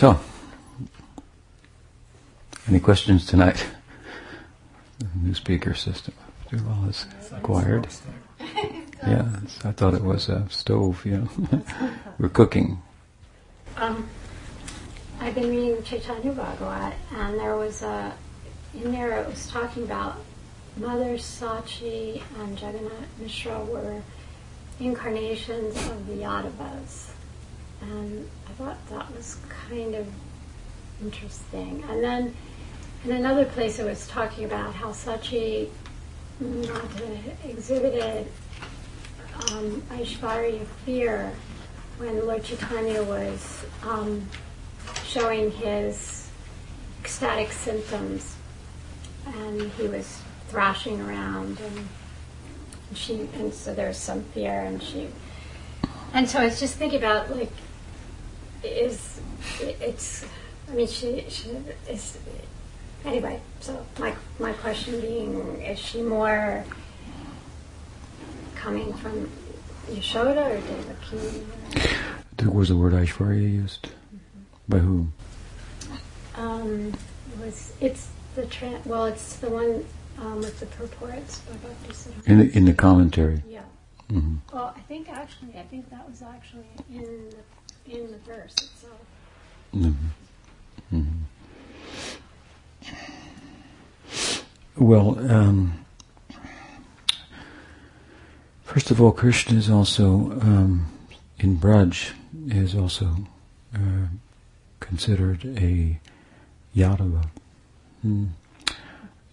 So, 0.00 0.18
any 2.66 2.80
questions 2.80 3.26
tonight? 3.26 3.66
The 4.98 5.06
new 5.22 5.34
speaker 5.34 5.74
system. 5.74 6.14
Do 6.50 6.56
all 6.70 6.88
is 6.88 7.04
acquired. 7.32 7.86
Yeah, 9.06 9.28
I 9.62 9.72
thought 9.72 9.92
it 9.92 10.02
was 10.02 10.30
a 10.30 10.46
stove, 10.48 11.04
you 11.04 11.28
know. 11.50 11.62
We're 12.18 12.30
cooking. 12.30 12.80
Um, 13.76 14.08
I've 15.20 15.34
been 15.34 15.50
reading 15.50 15.82
Chaitanya 15.82 16.32
Bhagavat, 16.32 16.94
and 17.14 17.38
there 17.38 17.56
was 17.56 17.82
a, 17.82 18.14
in 18.74 18.92
there 18.92 19.18
it 19.18 19.26
was 19.26 19.48
talking 19.48 19.84
about 19.84 20.16
Mother 20.78 21.16
Sachi 21.16 22.22
and 22.38 22.58
Jagannath 22.58 23.18
Mishra 23.18 23.62
were 23.64 24.00
incarnations 24.80 25.76
of 25.90 26.06
the 26.06 26.14
Yadavas. 26.14 27.10
And 27.80 28.28
I 28.48 28.52
thought 28.52 28.78
that 28.90 29.14
was 29.14 29.36
kind 29.68 29.94
of 29.94 30.06
interesting. 31.02 31.84
And 31.88 32.02
then 32.02 32.34
in 33.04 33.12
another 33.12 33.44
place 33.44 33.78
it 33.78 33.84
was 33.84 34.06
talking 34.08 34.44
about 34.44 34.74
how 34.74 34.88
Sachi 34.90 35.68
exhibited 37.44 38.26
um, 39.52 39.82
Aishvarya 39.90 40.66
fear 40.84 41.32
when 41.98 42.26
Lord 42.26 42.44
Chaitanya 42.44 43.02
was 43.02 43.64
um, 43.82 44.26
showing 45.04 45.50
his 45.50 46.28
ecstatic 47.00 47.50
symptoms 47.52 48.36
and 49.26 49.70
he 49.72 49.86
was 49.86 50.22
thrashing 50.48 51.00
around 51.00 51.58
and 51.60 51.88
she 52.94 53.28
and 53.34 53.52
so 53.52 53.74
there's 53.74 53.96
some 53.96 54.22
fear 54.34 54.60
and 54.62 54.82
she 54.82 55.08
and 56.12 56.28
so 56.28 56.40
I 56.40 56.46
was 56.46 56.58
just 56.58 56.76
thinking 56.76 56.98
about 56.98 57.30
like 57.34 57.52
is 58.62 59.20
it's 59.60 60.24
I 60.70 60.74
mean 60.74 60.86
she 60.86 61.24
she 61.28 61.50
is 61.88 62.18
anyway 63.04 63.40
so 63.60 63.84
my 63.98 64.14
my 64.38 64.52
question 64.54 65.00
being 65.00 65.60
is 65.62 65.78
she 65.78 66.02
more 66.02 66.64
coming 68.54 68.92
from 68.94 69.30
Yashoda 69.88 70.50
or 70.50 70.60
Devaki? 70.60 71.46
There 72.36 72.50
was 72.50 72.68
the 72.68 72.76
word 72.76 72.92
Aishwarya 72.92 73.40
used. 73.50 73.88
By 74.68 74.78
whom? 74.78 75.12
Um, 76.36 76.92
it 77.32 77.44
was 77.44 77.72
it's 77.80 78.08
the 78.36 78.46
tra- 78.46 78.80
well 78.84 79.06
it's 79.06 79.36
the 79.36 79.48
one 79.50 79.84
um, 80.18 80.36
with 80.38 80.60
the 80.60 80.66
purports 80.66 81.40
by 81.40 81.54
Bhaktisiddhanta. 81.56 82.26
In 82.28 82.38
the, 82.38 82.56
in 82.56 82.64
the 82.66 82.74
commentary. 82.74 83.42
Yeah. 83.48 83.62
hmm 84.08 84.36
Well, 84.52 84.74
I 84.76 84.80
think 84.80 85.08
actually, 85.08 85.58
I 85.58 85.62
think 85.62 85.88
that 85.90 86.08
was 86.08 86.22
actually 86.22 86.68
in 86.92 87.02
the 87.30 87.36
in 87.90 88.10
the 88.12 88.18
verse 88.18 88.52
itself. 88.52 89.00
hmm 89.72 89.92
hmm 90.90 91.02
Well, 94.76 95.18
um, 95.30 95.84
first 98.64 98.90
of 98.90 99.00
all, 99.00 99.12
Krishna 99.12 99.58
is 99.58 99.68
also 99.68 100.30
um, 100.40 100.86
in 101.38 101.58
Braj 101.58 102.12
is 102.48 102.74
also 102.74 103.16
uh, 103.74 104.06
considered 104.78 105.44
a 105.44 106.00
Yadava 106.74 107.28
hmm, 108.02 108.26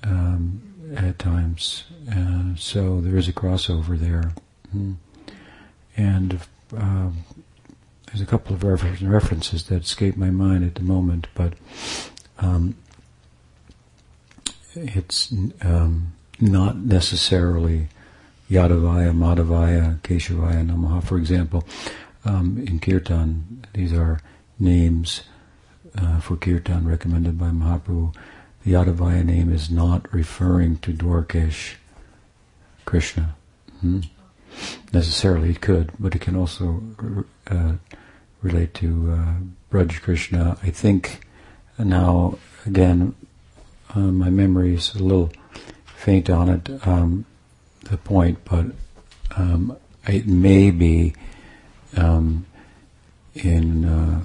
um, 0.03 0.61
at 0.95 1.17
times. 1.17 1.85
Uh, 2.11 2.55
so 2.57 2.99
there 2.99 3.17
is 3.17 3.27
a 3.27 3.33
crossover 3.33 3.97
there. 3.97 4.33
Hmm. 4.71 4.93
And 5.95 6.39
um, 6.75 7.23
there's 8.07 8.21
a 8.21 8.25
couple 8.25 8.55
of 8.55 8.63
references 8.63 9.65
that 9.65 9.83
escape 9.83 10.17
my 10.17 10.29
mind 10.29 10.63
at 10.63 10.75
the 10.75 10.81
moment, 10.81 11.27
but 11.35 11.53
um, 12.39 12.75
it's 14.75 15.33
um, 15.61 16.13
not 16.39 16.77
necessarily 16.77 17.89
Yadavaya, 18.49 19.13
Madhavaya, 19.13 19.99
Keshavaya, 20.01 20.65
Namaha. 20.65 21.03
For 21.03 21.17
example, 21.17 21.67
um, 22.23 22.63
in 22.65 22.79
Kirtan, 22.79 23.65
these 23.73 23.93
are 23.93 24.21
names 24.59 25.23
uh, 25.97 26.19
for 26.19 26.37
Kirtan 26.37 26.87
recommended 26.87 27.37
by 27.37 27.47
Mahaprabhu. 27.47 28.15
The 28.63 28.73
Yadavaya 28.73 29.23
name 29.23 29.51
is 29.51 29.69
not 29.69 30.11
referring 30.13 30.77
to 30.77 30.93
Dwarkesh 30.93 31.75
Krishna. 32.85 33.35
Hmm? 33.81 34.01
Necessarily 34.93 35.51
it 35.51 35.61
could, 35.61 35.91
but 35.99 36.15
it 36.15 36.21
can 36.21 36.35
also 36.35 36.81
uh, 37.47 37.73
relate 38.41 38.73
to 38.75 39.11
uh, 39.11 39.33
Braj 39.71 40.01
Krishna. 40.01 40.57
I 40.63 40.69
think 40.69 41.21
now, 41.77 42.37
again, 42.65 43.15
uh, 43.93 43.99
my 43.99 44.29
memory 44.29 44.75
is 44.75 44.93
a 44.95 44.99
little 44.99 45.31
faint 45.85 46.29
on 46.29 46.49
it, 46.49 46.87
um, 46.87 47.25
the 47.83 47.97
point, 47.97 48.39
but 48.45 48.67
um, 49.35 49.75
it 50.07 50.27
may 50.27 50.71
be 50.71 51.13
um, 51.95 52.45
in 53.33 53.85
uh, 53.85 54.21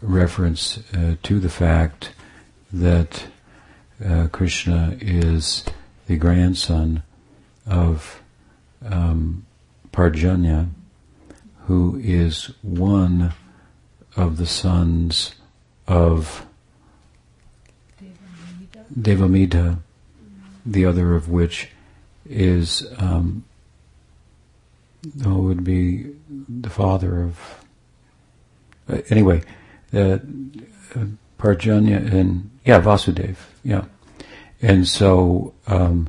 reference 0.00 0.78
uh, 0.94 1.16
to 1.22 1.40
the 1.40 1.48
fact 1.48 2.12
that 2.72 3.26
uh, 4.04 4.28
Krishna 4.30 4.96
is 5.00 5.64
the 6.06 6.16
grandson 6.16 7.02
of 7.66 8.22
um, 8.84 9.46
Parjanya, 9.92 10.68
who 11.66 11.98
is 12.02 12.52
one 12.62 13.32
of 14.16 14.38
the 14.38 14.46
sons 14.46 15.34
of 15.86 16.46
Devamidha, 18.98 19.78
the 20.64 20.84
other 20.86 21.14
of 21.14 21.28
which 21.28 21.68
is 22.28 22.86
um, 22.98 23.44
oh, 25.24 25.38
would 25.38 25.64
be 25.64 26.06
the 26.48 26.70
father 26.70 27.22
of. 27.22 27.64
Uh, 28.88 29.02
anyway, 29.10 29.42
uh, 29.92 30.18
Parjanya 31.38 32.12
and 32.12 32.50
yeah, 32.64 32.80
Vasudev, 32.80 33.36
yeah, 33.64 33.84
and 34.62 34.86
so 34.86 35.54
um, 35.66 36.08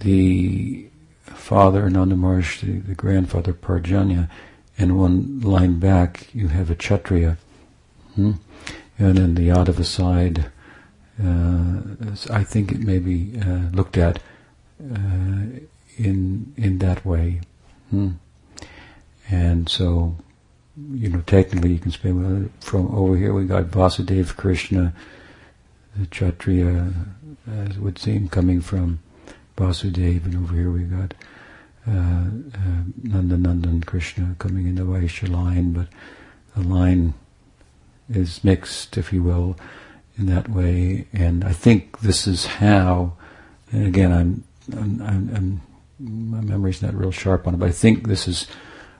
the 0.00 0.88
father 1.24 1.88
Nanda 1.90 2.16
Maharaj, 2.16 2.60
the, 2.60 2.78
the 2.78 2.94
grandfather 2.94 3.52
Parjanya, 3.52 4.28
and 4.78 4.98
one 4.98 5.40
line 5.40 5.78
back 5.78 6.28
you 6.32 6.48
have 6.48 6.70
a 6.70 6.74
Kshatriya, 6.74 7.36
hmm? 8.14 8.32
and 8.98 9.18
then 9.18 9.34
the 9.34 9.48
Yadava 9.48 9.84
side. 9.84 10.50
Uh, 11.22 11.80
I 12.30 12.44
think 12.44 12.70
it 12.70 12.78
may 12.78 13.00
be 13.00 13.40
uh, 13.40 13.70
looked 13.72 13.98
at 13.98 14.20
uh, 14.80 15.42
in 15.96 16.54
in 16.56 16.78
that 16.78 17.04
way, 17.04 17.40
hmm. 17.90 18.10
and 19.28 19.68
so 19.68 20.16
you 20.92 21.08
know 21.08 21.22
technically 21.22 21.72
you 21.72 21.80
can 21.80 21.90
say 21.90 22.12
well, 22.12 22.48
from 22.60 22.94
over 22.94 23.16
here 23.16 23.34
we 23.34 23.46
got 23.46 23.64
Vasudeva 23.64 24.36
Krishna, 24.36 24.94
the 25.96 26.06
Kshatriya, 26.06 26.92
as 27.50 27.76
it 27.76 27.78
would 27.78 27.98
seem, 27.98 28.28
coming 28.28 28.60
from 28.60 29.00
Vasudeva, 29.56 30.26
and 30.26 30.36
over 30.36 30.54
here 30.54 30.70
we 30.70 30.84
got 30.84 31.14
uh, 31.88 31.90
uh, 31.90 32.82
Nandanandan 33.02 33.86
Krishna 33.86 34.36
coming 34.38 34.66
in 34.66 34.74
the 34.74 34.82
Vaishya 34.82 35.28
line, 35.28 35.72
but 35.72 35.88
the 36.56 36.62
line 36.62 37.14
is 38.10 38.44
mixed, 38.44 38.96
if 38.96 39.12
you 39.12 39.22
will, 39.22 39.56
in 40.16 40.26
that 40.26 40.48
way. 40.48 41.06
And 41.12 41.44
I 41.44 41.52
think 41.52 42.00
this 42.00 42.26
is 42.26 42.46
how, 42.46 43.14
and 43.72 43.86
again, 43.86 44.12
I'm, 44.12 44.44
I'm, 44.76 45.02
I'm, 45.02 45.36
I'm 45.36 45.60
my 46.00 46.40
memory's 46.40 46.82
not 46.82 46.94
real 46.94 47.10
sharp 47.10 47.46
on 47.46 47.54
it, 47.54 47.58
but 47.58 47.68
I 47.68 47.72
think 47.72 48.06
this 48.06 48.28
is 48.28 48.46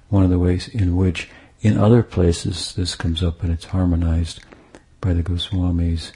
one 0.09 0.25
of 0.25 0.31
the 0.31 0.39
ways 0.39 0.69
in 0.69 0.97
which, 0.97 1.29
in 1.61 1.79
other 1.79 2.03
places, 2.03 2.75
this 2.75 2.95
comes 2.95 3.23
up 3.23 3.43
and 3.43 3.53
it's 3.53 3.67
harmonized 3.67 4.41
by 5.01 5.13
the 5.13 5.23
Goswamis. 5.23 6.13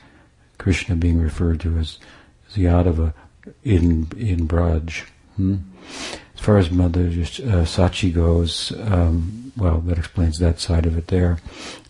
Krishna 0.59 0.97
being 0.97 1.21
referred 1.21 1.61
to 1.61 1.79
as, 1.79 1.99
as 2.49 2.57
Yadava 2.57 3.15
in 3.65 4.09
in 4.17 4.47
Braj. 4.47 5.05
Hmm? 5.37 5.57
As 6.43 6.47
far 6.47 6.59
as 6.59 6.73
Mother 6.73 7.03
uh, 7.03 7.63
Sachi 7.63 8.13
goes, 8.13 8.73
um, 8.91 9.53
well, 9.57 9.79
that 9.83 9.97
explains 9.97 10.41
that 10.41 10.59
side 10.59 10.87
of 10.87 10.99
it 10.99 11.07
there. 11.07 11.39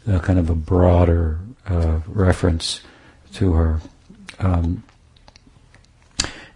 Uh, 0.07 0.19
kind 0.19 0.39
of 0.39 0.51
a 0.51 0.55
broader 0.55 1.39
uh, 1.67 2.01
reference 2.07 2.83
to 3.33 3.55
her. 3.55 3.81
Um, 4.39 4.85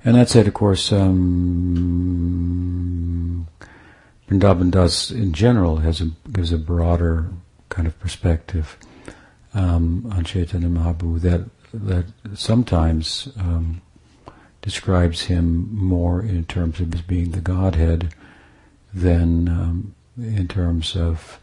and 0.04 0.14
that 0.14 0.28
said, 0.28 0.46
of 0.46 0.52
course, 0.52 0.93
um, 0.93 1.16
Vrindavan 4.28 4.70
Das 4.70 5.10
in 5.10 5.32
general 5.32 5.78
has 5.78 6.02
a, 6.02 6.10
gives 6.31 6.52
a 6.52 6.58
broader 6.58 7.31
kind 7.70 7.88
of 7.88 7.99
perspective 7.99 8.76
um, 9.54 10.06
on 10.14 10.22
Chaitanya 10.22 10.69
Mahaprabhu 10.69 11.19
that 11.22 11.49
that 11.72 12.04
sometimes 12.34 13.31
um, 13.38 13.81
describes 14.66 15.22
him 15.22 15.68
more 15.72 16.20
in 16.20 16.44
terms 16.44 16.80
of 16.80 16.92
as 16.92 17.00
being 17.00 17.30
the 17.30 17.40
Godhead 17.40 18.12
than 18.92 19.48
um, 19.48 19.94
in 20.18 20.48
terms 20.48 20.96
of 20.96 21.38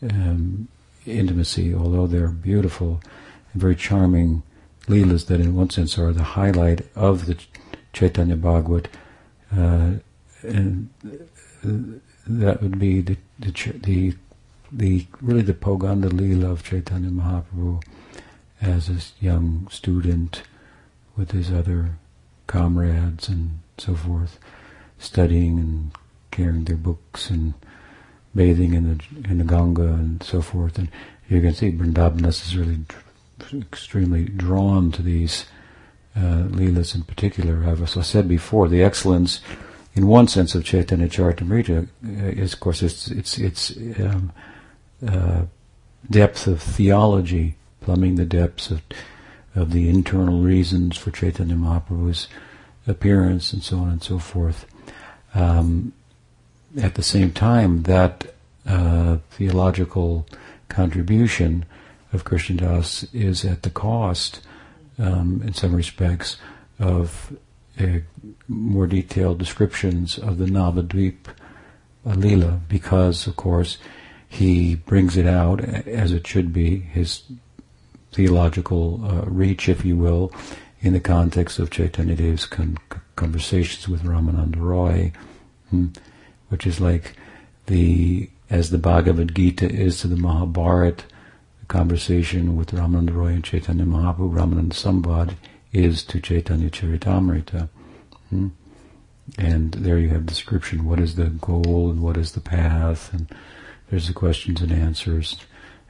um, 0.00 0.68
intimacy, 1.04 1.74
although 1.74 2.06
they're 2.06 2.28
beautiful 2.28 3.00
and 3.52 3.60
very 3.60 3.74
charming 3.74 4.44
leelas 4.86 5.26
that 5.26 5.40
in 5.40 5.56
one 5.56 5.70
sense 5.70 5.98
are 5.98 6.12
the 6.12 6.22
highlight 6.38 6.86
of 6.94 7.26
the 7.26 7.36
Chaitanya 7.92 8.36
Bhagavat, 8.36 8.86
uh, 9.56 9.94
and 10.42 10.88
that 12.28 12.62
would 12.62 12.78
be 12.78 13.00
the, 13.00 13.16
the, 13.40 13.50
the, 13.82 14.14
the 14.70 15.06
really 15.20 15.42
the 15.42 15.52
Poganda 15.52 16.10
Leela 16.10 16.52
of 16.52 16.62
Chaitanya 16.62 17.10
Mahaprabhu 17.10 17.82
as 18.62 18.88
a 18.88 19.24
young 19.24 19.66
student 19.68 20.42
with 21.16 21.32
his 21.32 21.50
other 21.50 21.98
comrades 22.48 23.28
and 23.28 23.60
so 23.78 23.94
forth, 23.94 24.40
studying 24.98 25.60
and 25.60 25.92
carrying 26.32 26.64
their 26.64 26.76
books 26.76 27.30
and 27.30 27.54
bathing 28.34 28.74
in 28.74 28.84
the 28.88 29.30
in 29.30 29.38
the 29.38 29.44
Ganga 29.44 29.86
and 29.86 30.20
so 30.22 30.42
forth. 30.42 30.78
And 30.78 30.88
you 31.28 31.40
can 31.40 31.54
see 31.54 31.70
Vrindavan 31.70 32.26
is 32.26 32.56
really 32.56 32.80
extremely 33.60 34.24
drawn 34.24 34.90
to 34.92 35.02
these 35.02 35.46
uh, 36.16 36.48
leelas 36.48 36.94
in 36.94 37.02
particular. 37.02 37.62
As 37.64 37.96
I 37.96 38.02
said 38.02 38.28
before, 38.28 38.68
the 38.68 38.82
excellence, 38.82 39.40
in 39.94 40.06
one 40.06 40.26
sense, 40.26 40.54
of 40.54 40.64
Chaitanya 40.64 41.08
Charitamrita 41.08 41.86
uh, 41.86 42.42
is, 42.42 42.54
of 42.54 42.60
course, 42.60 42.82
its 42.82 43.08
its 43.08 43.38
its 43.38 43.76
um, 44.00 44.32
uh, 45.06 45.42
depth 46.10 46.46
of 46.46 46.60
theology, 46.62 47.56
plumbing 47.80 48.16
the 48.16 48.24
depths 48.24 48.70
of 48.70 48.82
of 49.58 49.72
the 49.72 49.88
internal 49.88 50.40
reasons 50.40 50.96
for 50.96 51.10
Chaitanya 51.10 51.56
Mahaprabhu's 51.56 52.28
appearance 52.86 53.52
and 53.52 53.62
so 53.62 53.78
on 53.78 53.88
and 53.88 54.02
so 54.02 54.18
forth. 54.18 54.66
Um, 55.34 55.92
at 56.80 56.94
the 56.94 57.02
same 57.02 57.32
time, 57.32 57.82
that 57.82 58.34
uh, 58.66 59.18
theological 59.30 60.26
contribution 60.68 61.64
of 62.12 62.24
Krishnadas 62.24 63.08
is 63.12 63.44
at 63.44 63.62
the 63.62 63.70
cost, 63.70 64.40
um, 64.98 65.42
in 65.44 65.54
some 65.54 65.74
respects, 65.74 66.36
of 66.78 67.36
uh, 67.80 67.98
more 68.46 68.86
detailed 68.86 69.38
descriptions 69.38 70.18
of 70.18 70.38
the 70.38 70.46
Navadvip 70.46 71.16
Leela, 72.06 72.60
because, 72.68 73.26
of 73.26 73.36
course, 73.36 73.78
he 74.28 74.74
brings 74.74 75.16
it 75.16 75.26
out 75.26 75.60
as 75.60 76.12
it 76.12 76.26
should 76.26 76.52
be, 76.52 76.80
his 76.80 77.22
theological 78.12 79.00
uh, 79.04 79.22
reach, 79.26 79.68
if 79.68 79.84
you 79.84 79.96
will, 79.96 80.32
in 80.80 80.92
the 80.92 81.00
context 81.00 81.58
of 81.58 81.70
Chaitanya 81.70 82.16
Dev's 82.16 82.46
con- 82.46 82.78
conversations 83.16 83.88
with 83.88 84.04
Ramananda 84.04 84.56
Roy, 84.56 85.12
hmm, 85.70 85.88
which 86.48 86.66
is 86.66 86.80
like 86.80 87.14
the 87.66 88.30
as 88.50 88.70
the 88.70 88.78
Bhagavad 88.78 89.34
Gita 89.34 89.68
is 89.68 90.00
to 90.00 90.08
the 90.08 90.16
Mahabharata, 90.16 91.04
the 91.60 91.66
conversation 91.66 92.56
with 92.56 92.70
Ramananda 92.70 93.14
Roy 93.14 93.28
and 93.28 93.44
Chaitanya 93.44 93.84
Mahaprabhu, 93.84 94.32
Ramananda 94.32 94.72
Sambad, 94.72 95.34
is 95.72 96.02
to 96.04 96.20
Chaitanya 96.20 96.70
Charitamrita. 96.70 97.68
Hmm? 98.30 98.48
And 99.36 99.72
there 99.72 99.98
you 99.98 100.08
have 100.08 100.24
description, 100.24 100.86
what 100.86 100.98
is 100.98 101.16
the 101.16 101.26
goal 101.26 101.90
and 101.90 102.02
what 102.02 102.16
is 102.16 102.32
the 102.32 102.40
path, 102.40 103.12
and 103.12 103.28
there's 103.90 104.06
the 104.06 104.14
questions 104.14 104.62
and 104.62 104.72
answers. 104.72 105.36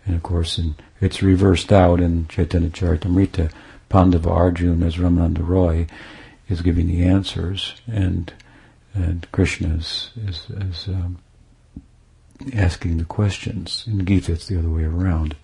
And 0.08 0.16
of 0.16 0.22
course, 0.22 0.58
in, 0.58 0.74
it's 1.00 1.22
reversed 1.22 1.70
out 1.70 2.00
in 2.00 2.26
Chaitanya 2.28 2.70
Charitamrita. 2.70 3.52
Pandava 3.88 4.30
Arjuna 4.30 4.86
as 4.86 4.96
Ramananda 4.96 5.46
Roy 5.46 5.86
is 6.48 6.62
giving 6.62 6.88
the 6.88 7.04
answers, 7.04 7.80
and 7.86 8.32
and 8.94 9.30
Krishna 9.32 9.74
is, 9.74 10.10
is, 10.26 10.46
is 10.50 10.88
um, 10.88 11.18
asking 12.54 12.96
the 12.98 13.04
questions. 13.04 13.84
In 13.86 14.04
Gita, 14.04 14.32
it's 14.32 14.46
the 14.46 14.58
other 14.58 14.68
way 14.68 14.84
around. 14.84 15.36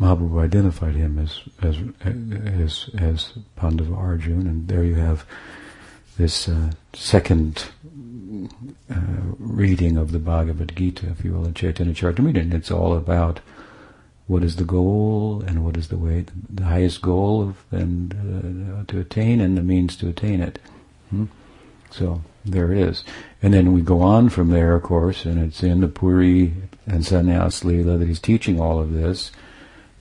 Mahaprabhu 0.00 0.42
identified 0.42 0.94
him 0.94 1.18
as 1.18 1.40
as 1.62 1.76
as, 2.04 2.90
as 2.98 3.32
Pandava 3.56 3.94
Arjuna, 3.94 4.50
and 4.50 4.68
there 4.68 4.84
you 4.84 4.96
have 4.96 5.24
this 6.16 6.48
uh, 6.48 6.70
second 6.92 7.66
uh, 8.90 8.96
reading 9.38 9.96
of 9.96 10.12
the 10.12 10.18
Bhagavad 10.18 10.74
Gita, 10.76 11.08
if 11.10 11.24
you 11.24 11.32
will, 11.32 11.46
in 11.46 11.54
Chaitanya 11.54 11.94
Charitamrita, 11.94 12.40
and 12.40 12.54
it's 12.54 12.70
all 12.70 12.96
about 12.96 13.40
what 14.26 14.42
is 14.42 14.56
the 14.56 14.64
goal 14.64 15.42
and 15.46 15.64
what 15.64 15.76
is 15.76 15.88
the 15.88 15.98
way, 15.98 16.24
the 16.48 16.64
highest 16.64 17.02
goal 17.02 17.42
of, 17.42 17.64
and 17.70 18.14
uh, 18.14 18.90
to 18.90 19.00
attain 19.00 19.40
and 19.40 19.56
the 19.56 19.62
means 19.62 19.96
to 19.96 20.08
attain 20.08 20.40
it. 20.40 20.58
Hmm? 21.10 21.26
So 21.90 22.22
there 22.44 22.72
it 22.72 22.78
is. 22.78 23.04
And 23.42 23.52
then 23.54 23.72
we 23.72 23.82
go 23.82 24.00
on 24.00 24.28
from 24.30 24.50
there, 24.50 24.74
of 24.74 24.82
course, 24.82 25.24
and 25.24 25.38
it's 25.38 25.62
in 25.62 25.80
the 25.80 25.88
Puri 25.88 26.54
and 26.86 27.02
Sannyas 27.02 27.64
Leela 27.64 27.98
that 27.98 28.08
he's 28.08 28.20
teaching 28.20 28.60
all 28.60 28.80
of 28.80 28.92
this. 28.92 29.30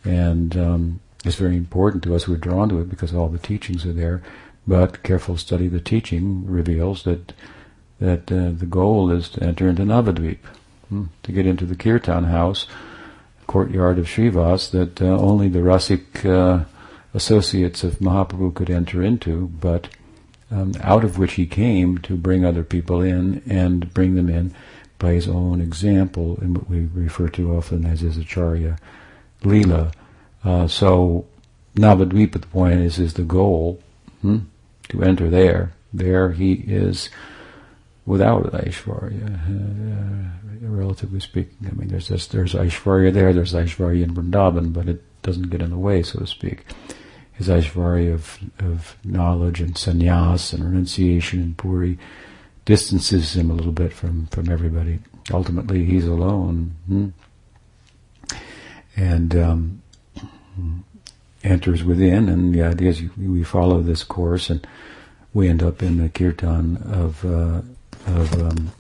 And 0.06 0.58
um, 0.58 1.00
it's 1.24 1.36
very 1.36 1.56
important 1.56 2.04
to 2.04 2.16
us. 2.16 2.28
We're 2.28 2.38
drawn 2.38 2.70
to 2.70 2.80
it 2.80 2.90
because 2.90 3.14
all 3.14 3.30
the 3.30 3.38
teachings 3.38 3.86
are 3.86 3.94
there. 3.94 4.24
But 4.66 5.04
careful 5.04 5.38
study 5.38 5.68
of 5.68 5.74
the 5.74 5.80
teaching 5.80 6.46
reveals 6.46 7.04
that 7.04 7.34
that 8.00 8.32
uh, 8.32 8.52
the 8.52 8.66
goal 8.66 9.12
is 9.12 9.30
to 9.30 9.44
enter 9.44 9.70
into 9.70 9.84
Navadvip, 9.84 10.40
hmm, 10.90 11.06
to 11.22 11.32
get 11.32 11.46
into 11.46 11.66
the 11.66 11.76
Kirtan 11.76 12.26
house, 12.26 12.66
courtyard 13.54 14.00
of 14.00 14.08
Srivas, 14.08 14.72
that 14.72 15.00
uh, 15.00 15.06
only 15.06 15.48
the 15.48 15.60
Rasik 15.60 16.26
uh, 16.26 16.66
associates 17.14 17.84
of 17.84 18.00
Mahaprabhu 18.00 18.56
could 18.56 18.72
enter 18.72 19.04
into, 19.04 19.48
but 19.62 19.90
um, 20.50 20.74
out 20.82 21.04
of 21.04 21.20
which 21.20 21.34
he 21.34 21.46
came 21.46 22.00
to 22.00 22.18
bring 22.18 22.44
other 22.44 22.64
people 22.64 23.04
in 23.04 23.44
and 23.48 23.94
bring 23.94 24.16
them 24.16 24.28
in 24.28 24.56
by 24.98 25.12
his 25.12 25.28
own 25.28 25.62
example, 25.62 26.40
in 26.42 26.56
what 26.56 26.68
we 26.68 26.90
refer 26.96 27.30
to 27.30 27.56
often 27.56 27.86
as 27.86 28.00
his 28.00 28.18
acharya 28.18 28.80
lila. 29.44 29.92
Uh, 30.44 30.68
so 30.68 31.28
Navadvip, 31.76 32.36
at 32.36 32.42
the 32.42 32.48
point 32.48 32.80
is, 32.80 32.98
is 32.98 33.14
the 33.14 33.22
goal 33.22 33.80
hmm, 34.24 34.40
to 34.90 35.04
enter 35.04 35.30
there. 35.30 35.74
There 35.94 36.32
he 36.32 36.54
is 36.54 37.12
without 38.06 38.52
Aishwarya, 38.52 39.28
uh, 39.34 40.68
relatively 40.68 41.20
speaking. 41.20 41.68
I 41.70 41.74
mean, 41.74 41.88
there's 41.88 42.10
this, 42.10 42.28
there's 42.28 42.54
Aishvarya 42.54 43.14
there, 43.14 43.34
there's 43.34 43.54
Aishwarya 43.54 44.04
in 44.04 44.14
Vrindavan, 44.14 44.74
but 44.74 44.90
it 44.90 45.04
doesn't 45.22 45.50
get 45.50 45.62
in 45.62 45.70
the 45.70 45.78
way, 45.78 46.04
so 46.04 46.20
to 46.20 46.28
speak. 46.28 46.66
His 47.34 47.48
Aishvarya 47.48 48.14
of, 48.14 48.40
of 48.60 48.98
knowledge 49.04 49.62
and 49.62 49.76
sannyas 49.76 50.54
and 50.54 50.64
renunciation 50.64 51.42
and 51.42 51.58
puri 51.58 51.98
distances 52.66 53.36
him 53.36 53.50
a 53.50 53.54
little 53.54 53.72
bit 53.72 53.92
from, 53.92 54.28
from 54.28 54.50
everybody. 54.50 55.00
Ultimately, 55.32 55.86
he's 55.86 56.06
alone. 56.06 56.76
Hmm? 56.88 57.10
And 58.96 59.36
um, 59.36 59.82
enters 61.44 61.84
within, 61.84 62.30
and 62.30 62.54
the 62.54 62.64
idea 62.64 62.90
is 62.90 63.02
we 63.18 63.44
follow 63.44 63.82
this 63.82 64.04
course, 64.04 64.50
and 64.50 64.66
we 65.34 65.50
end 65.50 65.64
up 65.64 65.82
in 65.82 65.98
the 65.98 66.10
kirtan 66.10 66.78
of 66.78 67.26
uh, 67.26 67.62
of 68.08 68.34
um, 68.42 68.72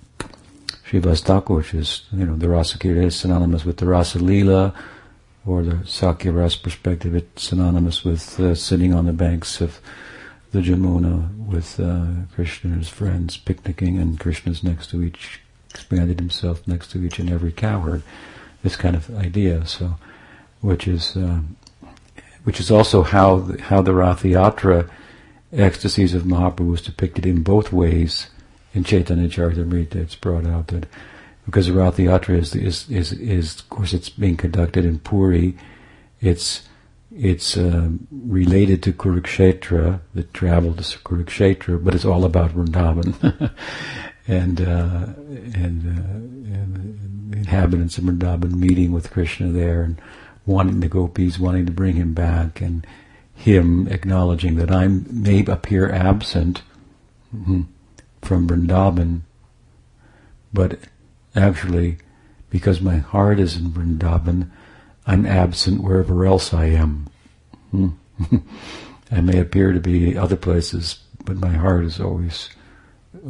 Srivas 0.93 1.49
which 1.49 1.73
is, 1.73 2.03
you 2.11 2.25
know, 2.25 2.35
the 2.35 2.49
Rasa 2.49 2.77
Kirtan 2.77 3.05
is 3.05 3.15
synonymous 3.15 3.65
with 3.65 3.77
the 3.77 3.87
Rasa 3.87 4.19
Leela, 4.19 4.75
or 5.45 5.63
the 5.63 5.85
Sakya 5.85 6.31
Rasa 6.31 6.59
perspective, 6.59 7.15
it's 7.15 7.43
synonymous 7.43 8.03
with 8.03 8.39
uh, 8.39 8.55
sitting 8.55 8.93
on 8.93 9.05
the 9.05 9.13
banks 9.13 9.59
of 9.59 9.79
the 10.51 10.59
Jamuna 10.59 11.35
with 11.47 11.79
uh, 11.79 12.05
Krishna 12.35 12.71
and 12.71 12.79
his 12.79 12.89
friends 12.89 13.37
picnicking, 13.37 13.97
and 13.97 14.19
Krishna's 14.19 14.63
next 14.63 14.91
to 14.91 15.01
each, 15.01 15.39
expanded 15.71 16.19
himself 16.19 16.67
next 16.67 16.91
to 16.91 17.03
each 17.03 17.17
and 17.17 17.29
every 17.29 17.51
cowherd. 17.51 18.03
This 18.61 18.75
kind 18.75 18.95
of 18.95 19.15
idea, 19.17 19.65
so, 19.65 19.97
which 20.61 20.87
is, 20.87 21.17
uh, 21.17 21.39
which 22.43 22.59
is 22.59 22.69
also 22.69 23.01
how 23.01 23.39
the, 23.39 23.61
how 23.63 23.81
the 23.81 23.91
Rathayatra 23.91 24.89
ecstasies 25.51 26.13
of 26.13 26.23
Mahaprabhu 26.23 26.75
is 26.75 26.81
depicted 26.81 27.25
in 27.25 27.43
both 27.43 27.73
ways 27.73 28.27
in 28.73 28.83
Chaitanya 28.83 29.29
Charitamrita, 29.29 29.95
it's 29.95 30.15
brought 30.15 30.45
out 30.45 30.67
that 30.67 30.87
because 31.45 31.67
the 31.67 31.73
Rath 31.73 31.97
Yatra 31.97 32.37
is, 32.37 32.55
is, 32.55 32.89
is, 32.89 33.11
is, 33.13 33.59
of 33.59 33.69
course, 33.69 33.93
it's 33.93 34.09
being 34.09 34.37
conducted 34.37 34.85
in 34.85 34.99
Puri. 34.99 35.57
It's, 36.21 36.67
it's 37.15 37.57
uh, 37.57 37.89
related 38.11 38.81
to 38.83 38.93
Kurukshetra, 38.93 39.99
the 40.13 40.23
travel 40.23 40.73
to 40.73 40.81
Kurukshetra, 40.81 41.83
but 41.83 41.93
it's 41.93 42.05
all 42.05 42.23
about 42.23 42.51
Vrindavan. 42.51 43.51
and, 44.27 44.61
uh, 44.61 45.07
and, 45.53 45.85
uh, 45.85 46.55
and 46.55 47.31
the 47.31 47.37
inhabitants 47.37 47.97
of 47.97 48.05
Vrindavan 48.05 48.53
meeting 48.53 48.93
with 48.93 49.11
Krishna 49.11 49.49
there 49.49 49.83
and 49.83 50.01
wanting 50.45 50.79
the 50.79 50.87
gopis, 50.87 51.37
wanting 51.37 51.65
to 51.65 51.71
bring 51.73 51.95
him 51.95 52.13
back, 52.13 52.61
and 52.61 52.87
him 53.35 53.87
acknowledging 53.89 54.55
that 54.55 54.71
I 54.71 54.87
may 54.87 55.43
appear 55.45 55.91
absent. 55.91 56.61
Mm-hmm 57.35 57.63
from 58.25 58.47
Vrindavan, 58.47 59.21
but 60.53 60.79
actually, 61.35 61.97
because 62.49 62.81
my 62.81 62.97
heart 62.97 63.39
is 63.39 63.55
in 63.57 63.71
Vrindavan, 63.71 64.49
I'm 65.05 65.25
absent 65.25 65.83
wherever 65.83 66.25
else 66.25 66.53
I 66.53 66.65
am. 66.65 67.07
Hmm. 67.71 67.89
I 69.11 69.21
may 69.21 69.39
appear 69.39 69.73
to 69.73 69.79
be 69.79 70.17
other 70.17 70.35
places, 70.35 70.99
but 71.25 71.37
my 71.37 71.53
heart 71.53 71.83
is 71.83 71.99
always, 71.99 72.49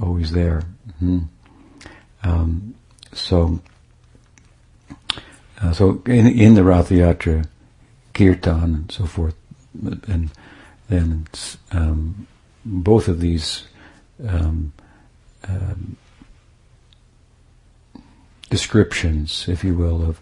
always 0.01 0.31
there. 0.31 0.63
Hmm. 0.99 1.19
Um, 2.23 2.75
so, 3.13 3.59
Uh, 5.61 5.71
so 5.71 6.01
in, 6.07 6.27
in 6.27 6.55
the 6.55 6.63
Rath 6.63 6.89
Yatra, 6.89 7.45
Kirtan 8.13 8.63
and 8.63 8.91
so 8.91 9.05
forth, 9.05 9.35
and 10.07 10.29
then 10.89 11.25
um, 11.71 12.27
both 12.65 13.07
of 13.07 13.21
these 13.21 13.63
um, 14.27 14.73
um, 15.47 15.97
descriptions, 18.49 19.47
if 19.47 19.63
you 19.63 19.73
will, 19.73 20.07
of 20.07 20.21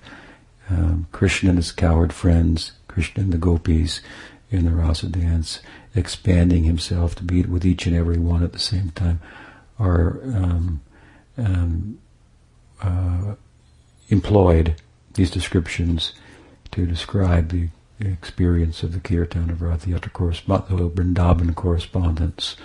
um, 0.69 1.07
Krishna 1.11 1.49
and 1.49 1.57
his 1.57 1.71
cowherd 1.71 2.13
friends, 2.13 2.71
Krishna 2.87 3.23
and 3.23 3.33
the 3.33 3.37
gopis 3.37 4.01
in 4.49 4.65
the 4.65 4.71
rasa 4.71 5.07
dance, 5.07 5.59
expanding 5.95 6.63
himself 6.63 7.15
to 7.15 7.23
be 7.23 7.41
with 7.43 7.65
each 7.65 7.85
and 7.87 7.95
every 7.95 8.17
one 8.17 8.43
at 8.43 8.53
the 8.53 8.59
same 8.59 8.91
time, 8.91 9.19
are 9.79 10.21
um, 10.23 10.81
um, 11.37 11.97
uh, 12.81 13.35
employed 14.09 14.75
these 15.13 15.31
descriptions 15.31 16.13
to 16.71 16.85
describe 16.85 17.49
the 17.49 17.69
experience 17.99 18.83
of 18.83 18.93
the 18.93 18.99
kirtan 18.99 19.49
of 19.49 19.61
Rath 19.61 19.85
Yatra 19.85 20.11
correspond, 20.11 20.63
the 20.69 20.89
Vrindavan 20.89 21.53
correspondence, 21.55 22.55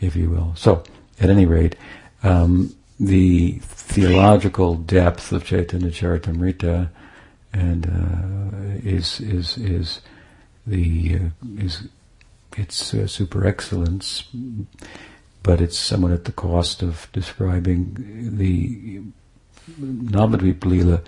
if 0.00 0.14
you 0.14 0.30
will. 0.30 0.52
So, 0.56 0.84
at 1.20 1.30
any 1.30 1.46
rate, 1.46 1.76
um, 2.22 2.74
the 2.98 3.58
theological 3.62 4.74
depth 4.74 5.32
of 5.32 5.44
Chaitanya 5.44 5.90
Charitamrita 5.90 6.90
and 7.52 7.86
uh, 7.86 8.88
is 8.88 9.20
is 9.20 9.56
is 9.58 10.00
the 10.66 11.16
uh, 11.16 11.28
is 11.58 11.88
it's 12.56 12.92
uh, 12.94 13.06
super 13.06 13.46
excellence, 13.46 14.24
but 15.42 15.60
it's 15.60 15.78
somewhat 15.78 16.12
at 16.12 16.24
the 16.24 16.32
cost 16.32 16.82
of 16.82 17.08
describing 17.12 17.94
the 18.36 19.00
Navadvip 19.80 20.60
Leela 20.60 21.02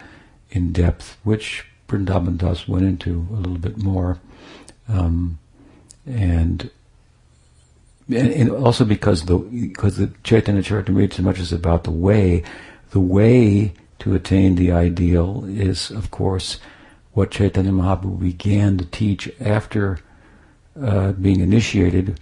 in 0.51 0.73
depth, 0.73 1.17
which 1.25 1.67
Vrindavan 1.89 2.39
Das 2.39 2.69
went 2.69 2.85
into 2.85 3.27
a 3.33 3.37
little 3.37 3.59
bit 3.59 3.77
more, 3.79 4.19
um, 4.89 5.39
and, 6.07 6.71
and 8.17 8.51
also 8.51 8.85
because 8.85 9.25
the 9.27 9.39
because 9.39 9.97
the 9.97 10.13
Chaitanya 10.25 10.63
Charitamrita 10.63 11.13
as 11.13 11.19
much 11.21 11.39
as 11.39 11.53
about 11.53 11.85
the 11.85 11.91
way, 11.91 12.43
the 12.91 13.01
way 13.01 13.73
to 14.01 14.15
attain 14.15 14.57
the 14.57 14.73
ideal 14.73 15.45
is 15.47 15.91
of 15.91 16.11
course 16.11 16.59
what 17.13 17.31
Chaitanya 17.31 17.73
Mahaprabhu 17.73 18.19
began 18.19 18.79
to 18.79 18.85
teach 18.87 19.31
after 19.41 19.99
uh, 20.81 21.13
being 21.13 21.41
initiated. 21.41 22.21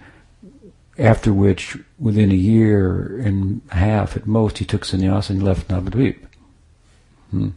After 0.98 1.32
which, 1.32 1.78
within 1.98 2.30
a 2.30 2.34
year 2.34 3.18
and 3.20 3.62
a 3.70 3.76
half 3.76 4.16
at 4.16 4.26
most, 4.26 4.58
he 4.58 4.66
took 4.66 4.84
sannyas 4.84 5.30
and 5.30 5.42
left 5.42 5.68
Navadvip. 5.68 6.18
Hmm. 7.30 7.50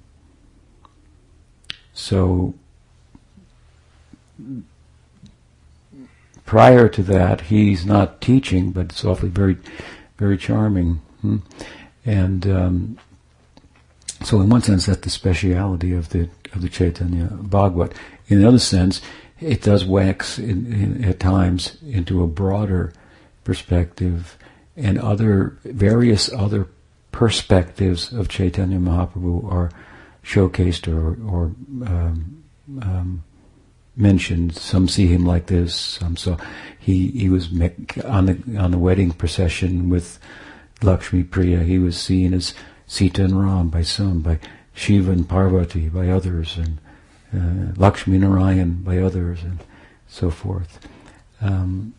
So 1.93 2.53
prior 6.53 6.87
to 6.87 7.01
that, 7.01 7.41
he's 7.41 7.83
not 7.83 8.21
teaching, 8.21 8.71
but 8.71 8.85
it's 8.91 9.03
awfully 9.03 9.29
very, 9.29 9.57
very 10.19 10.37
charming. 10.37 11.01
Hmm? 11.21 11.37
And 12.05 12.45
um, 12.45 12.99
so, 14.23 14.39
in 14.39 14.49
one 14.49 14.61
sense, 14.61 14.85
that's 14.85 15.01
the 15.01 15.09
speciality 15.09 15.93
of 15.93 16.09
the 16.09 16.29
of 16.53 16.61
the 16.61 16.69
Chaitanya 16.69 17.25
Bhagavat. 17.31 17.93
In 18.27 18.37
another 18.37 18.59
sense, 18.59 19.01
it 19.39 19.63
does 19.63 19.83
wax 19.83 20.37
in, 20.37 20.71
in, 20.71 21.03
at 21.03 21.19
times 21.19 21.75
into 21.81 22.21
a 22.21 22.27
broader 22.27 22.93
perspective 23.43 24.37
and 24.77 24.99
other 24.99 25.57
various 25.65 26.31
other 26.31 26.67
perspectives 27.11 28.13
of 28.13 28.29
Chaitanya 28.29 28.77
Mahaprabhu 28.77 29.51
are 29.51 29.71
showcased 30.23 30.87
or, 30.87 31.17
or 31.27 31.45
um, 31.87 32.43
um, 32.79 33.23
mentioned. 33.95 34.55
Some 34.55 34.87
see 34.87 35.07
him 35.07 35.25
like 35.25 35.47
this. 35.47 35.75
Some 35.75 36.17
so 36.17 36.37
he 36.79 37.07
he 37.07 37.29
was 37.29 37.47
on 38.03 38.25
the 38.25 38.57
on 38.57 38.71
the 38.71 38.77
wedding 38.77 39.11
procession 39.11 39.89
with 39.89 40.19
Lakshmi 40.81 41.23
Priya. 41.23 41.59
He 41.59 41.79
was 41.79 41.97
seen 41.97 42.33
as 42.33 42.53
Sita 42.87 43.23
and 43.23 43.39
Ram 43.39 43.69
by 43.69 43.81
some, 43.83 44.21
by 44.21 44.39
Shiva 44.73 45.11
and 45.11 45.27
Parvati 45.27 45.89
by 45.89 46.09
others, 46.09 46.57
and 46.57 46.77
uh, 47.33 47.73
Lakshmi 47.77 48.17
Narayan 48.17 48.83
by 48.83 48.97
others, 48.97 49.43
and 49.43 49.59
so 50.07 50.29
forth. 50.29 50.79
Um, 51.41 51.93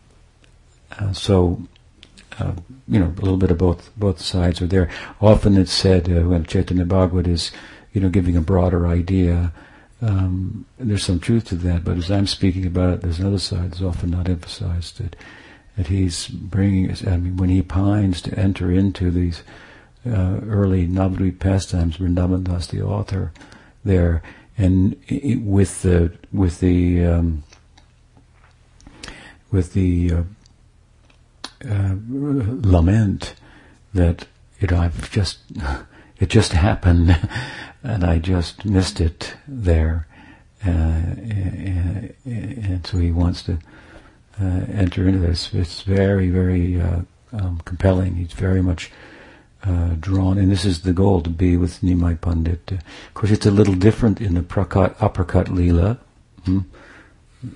uh, 0.97 1.13
so 1.13 1.61
uh, 2.39 2.53
you 2.87 2.99
know, 2.99 3.07
a 3.17 3.21
little 3.21 3.37
bit 3.37 3.51
of 3.51 3.57
both 3.57 3.91
both 3.97 4.21
sides 4.21 4.61
are 4.61 4.67
there. 4.67 4.89
Often 5.21 5.57
it's 5.57 5.71
said 5.71 6.09
uh, 6.09 6.27
when 6.27 6.45
Chaitanya 6.45 6.85
Bhagavat 6.85 7.27
is, 7.27 7.51
you 7.93 8.01
know, 8.01 8.09
giving 8.09 8.35
a 8.35 8.41
broader 8.41 8.87
idea. 8.87 9.53
Um, 10.01 10.65
there's 10.77 11.03
some 11.03 11.19
truth 11.19 11.45
to 11.45 11.55
that, 11.55 11.83
but 11.83 11.97
as 11.97 12.11
I'm 12.11 12.27
speaking 12.27 12.65
about 12.65 12.93
it, 12.93 13.01
there's 13.01 13.19
another 13.19 13.39
side 13.39 13.71
that's 13.71 13.81
often 13.81 14.11
not 14.11 14.29
emphasized 14.29 14.99
that 14.99 15.15
that 15.77 15.87
he's 15.87 16.27
bringing. 16.27 16.91
I 17.07 17.17
mean, 17.17 17.37
when 17.37 17.49
he 17.49 17.61
pines 17.61 18.21
to 18.21 18.37
enter 18.37 18.71
into 18.71 19.11
these 19.11 19.43
uh, 20.05 20.39
early 20.47 20.87
Navadvip 20.87 21.39
pastimes, 21.39 21.97
Vrindavan 21.97 22.43
Das, 22.43 22.67
the 22.67 22.81
author, 22.81 23.31
there, 23.83 24.21
and 24.57 24.95
it, 25.07 25.41
with 25.41 25.81
the 25.81 26.11
with 26.31 26.59
the 26.59 27.03
um, 27.03 27.43
with 29.51 29.73
the 29.73 30.11
uh, 30.11 30.23
uh, 31.69 31.95
lament 32.07 33.35
that 33.93 34.27
you 34.59 34.67
know 34.67 34.77
I've 34.77 35.09
just 35.11 35.39
it 36.19 36.29
just 36.29 36.51
happened 36.51 37.17
and 37.85 38.03
I 38.03 38.17
just 38.17 38.65
missed 38.65 38.99
it 38.99 39.35
there, 39.47 40.07
uh, 40.65 40.69
and, 40.69 42.13
and, 42.25 42.87
so 42.87 42.97
he 42.97 43.11
wants 43.11 43.43
to 43.43 43.59
uh, 44.41 44.65
enter 44.73 45.07
into 45.07 45.19
this. 45.19 45.53
It's 45.53 45.81
very 45.81 46.29
very 46.29 46.81
uh, 46.81 47.01
um, 47.31 47.61
compelling. 47.65 48.15
He's 48.15 48.33
very 48.33 48.61
much. 48.61 48.91
Uh, 49.63 49.95
drawn, 49.99 50.37
and 50.37 50.51
this 50.51 50.63
is 50.63 50.81
the 50.81 50.93
goal 50.93 51.23
to 51.23 51.29
be 51.31 51.57
with 51.57 51.81
Nimai 51.81 52.21
Pandit. 52.21 52.71
of 52.71 53.13
course, 53.15 53.31
it's 53.31 53.47
a 53.47 53.51
little 53.51 53.73
different 53.73 54.21
in 54.21 54.35
the 54.35 54.41
prakat, 54.41 54.95
aprakat 54.97 55.49
lila, 55.49 55.97
hmm? 56.43 56.59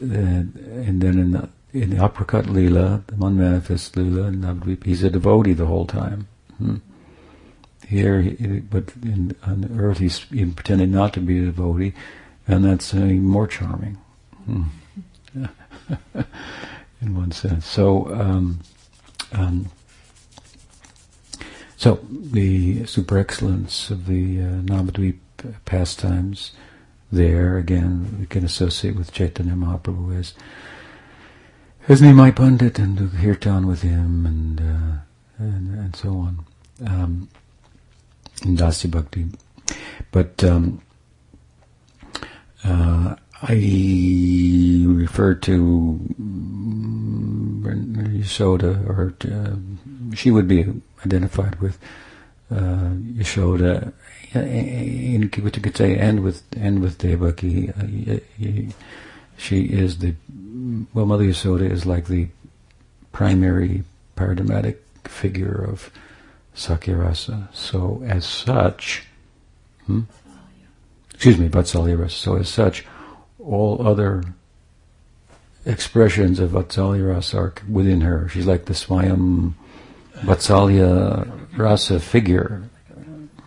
and 0.02 1.02
then 1.04 1.20
in 1.20 1.32
the 1.34 1.50
in 1.72 1.92
the 1.92 1.98
aprakat 1.98 2.50
lila, 2.50 3.04
the 3.06 3.14
unmanifest 3.14 3.96
lila, 3.96 4.24
and 4.24 4.84
he's 4.84 5.04
a 5.04 5.12
devotee 5.12 5.54
the 5.54 5.68
whole 5.68 5.86
time. 5.86 6.28
Hmm. 6.58 6.78
Here, 7.90 8.22
but 8.70 8.94
in, 9.02 9.36
on 9.44 9.76
earth, 9.80 9.98
he's 9.98 10.20
pretending 10.20 10.92
not 10.92 11.14
to 11.14 11.20
be 11.20 11.40
a 11.40 11.46
devotee, 11.46 11.94
and 12.48 12.64
that's 12.64 12.94
uh, 12.94 12.98
more 12.98 13.48
charming. 13.48 13.98
Hmm. 14.46 14.64
in 17.02 17.16
one 17.16 17.32
sense. 17.32 17.66
So, 17.66 18.14
um, 18.14 18.60
um, 19.32 19.72
so 21.78 22.00
the 22.12 22.86
super 22.86 23.18
excellence 23.18 23.90
of 23.90 24.06
the 24.06 24.40
uh, 24.40 24.62
Navadvip 24.62 25.18
pastimes 25.66 26.52
there 27.12 27.58
again 27.58 28.18
we 28.20 28.26
can 28.28 28.44
associate 28.46 28.96
with 28.96 29.12
Chaitanya 29.12 29.54
Mahaprabhu 29.54 30.20
as 30.20 30.34
as 31.88 32.02
Nimai 32.02 32.36
Pandit 32.36 32.78
and 32.78 33.12
kirtan 33.20 33.66
with 33.66 33.82
him 33.82 34.26
and, 34.28 34.62
uh, 34.62 35.00
and, 35.40 35.80
and 35.80 35.96
so 35.96 36.10
on. 36.20 36.46
Um, 36.86 37.30
in 38.44 38.56
Dasi 38.56 38.90
Bhakti. 38.90 39.28
But 40.12 40.44
um, 40.44 40.82
uh, 42.64 43.16
I 43.42 44.84
refer 44.86 45.36
to 45.36 46.00
mm, 46.22 47.64
Yashoda, 48.20 48.88
or 48.88 49.14
uh, 49.32 50.16
she 50.16 50.32
would 50.32 50.48
be 50.48 50.66
identified 51.06 51.56
with 51.62 51.78
uh, 52.52 52.96
Yashoda, 53.16 53.94
in, 54.34 55.30
could 55.30 55.78
say, 55.78 55.98
and 55.98 56.22
with 56.22 56.44
and 56.58 56.82
with 56.82 56.98
Devaki. 56.98 57.70
Uh, 57.70 58.72
she 59.38 59.62
is 59.64 60.00
the 60.00 60.16
well, 60.94 61.06
Mother 61.06 61.24
Yasoda 61.24 61.70
is 61.70 61.86
like 61.86 62.08
the 62.08 62.28
primary 63.12 63.84
paradigmatic 64.16 64.84
figure 65.06 65.64
of 65.64 65.90
Sakyarasa. 66.60 67.48
So 67.54 68.04
as 68.06 68.26
such, 68.26 69.04
hmm? 69.86 70.02
excuse 71.14 71.38
me, 71.38 71.48
Vatsalya 71.48 71.98
Rasa. 71.98 72.16
So 72.16 72.36
as 72.36 72.50
such, 72.50 72.86
all 73.40 73.88
other 73.88 74.24
expressions 75.66 76.40
of 76.40 76.52
Vatsalya 76.52 77.16
Rasa 77.16 77.38
are 77.38 77.54
within 77.70 78.02
her. 78.02 78.28
She's 78.28 78.46
like 78.46 78.66
the 78.66 78.74
Swayam 78.74 79.54
Vatsalya 80.18 81.32
Rasa 81.58 82.00
figure, 82.02 82.64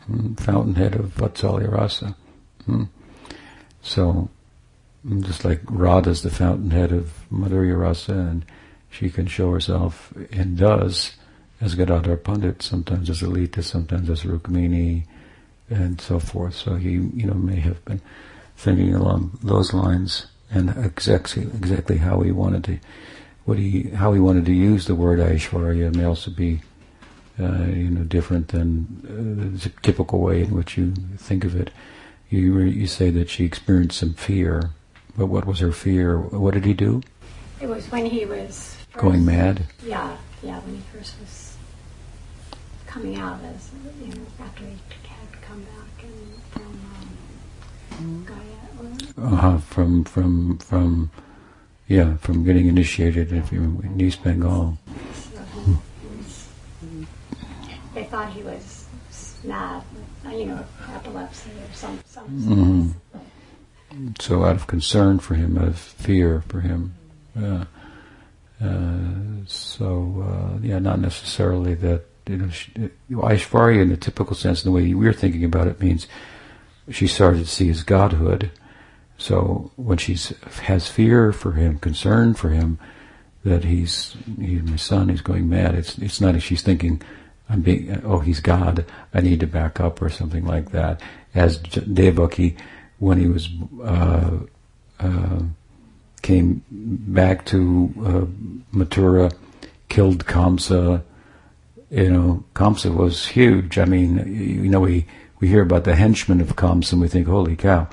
hmm? 0.07 0.35
fountainhead 0.35 0.95
of 0.95 1.15
Vatsalya 1.15 1.71
Rasa. 1.71 2.17
Hmm? 2.65 2.85
So 3.83 4.31
just 5.21 5.45
like 5.45 5.61
Radha's 5.67 6.23
the 6.23 6.31
fountainhead 6.31 6.93
of 6.93 7.27
Madhurya 7.31 7.79
Rasa, 7.79 8.15
and 8.15 8.47
she 8.89 9.11
can 9.11 9.27
show 9.27 9.53
herself 9.53 10.15
and 10.33 10.57
does 10.57 11.13
as 11.63 11.77
Gadadhar 11.77 12.17
Pandit, 12.17 12.61
sometimes 12.61 13.09
as 13.09 13.23
Lalita, 13.23 13.63
sometimes 13.63 14.11
as 14.11 14.25
Rukmini, 14.25 15.05
and 15.71 16.01
so 16.01 16.19
forth. 16.19 16.55
So 16.55 16.75
he, 16.75 16.91
you 16.91 17.27
know, 17.27 17.35
may 17.35 17.61
have 17.61 17.83
been 17.85 18.01
thinking 18.57 18.95
along 18.95 19.39
those 19.43 19.73
lines 19.73 20.27
and 20.51 20.71
exactly 20.85 21.45
exactly 21.45 21.97
how 21.97 22.21
he 22.21 22.33
wanted 22.33 22.65
to, 22.65 22.79
what 23.45 23.59
he 23.59 23.91
how 23.91 24.13
he 24.13 24.21
wanted 24.21 24.45
to 24.47 24.53
use 24.53 24.87
the 24.87 24.95
word 24.95 25.19
Aishwarya 25.21 25.95
may 25.95 26.05
also 26.05 26.31
be, 26.31 26.61
uh, 27.41 27.65
you 27.65 27.91
know, 27.91 28.03
different 28.03 28.49
than 28.49 28.87
uh, 29.05 29.63
the 29.63 29.71
typical 29.83 30.21
way 30.21 30.43
in 30.43 30.51
which 30.51 30.77
you 30.77 30.93
think 31.17 31.45
of 31.45 31.55
it. 31.55 31.71
You 32.29 32.59
you 32.59 32.87
say 32.87 33.11
that 33.11 33.31
she 33.31 33.45
experienced 33.45 34.01
some 34.01 34.15
fear, 34.15 34.71
but 35.17 35.27
what 35.27 35.47
was 35.47 35.61
her 35.61 35.73
fear? 35.73 36.19
What 36.19 36.55
did 36.55 36.65
he 36.65 36.75
do? 36.75 37.03
It 37.61 37.69
was 37.69 37.91
when 37.93 38.07
he 38.07 38.27
was 38.27 38.77
Going 38.97 39.25
mad. 39.25 39.67
Yeah, 39.85 40.17
yeah, 40.43 40.59
when 40.61 40.77
he 40.77 40.83
first 40.93 41.19
was 41.19 41.29
coming 42.93 43.17
out 43.17 43.41
as 43.45 43.71
you 44.03 44.09
know 44.09 44.21
after 44.41 44.65
he 44.65 44.77
had 45.09 45.43
come 45.43 45.61
back 45.63 46.05
and 46.05 46.43
from 46.53 46.71
um, 47.99 48.25
Gaya. 48.27 49.27
Uh 49.27 49.37
huh. 49.37 49.59
From 49.59 50.05
from 50.05 50.59
from, 50.59 51.11
yeah, 51.89 52.17
from 52.19 52.45
getting 52.45 52.67
initiated 52.67 53.33
if 53.33 53.51
you 53.51 53.81
in 53.83 53.99
East 53.99 54.23
Bengal. 54.23 54.77
So 55.33 55.41
they 57.95 58.05
thought 58.05 58.31
he 58.33 58.43
was 58.43 58.87
mad, 59.45 59.83
you 60.31 60.47
know, 60.47 60.65
epilepsy 60.95 61.51
or 61.51 61.75
some 61.75 61.99
some. 62.05 62.29
Mhm. 62.29 64.21
So 64.21 64.45
out 64.45 64.57
of 64.57 64.67
concern 64.67 65.19
for 65.19 65.35
him, 65.35 65.57
out 65.57 65.69
of 65.69 65.79
fear 65.79 66.43
for 66.49 66.61
him. 66.61 66.95
Uh, 67.37 67.65
uh, 68.63 69.45
so 69.47 70.25
uh, 70.29 70.59
yeah, 70.63 70.79
not 70.79 71.01
necessarily 71.01 71.75
that 71.75 72.03
you 72.03 72.03
know 72.03 72.03
she, 72.03 72.12
Aishvarya 72.27 73.83
in 73.83 73.89
the 73.89 73.97
typical 73.97 74.35
sense, 74.37 74.65
in 74.65 74.71
the 74.71 74.75
way 74.75 74.95
we're 74.95 75.13
thinking 75.13 75.45
about 75.45 75.67
it, 75.67 75.81
means 75.81 76.07
she 76.91 77.07
started 77.07 77.41
to 77.41 77.47
see 77.51 77.67
his 77.67 77.83
godhood. 77.83 78.51
So 79.19 79.71
when 79.77 79.99
she 79.99 80.17
has 80.63 80.89
fear 80.89 81.33
for 81.33 81.53
him, 81.53 81.79
concern 81.79 82.35
for 82.35 82.51
him, 82.51 82.79
that 83.45 83.65
he's 83.65 84.17
he's 84.41 84.63
my 84.63 84.77
son, 84.77 85.09
he's 85.09 85.21
going 85.21 85.49
mad. 85.49 85.75
It's 85.75 85.99
it's 85.99 86.21
not 86.21 86.35
that 86.35 86.41
she's 86.41 86.63
thinking, 86.63 87.03
I'm 87.49 87.61
being 87.61 88.03
oh 88.05 88.21
he's 88.21 88.41
God, 88.41 88.85
I 89.13 89.21
need 89.21 89.41
to 89.41 89.47
back 89.47 89.81
up 89.81 90.01
or 90.01 90.11
something 90.11 90.45
like 90.45 90.71
that. 90.71 91.01
As 91.35 91.59
Devaki, 91.59 92.57
when 92.99 93.19
he 93.19 93.27
was 93.27 93.49
uh, 93.83 94.39
uh, 95.01 95.43
came 96.23 96.63
back 96.71 97.45
to 97.47 97.93
uh, 97.99 98.77
Mathura, 98.77 99.33
killed 99.89 100.25
Kamsa. 100.25 101.03
You 101.93 102.11
know, 102.11 102.45
Kamsa 102.55 102.95
was 102.95 103.27
huge. 103.27 103.77
I 103.77 103.85
mean, 103.85 104.17
you 104.27 104.71
know, 104.71 104.81
we 104.81 105.05
we 105.41 105.49
hear 105.49 105.61
about 105.61 105.85
the 105.85 105.95
henchmen 105.95 106.41
of 106.41 106.57
Kamsa 106.57 106.93
and 106.95 107.03
we 107.03 107.09
think, 107.09 107.27
holy 107.27 107.55
cow, 107.55 107.87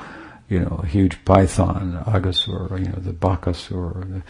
you 0.47 0.61
know, 0.61 0.79
a 0.81 0.85
huge 0.85 1.25
python, 1.25 2.01
Aghasur, 2.07 2.79
you 2.79 2.85
know, 2.85 2.99
the 2.99 3.11
the, 3.11 4.21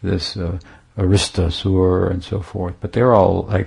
this 0.00 0.36
uh, 0.36 0.60
Aristasur, 0.96 2.08
and 2.08 2.22
so 2.22 2.40
forth. 2.40 2.76
But 2.80 2.92
they're 2.92 3.14
all 3.14 3.42
like 3.50 3.66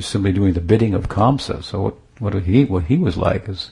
simply 0.00 0.32
doing 0.32 0.54
the 0.54 0.60
bidding 0.60 0.92
of 0.92 1.08
Kamsa. 1.08 1.62
So 1.62 1.80
what 1.82 1.94
what 2.18 2.42
he 2.42 2.64
what 2.64 2.84
he 2.84 2.98
was 2.98 3.16
like 3.16 3.48
is 3.48 3.70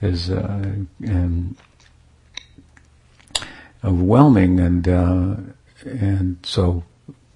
is 0.00 0.30
uh, 0.30 0.74
and 1.00 1.56
overwhelming, 3.84 4.58
and 4.58 4.88
uh, 4.88 5.36
and 5.84 6.38
so 6.42 6.82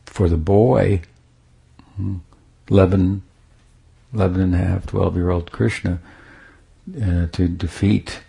for 0.04 0.28
the 0.28 0.36
boy, 0.36 1.02
11, 2.70 3.22
11 4.14 4.40
and 4.40 4.54
a 4.54 4.58
half, 4.58 4.86
12 4.86 5.16
year 5.16 5.30
old 5.30 5.52
Krishna, 5.52 6.00
uh, 6.96 7.26
to 7.32 7.48
defeat 7.48 8.20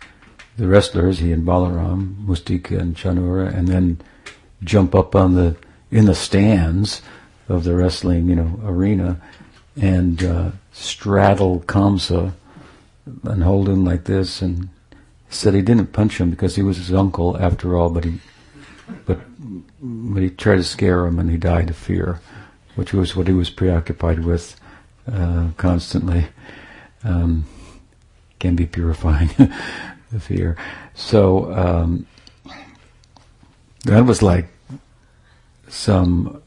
the 0.57 0.67
wrestlers, 0.67 1.19
he 1.19 1.31
and 1.31 1.45
Balaram, 1.45 2.25
Mustika 2.25 2.79
and 2.79 2.95
Chanura, 2.95 3.53
and 3.53 3.67
then 3.67 3.99
jump 4.63 4.95
up 4.95 5.15
on 5.15 5.35
the 5.35 5.55
in 5.91 6.05
the 6.05 6.15
stands 6.15 7.01
of 7.47 7.63
the 7.63 7.75
wrestling, 7.75 8.27
you 8.27 8.35
know, 8.35 8.59
arena, 8.65 9.21
and 9.79 10.23
uh, 10.23 10.51
straddle 10.71 11.61
Kamsa 11.61 12.33
and 13.23 13.43
hold 13.43 13.69
him 13.69 13.85
like 13.85 14.03
this, 14.03 14.41
and 14.41 14.69
said 15.29 15.53
he 15.53 15.61
didn't 15.61 15.93
punch 15.93 16.19
him 16.19 16.29
because 16.29 16.55
he 16.55 16.63
was 16.63 16.77
his 16.77 16.93
uncle 16.93 17.37
after 17.37 17.77
all, 17.77 17.89
but 17.89 18.03
he, 18.03 18.19
but 19.05 19.19
but 19.79 20.23
he 20.23 20.29
tried 20.29 20.57
to 20.57 20.63
scare 20.63 21.05
him, 21.05 21.19
and 21.19 21.29
he 21.29 21.37
died 21.37 21.69
of 21.69 21.77
fear, 21.77 22.19
which 22.77 22.93
was 22.93 23.15
what 23.15 23.27
he 23.27 23.33
was 23.33 23.49
preoccupied 23.49 24.19
with 24.19 24.55
uh, 25.11 25.49
constantly. 25.57 26.27
Um, 27.03 27.45
can 28.39 28.55
be 28.55 28.65
purifying 28.65 29.29
the 30.11 30.19
fear. 30.19 30.57
So 30.93 31.51
um, 31.53 32.05
that 33.85 34.05
was 34.05 34.21
like 34.21 34.47
some 35.67 36.41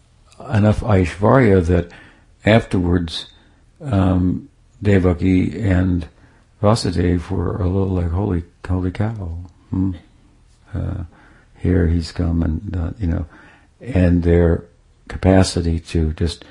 enough 0.52 0.80
Aishvarya 0.80 1.66
that 1.66 1.90
afterwards 2.44 3.26
um, 3.80 4.48
Devaki 4.82 5.60
and 5.60 6.08
Vasudev 6.62 7.30
were 7.30 7.56
a 7.56 7.66
little 7.66 7.94
like 7.94 8.10
holy 8.10 8.44
holy 8.66 8.90
cow. 8.90 9.38
Hmm? 9.70 9.92
Uh, 10.72 11.04
here 11.58 11.88
he's 11.88 12.12
come 12.12 12.42
and 12.42 12.76
uh, 12.76 12.90
you 12.98 13.06
know, 13.06 13.26
and 13.80 14.22
their 14.22 14.64
capacity 15.10 15.78
to 15.78 16.12
just 16.14 16.44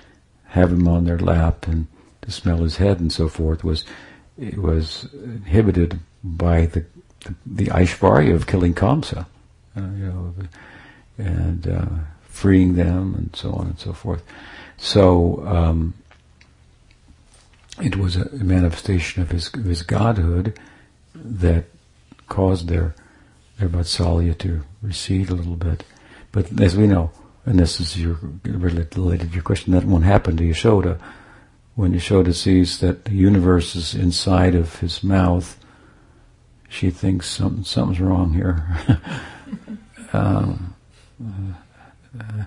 have 0.49 0.71
him 0.71 0.87
on 0.87 1.05
their 1.05 1.17
lap 1.17 1.67
and 1.67 1.87
to 2.21 2.29
smell 2.29 2.57
his 2.57 2.77
head 2.77 2.99
and 2.99 3.11
so 3.11 3.27
forth 3.27 3.63
was 3.63 3.85
it 4.37 4.57
was 4.57 5.11
inhibited 5.13 5.99
by 6.23 6.65
the 6.67 6.85
the, 7.21 7.35
the 7.45 7.65
Aishvarya 7.65 8.33
of 8.33 8.47
killing 8.47 8.73
Kamsa, 8.73 9.25
uh, 9.75 9.81
you 9.81 10.05
know, 10.05 10.33
and 11.17 11.67
uh, 11.67 11.85
freeing 12.21 12.75
them 12.75 13.13
and 13.15 13.35
so 13.35 13.51
on 13.51 13.67
and 13.67 13.79
so 13.79 13.93
forth. 13.93 14.23
So 14.77 15.45
um, 15.45 15.93
it 17.81 17.97
was 17.97 18.15
a 18.15 18.29
manifestation 18.31 19.21
of 19.21 19.31
his, 19.31 19.53
of 19.53 19.65
his 19.65 19.83
godhood 19.83 20.57
that 21.13 21.65
caused 22.27 22.67
their 22.67 22.95
their 23.57 23.67
vatsalya 23.67 24.37
to 24.37 24.63
recede 24.81 25.29
a 25.29 25.35
little 25.35 25.57
bit. 25.57 25.83
But 26.31 26.61
as 26.61 26.77
we 26.77 26.87
know, 26.87 27.11
and 27.49 27.57
this 27.57 27.79
is 27.79 27.99
your 27.99 28.19
related 28.43 29.29
to 29.29 29.33
your 29.33 29.41
question, 29.41 29.73
that 29.73 29.83
won't 29.83 30.03
happen 30.03 30.38
to 30.38 30.43
Yashoda. 30.43 30.99
When 31.73 31.93
Yashoda 31.93 32.31
sees 32.31 32.79
that 32.79 33.05
the 33.05 33.15
universe 33.15 33.75
is 33.75 33.95
inside 33.95 34.53
of 34.53 34.75
his 34.81 35.03
mouth, 35.03 35.57
she 36.69 36.91
thinks 36.91 37.27
something, 37.27 37.63
something's 37.63 37.99
wrong 37.99 38.33
here. 38.33 38.67
um, 40.13 40.75
uh, 42.19 42.43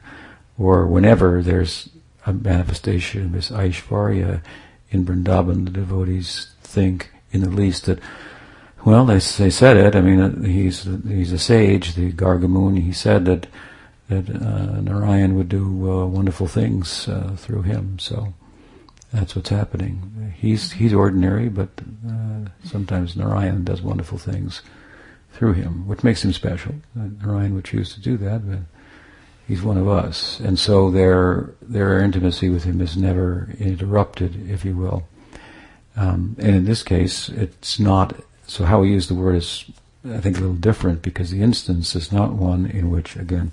or 0.57 0.87
whenever 0.87 1.43
there's 1.43 1.89
a 2.25 2.33
manifestation 2.33 3.25
of 3.25 3.33
this 3.33 3.51
Aishvarya 3.51 4.41
in 4.93 5.05
Vrindavan, 5.05 5.65
the 5.65 5.73
devotees 5.73 6.53
think 6.61 7.11
in 7.33 7.41
the 7.41 7.51
least 7.51 7.87
that, 7.87 7.99
well, 8.85 9.05
they, 9.05 9.15
they 9.15 9.51
said 9.51 9.77
it. 9.77 9.97
I 9.97 10.01
mean, 10.01 10.21
uh, 10.21 10.43
he's 10.43 10.85
he's 11.09 11.33
a 11.33 11.39
sage, 11.41 11.97
the 11.97 12.13
Gargamuni. 12.13 12.83
He 12.83 12.93
said 12.93 13.25
that 13.25 13.49
that 14.13 14.43
uh, 14.43 14.81
Narayan 14.81 15.35
would 15.37 15.49
do 15.49 15.91
uh, 15.91 16.07
wonderful 16.07 16.47
things 16.47 17.09
uh, 17.09 17.35
through 17.37 17.63
him. 17.63 17.99
So 17.99 18.35
that's 19.13 19.37
what's 19.37 19.51
happening. 19.51 20.35
He's 20.37 20.73
he's 20.73 20.95
ordinary, 20.95 21.49
but 21.49 21.69
uh, 22.09 22.49
sometimes 22.65 23.17
Narayan 23.17 23.65
does 23.65 23.83
wonderful 23.83 24.19
things 24.19 24.63
through 25.33 25.55
him, 25.55 25.87
which 25.87 26.05
makes 26.05 26.25
him 26.25 26.33
special. 26.33 26.75
Uh, 26.99 27.09
Narayan 27.25 27.55
would 27.55 27.65
choose 27.65 27.95
to 27.95 28.01
do 28.01 28.17
that, 28.19 28.49
but 28.49 28.61
he's 29.47 29.63
one 29.63 29.77
of 29.77 29.89
us, 29.89 30.41
and 30.41 30.59
so 30.59 30.91
their 30.91 31.55
their 31.61 32.01
intimacy 32.01 32.49
with 32.49 32.65
him 32.65 32.81
is 32.81 32.97
never 32.97 33.49
interrupted, 33.59 34.51
if 34.51 34.65
you 34.65 34.77
will. 34.77 35.05
Um, 35.97 36.37
and 36.39 36.57
in 36.57 36.65
this 36.65 36.83
case, 36.83 37.29
it's 37.29 37.79
not. 37.79 38.15
So 38.47 38.65
how 38.65 38.81
we 38.81 38.91
use 38.91 39.09
the 39.09 39.15
word 39.15 39.37
is, 39.37 39.65
I 40.05 40.19
think, 40.19 40.37
a 40.37 40.41
little 40.41 40.57
different 40.57 41.03
because 41.03 41.31
the 41.31 41.43
instance 41.43 41.95
is 41.95 42.11
not 42.11 42.33
one 42.33 42.67
in 42.67 42.91
which, 42.91 43.17
again, 43.17 43.53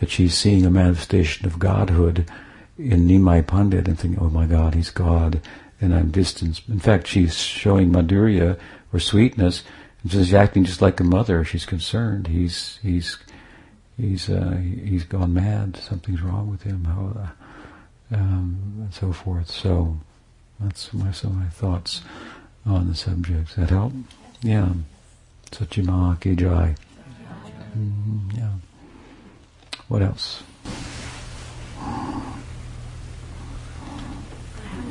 that 0.00 0.10
she's 0.10 0.36
seeing 0.36 0.66
a 0.66 0.70
manifestation 0.70 1.46
of 1.46 1.58
godhood 1.58 2.30
in 2.78 3.08
Nimai 3.08 3.46
Pandit 3.46 3.88
and 3.88 3.98
thinking, 3.98 4.20
"Oh 4.20 4.30
my 4.30 4.46
God, 4.46 4.74
he's 4.74 4.90
God," 4.90 5.40
and 5.80 5.94
I'm 5.94 6.10
distant. 6.10 6.60
In 6.68 6.80
fact, 6.80 7.06
she's 7.06 7.36
showing 7.36 7.90
madhurya 7.90 8.58
or 8.92 9.00
sweetness, 9.00 9.62
and 10.02 10.12
she's 10.12 10.34
acting 10.34 10.64
just 10.64 10.82
like 10.82 11.00
a 11.00 11.04
mother. 11.04 11.44
She's 11.44 11.66
concerned. 11.66 12.26
He's 12.28 12.78
he's 12.82 13.18
he's 13.98 14.28
uh, 14.28 14.56
he's 14.56 15.04
gone 15.04 15.34
mad. 15.34 15.76
Something's 15.76 16.22
wrong 16.22 16.50
with 16.50 16.62
him. 16.62 16.84
How, 16.84 17.12
uh, 17.20 18.16
um, 18.16 18.58
and 18.80 18.94
so 18.94 19.12
forth. 19.12 19.50
So 19.50 19.98
that's 20.60 20.92
my 20.92 21.12
some 21.12 21.32
of 21.32 21.36
my 21.38 21.48
thoughts 21.48 22.02
on 22.64 22.88
the 22.88 22.94
subject. 22.94 23.48
Does 23.48 23.56
that 23.56 23.70
help? 23.70 23.92
Yeah. 24.42 24.72
Sachima 25.50 26.20
ki 26.20 26.34
jai. 26.34 26.74
Mm, 27.76 28.36
yeah. 28.36 28.52
What 29.88 30.02
else? 30.02 30.42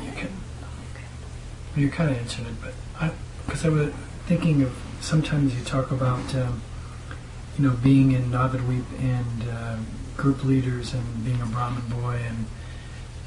You, 0.02 0.12
can, 0.14 0.30
you 1.76 1.90
kind 1.90 2.10
of 2.10 2.16
answered 2.16 2.46
it, 2.46 2.54
but 2.60 3.12
because 3.44 3.64
I 3.64 3.68
was 3.68 3.92
thinking 4.26 4.62
of 4.62 4.74
sometimes 5.00 5.54
you 5.56 5.64
talk 5.64 5.90
about 5.90 6.34
um, 6.34 6.62
you 7.58 7.68
know 7.68 7.76
being 7.76 8.12
in 8.12 8.30
Navadvip 8.30 8.84
and 8.98 9.48
uh, 9.50 9.76
group 10.16 10.42
leaders 10.42 10.94
and 10.94 11.24
being 11.24 11.40
a 11.42 11.46
Brahmin 11.46 11.88
boy 11.88 12.18
and 12.26 12.46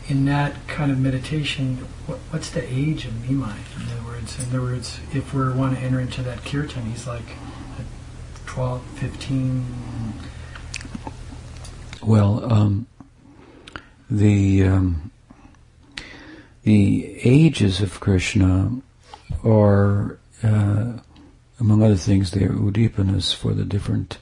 in 0.08 0.26
that 0.26 0.68
kind 0.68 0.92
of 0.92 1.00
meditation, 1.00 1.78
what, 2.08 2.18
what's 2.32 2.50
the 2.50 2.64
age 2.64 3.06
of 3.06 3.14
Nimai? 3.14 3.58
In 3.78 3.92
other 3.92 4.08
words, 4.08 4.40
in 4.40 4.50
other 4.50 4.62
words, 4.62 5.00
if 5.14 5.36
we 5.36 5.50
want 5.54 5.76
to 5.78 5.82
enter 5.82 6.00
into 6.00 6.24
that 6.24 6.44
kirtan, 6.44 6.86
he's 6.86 7.06
like 7.06 7.36
12, 8.48 8.84
15. 8.96 9.66
Well, 12.02 12.52
um, 12.52 12.88
the 14.10 14.64
um, 14.64 15.12
the 16.64 17.20
ages 17.24 17.82
of 17.82 18.00
Krishna 18.00 18.72
are, 19.44 20.18
uh, 20.44 20.94
among 21.60 21.84
other 21.84 21.96
things, 21.96 22.32
they 22.32 22.46
are 22.46 22.54
udipanas 22.54 23.36
for 23.36 23.54
the 23.54 23.66
different 23.66 24.18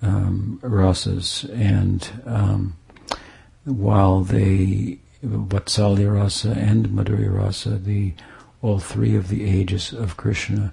um, 0.00 0.58
rasas, 0.62 1.44
and 1.52 2.08
um, 2.24 2.76
while 3.64 4.22
they 4.22 4.98
Vatsalya 5.22 6.14
rasa 6.14 6.52
and 6.52 6.88
Madhurya 6.88 7.30
rasa, 7.30 7.76
the 7.76 8.14
all 8.62 8.78
three 8.78 9.16
of 9.16 9.28
the 9.28 9.44
ages 9.44 9.92
of 9.92 10.16
Krishna 10.16 10.72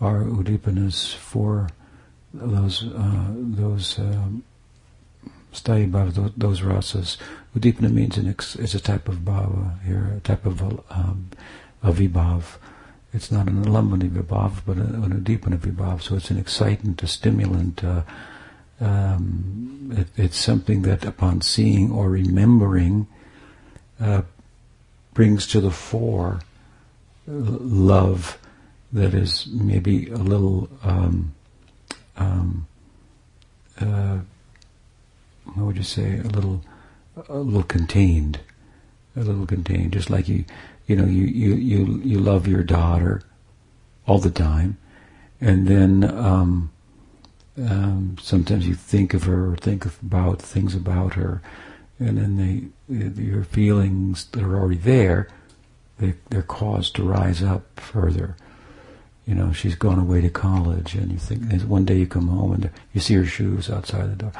are 0.00 0.24
udipanas 0.24 1.14
for 1.14 1.68
those 2.34 2.84
uh, 2.84 3.26
those 3.36 3.98
um, 4.00 4.42
sthayi 5.60 5.90
bhava, 5.90 6.32
those, 6.36 6.60
rasas. 6.60 7.16
Udipana 7.56 7.92
means 7.92 8.16
an 8.16 8.28
ex, 8.28 8.56
is 8.56 8.74
a 8.74 8.80
type 8.80 9.08
of 9.08 9.16
bhava 9.16 9.82
here, 9.82 10.12
a 10.16 10.20
type 10.20 10.44
of 10.46 10.62
um, 10.90 11.30
a 11.82 11.92
vibhav. 11.92 12.58
It's 13.12 13.30
not 13.30 13.48
an 13.48 13.64
alambani 13.64 14.10
vibhav, 14.10 14.62
but 14.66 14.76
an 14.76 15.22
udipana 15.22 15.58
vibhav. 15.58 16.02
So 16.02 16.16
it's 16.16 16.30
an 16.30 16.38
excitant, 16.38 17.02
a 17.02 17.06
stimulant. 17.06 17.82
Uh, 17.82 18.02
um, 18.80 19.90
it, 19.96 20.08
it's 20.16 20.36
something 20.36 20.82
that 20.82 21.04
upon 21.04 21.40
seeing 21.40 21.90
or 21.90 22.10
remembering 22.10 23.06
uh, 24.00 24.22
brings 25.14 25.46
to 25.46 25.60
the 25.60 25.70
fore 25.70 26.40
love 27.26 28.38
that 28.92 29.14
is 29.14 29.46
maybe 29.48 30.08
a 30.08 30.16
little 30.16 30.68
um, 30.82 31.34
um, 32.16 32.66
uh, 33.80 34.18
what 35.54 35.66
would 35.66 35.76
you 35.76 35.82
say 35.82 36.18
a 36.18 36.28
little 36.28 36.62
a 37.28 37.38
little 37.38 37.62
contained 37.62 38.40
a 39.16 39.20
little 39.20 39.46
contained 39.46 39.92
just 39.92 40.10
like 40.10 40.28
you 40.28 40.44
you 40.86 40.96
know 40.96 41.04
you 41.04 41.24
you 41.24 41.54
you, 41.54 42.00
you 42.04 42.18
love 42.18 42.46
your 42.46 42.62
daughter 42.62 43.22
all 44.06 44.18
the 44.18 44.30
time 44.30 44.76
and 45.40 45.66
then 45.66 46.04
um, 46.04 46.70
um, 47.58 48.16
sometimes 48.20 48.66
you 48.66 48.74
think 48.74 49.14
of 49.14 49.24
her 49.24 49.52
or 49.52 49.56
think 49.56 49.84
about 50.02 50.40
things 50.40 50.74
about 50.74 51.14
her 51.14 51.42
and 51.98 52.18
then 52.18 52.36
they, 52.88 53.22
your 53.22 53.44
feelings 53.44 54.26
that 54.32 54.42
are 54.42 54.56
already 54.56 54.76
there, 54.76 55.28
they, 55.98 56.14
they're 56.28 56.42
caused 56.42 56.94
to 56.96 57.02
rise 57.02 57.42
up 57.42 57.80
further. 57.80 58.36
You 59.26 59.34
know, 59.34 59.52
she's 59.52 59.74
gone 59.74 59.98
away 59.98 60.20
to 60.20 60.28
college, 60.28 60.94
and 60.94 61.10
you 61.10 61.18
think 61.18 61.62
one 61.62 61.84
day 61.84 61.96
you 61.96 62.06
come 62.06 62.28
home 62.28 62.52
and 62.52 62.70
you 62.92 63.00
see 63.00 63.14
her 63.14 63.24
shoes 63.24 63.70
outside 63.70 64.10
the 64.10 64.16
door. 64.16 64.32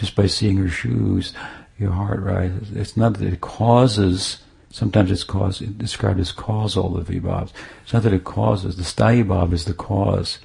Just 0.00 0.16
by 0.16 0.26
seeing 0.26 0.56
her 0.56 0.70
shoes, 0.70 1.34
your 1.78 1.92
heart 1.92 2.20
rises. 2.20 2.74
It's 2.74 2.96
not 2.96 3.18
that 3.18 3.30
it 3.30 3.42
causes. 3.42 4.38
Sometimes 4.70 5.10
it's 5.10 5.24
caused, 5.24 5.60
it's 5.60 5.72
described 5.72 6.18
as 6.18 6.32
causal, 6.32 6.88
the 6.88 7.02
vibhavs. 7.02 7.52
It's 7.82 7.92
not 7.92 8.04
that 8.04 8.14
it 8.14 8.24
causes. 8.24 8.76
The 8.76 8.82
sthayi 8.82 9.22
bhav 9.22 9.52
is 9.52 9.66
the 9.66 9.74
cause, 9.74 10.38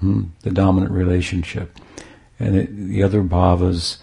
hmm, 0.00 0.22
the 0.40 0.50
dominant 0.50 0.92
relationship. 0.92 1.78
And 2.38 2.56
it, 2.56 2.74
the 2.74 3.02
other 3.02 3.22
bhavas, 3.22 3.98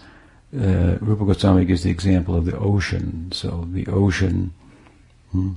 uh, 0.56 0.98
Rupa 1.00 1.24
Goswami 1.24 1.64
gives 1.64 1.82
the 1.82 1.90
example 1.90 2.36
of 2.36 2.44
the 2.44 2.56
ocean. 2.56 3.32
So 3.32 3.66
the 3.72 3.88
ocean 3.88 4.54
hmm, 5.32 5.54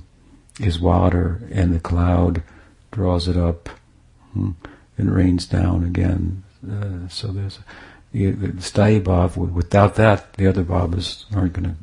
is 0.58 0.80
water, 0.80 1.42
and 1.52 1.72
the 1.72 1.80
cloud 1.80 2.42
draws 2.90 3.28
it 3.28 3.36
up 3.36 3.68
hmm, 4.32 4.50
and 4.98 5.14
rains 5.14 5.46
down 5.46 5.84
again. 5.84 6.42
Uh, 6.68 7.06
so 7.08 7.28
there's 7.28 7.60
the, 8.14 8.30
the 8.30 9.00
bhav. 9.00 9.36
Without 9.36 9.96
that, 9.96 10.34
the 10.34 10.46
other 10.46 10.64
bhavas 10.64 11.24
aren't 11.34 11.52
going 11.52 11.76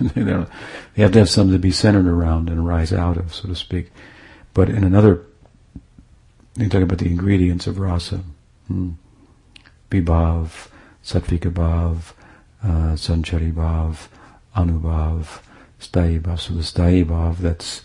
to. 0.14 0.48
they, 0.94 1.02
have 1.02 1.12
to 1.12 1.18
have 1.20 1.30
something 1.30 1.52
to 1.52 1.58
be 1.58 1.70
centered 1.70 2.06
around 2.06 2.50
and 2.50 2.66
rise 2.66 2.92
out 2.92 3.16
of, 3.16 3.32
so 3.32 3.48
to 3.48 3.54
speak. 3.54 3.92
But 4.52 4.68
in 4.68 4.82
another, 4.82 5.22
you 6.56 6.68
talk 6.68 6.82
about 6.82 6.98
the 6.98 7.06
ingredients 7.06 7.66
of 7.68 7.78
rasa, 7.78 8.20
hmm, 8.66 8.92
vibhav, 9.90 10.68
sattvika 11.04 11.52
bhav, 11.52 12.12
uh, 12.62 12.96
sanchari 12.96 13.52
bhav, 13.52 14.08
anubhav, 14.56 15.40
sthayi 15.80 16.20
bhav. 16.20 16.40
So 16.40 16.54
the 16.54 16.60
sthayi 16.62 17.04
bhav, 17.04 17.38
that's 17.38 17.82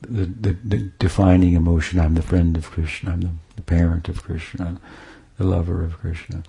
the, 0.00 0.26
the, 0.26 0.52
the, 0.64 0.78
defining 1.00 1.54
emotion. 1.54 1.98
I'm 1.98 2.14
the 2.14 2.22
friend 2.22 2.56
of 2.56 2.70
Krishna. 2.70 3.12
I'm 3.12 3.20
the, 3.22 3.30
the, 3.56 3.62
parent 3.62 4.08
of 4.08 4.22
Krishna, 4.22 4.64
I'm 4.66 4.80
the 5.36 5.44
lover 5.44 5.84
of 5.84 5.98
Krishna. 5.98 6.44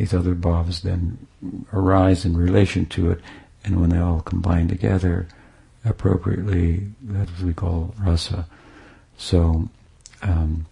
These 0.00 0.14
other 0.14 0.34
bhavs 0.34 0.80
then 0.80 1.26
arise 1.74 2.24
in 2.24 2.34
relation 2.34 2.86
to 2.86 3.10
it, 3.10 3.20
and 3.64 3.78
when 3.80 3.90
they 3.90 3.98
all 3.98 4.20
combine 4.20 4.66
together 4.66 5.28
appropriately, 5.84 6.86
that's 7.02 7.30
what 7.32 7.42
we 7.42 7.52
call 7.52 7.94
rasa. 8.00 8.46
So, 9.18 9.68
um, 10.22 10.64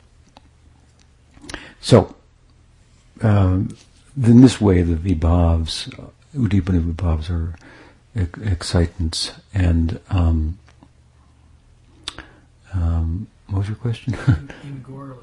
so 1.80 2.16
um, 3.20 3.76
in 4.16 4.40
this 4.40 4.60
way, 4.60 4.80
the 4.80 4.96
vibhavs 4.96 5.92
Udipana 6.34 6.80
Vibhavs 6.80 7.28
are 7.30 7.54
excitants. 8.50 9.32
And 9.52 10.00
um, 10.08 10.58
um, 12.72 13.26
what 13.48 13.58
was 13.58 13.68
your 13.68 13.76
question? 13.76 14.14
in 14.64 14.82
Gaur 14.82 15.08
Lila. 15.08 15.20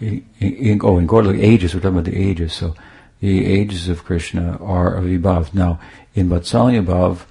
In, 0.00 0.24
in, 0.38 0.80
oh, 0.84 0.98
in 0.98 1.06
Gaur 1.06 1.24
Lila, 1.24 1.42
ages, 1.42 1.74
we're 1.74 1.80
talking 1.80 1.98
about 1.98 2.10
the 2.10 2.16
ages. 2.16 2.52
So 2.52 2.76
the 3.20 3.46
ages 3.46 3.88
of 3.88 4.04
Krishna 4.04 4.58
are 4.60 4.94
of 4.94 5.12
above. 5.12 5.54
Now, 5.54 5.80
in 6.14 6.28
Vatsalya 6.28 6.84
Bhav, 6.84 7.24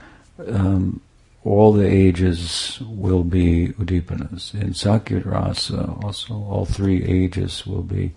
um, 0.48 1.02
all 1.44 1.72
the 1.72 1.88
ages 1.88 2.82
will 2.82 3.24
be 3.24 3.70
Udipanas. 3.80 4.54
In 4.54 4.74
Sakya 4.74 5.22
Rasa, 5.22 5.96
also 6.04 6.34
all 6.34 6.66
three 6.66 7.04
ages 7.04 7.66
will 7.66 7.84
be 7.84 8.12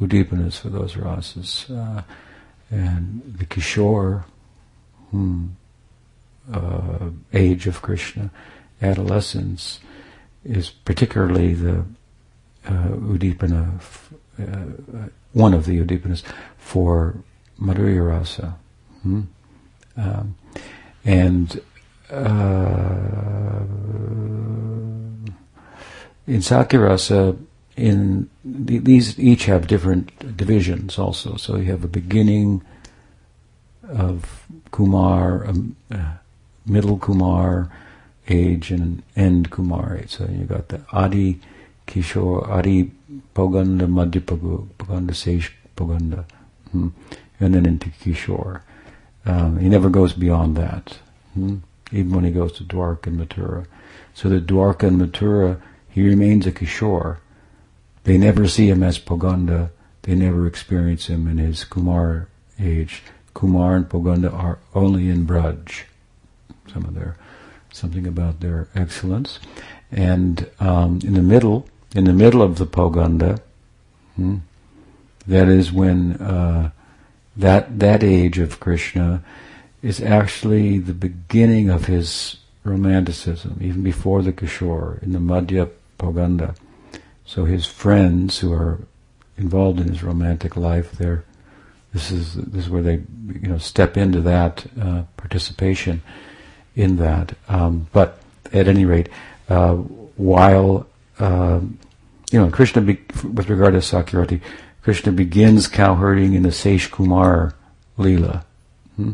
Udipanas 0.00 0.58
for 0.58 0.70
those 0.70 0.94
rasas. 0.94 1.70
Uh, 1.70 2.02
and 2.70 3.22
the 3.38 3.44
Kishore 3.44 4.24
hmm, 5.10 5.48
uh, 6.50 7.10
age 7.34 7.66
of 7.66 7.82
Krishna, 7.82 8.30
adolescence, 8.80 9.80
is 10.44 10.70
particularly 10.70 11.52
the 11.52 11.84
uh, 12.66 12.88
Udipana, 12.88 13.80
uh, 14.40 14.42
uh, 14.96 15.08
one 15.32 15.54
of 15.54 15.66
the 15.66 15.78
Udipanas 15.78 16.22
for 16.58 17.16
Madhurya 17.60 18.06
Rasa. 18.06 18.56
Hmm? 19.02 19.22
Um, 19.96 20.34
and 21.04 21.60
uh, 22.10 23.60
in 26.26 26.38
Sakyarasa, 26.40 27.38
in 27.76 28.28
these 28.44 29.18
each 29.18 29.46
have 29.46 29.66
different 29.66 30.36
divisions 30.36 30.98
also. 30.98 31.36
So 31.36 31.56
you 31.56 31.70
have 31.70 31.84
a 31.84 31.88
beginning 31.88 32.62
of 33.88 34.46
Kumar, 34.70 35.46
um, 35.46 35.76
uh, 35.90 36.14
middle 36.66 36.98
Kumar 36.98 37.70
age 38.28 38.70
and 38.70 39.02
end 39.16 39.50
Kumar 39.50 39.96
age. 39.96 40.10
So 40.16 40.28
you 40.30 40.44
got 40.44 40.68
the 40.68 40.82
Adi 40.92 41.40
Kishore, 41.86 42.48
Adi 42.48 42.90
Poganda, 43.34 43.86
Madhya 43.86 44.20
Poganda, 44.20 45.14
Sesh 45.14 45.52
Poganda, 45.76 46.24
hmm, 46.70 46.88
and 47.40 47.54
then 47.54 47.66
into 47.66 47.90
Kishore. 47.90 48.62
Um, 49.24 49.58
he 49.58 49.68
never 49.68 49.88
goes 49.88 50.12
beyond 50.12 50.56
that, 50.56 50.98
hmm, 51.34 51.58
even 51.90 52.14
when 52.14 52.24
he 52.24 52.30
goes 52.30 52.52
to 52.52 52.64
Dwarka 52.64 53.06
and 53.08 53.20
Mathura. 53.20 53.66
So 54.14 54.28
the 54.28 54.40
Dwarka 54.40 54.88
and 54.88 55.00
Mathura, 55.00 55.60
he 55.88 56.06
remains 56.06 56.46
a 56.46 56.52
Kishore. 56.52 57.18
They 58.04 58.18
never 58.18 58.48
see 58.48 58.68
him 58.68 58.82
as 58.82 58.98
Poganda. 58.98 59.70
They 60.02 60.14
never 60.14 60.46
experience 60.46 61.06
him 61.06 61.28
in 61.28 61.38
his 61.38 61.64
Kumar 61.64 62.28
age. 62.58 63.02
Kumar 63.34 63.76
and 63.76 63.88
Poganda 63.88 64.32
are 64.32 64.58
only 64.74 65.08
in 65.08 65.26
Braj. 65.26 65.84
Some 66.72 66.84
of 66.84 66.94
their 66.94 67.16
something 67.72 68.06
about 68.06 68.40
their 68.40 68.68
excellence, 68.74 69.38
and 69.92 70.50
um, 70.58 71.00
in 71.04 71.14
the 71.14 71.22
middle, 71.22 71.68
in 71.94 72.04
the 72.04 72.12
middle 72.12 72.42
of 72.42 72.56
the 72.56 72.66
Poganda, 72.66 73.40
hmm, 74.16 74.38
that 75.26 75.48
is 75.48 75.70
when 75.70 76.14
uh, 76.14 76.70
that 77.36 77.78
that 77.78 78.02
age 78.02 78.38
of 78.38 78.58
Krishna 78.58 79.22
is 79.82 80.00
actually 80.00 80.78
the 80.78 80.94
beginning 80.94 81.68
of 81.68 81.86
his 81.86 82.38
romanticism, 82.64 83.58
even 83.60 83.82
before 83.82 84.22
the 84.22 84.32
Kishore, 84.32 85.02
in 85.02 85.12
the 85.12 85.18
Madhya 85.18 85.68
Poganda. 85.98 86.56
So 87.24 87.44
his 87.44 87.66
friends 87.66 88.38
who 88.38 88.52
are 88.52 88.80
involved 89.36 89.80
in 89.80 89.88
his 89.88 90.02
romantic 90.02 90.56
life, 90.56 90.92
they're 90.92 91.24
this 91.92 92.10
is 92.10 92.34
this 92.34 92.64
is 92.64 92.70
where 92.70 92.82
they 92.82 93.02
you 93.28 93.48
know 93.48 93.58
step 93.58 93.96
into 93.96 94.20
that 94.22 94.64
uh, 94.80 95.02
participation 95.16 96.02
in 96.74 96.96
that. 96.96 97.34
Um, 97.48 97.88
but 97.92 98.18
at 98.52 98.68
any 98.68 98.84
rate, 98.84 99.08
uh, 99.52 99.74
while 100.16 100.86
um, 101.18 101.78
you 102.30 102.40
know 102.40 102.50
Krishna, 102.50 102.82
be, 102.82 103.00
with 103.22 103.48
regard 103.48 103.74
to 103.74 103.80
Sakyarati, 103.80 104.40
Krishna 104.82 105.12
begins 105.12 105.68
cowherding 105.68 106.34
in 106.34 106.42
the 106.42 106.52
Sesh 106.52 106.90
Kumar 106.90 107.54
Leela. 107.98 108.44
Hmm? 108.96 109.12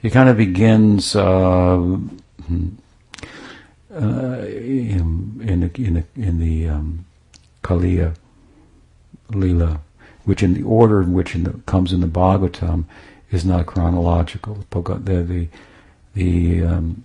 He 0.00 0.10
kind 0.10 0.28
of 0.28 0.36
begins 0.36 1.14
uh, 1.14 1.76
hmm, 1.76 2.68
uh, 3.94 4.38
in, 4.38 5.40
in, 5.42 5.60
the, 5.60 5.82
in 5.82 5.94
the, 5.94 6.04
in 6.16 6.38
the 6.38 6.68
um, 6.68 7.04
Kaliya 7.62 8.16
Leela 9.30 9.80
which 10.24 10.42
in 10.42 10.54
the 10.54 10.62
order 10.62 11.02
in 11.02 11.12
which 11.12 11.34
in 11.34 11.44
the, 11.44 11.52
comes 11.66 11.92
in 11.92 12.00
the 12.00 12.06
Bhagavatam 12.06 12.84
is 13.30 13.44
not 13.44 13.66
chronological. 13.66 14.64
The 14.70 14.80
the, 14.82 15.48
the 16.14 16.64
um, 16.64 17.04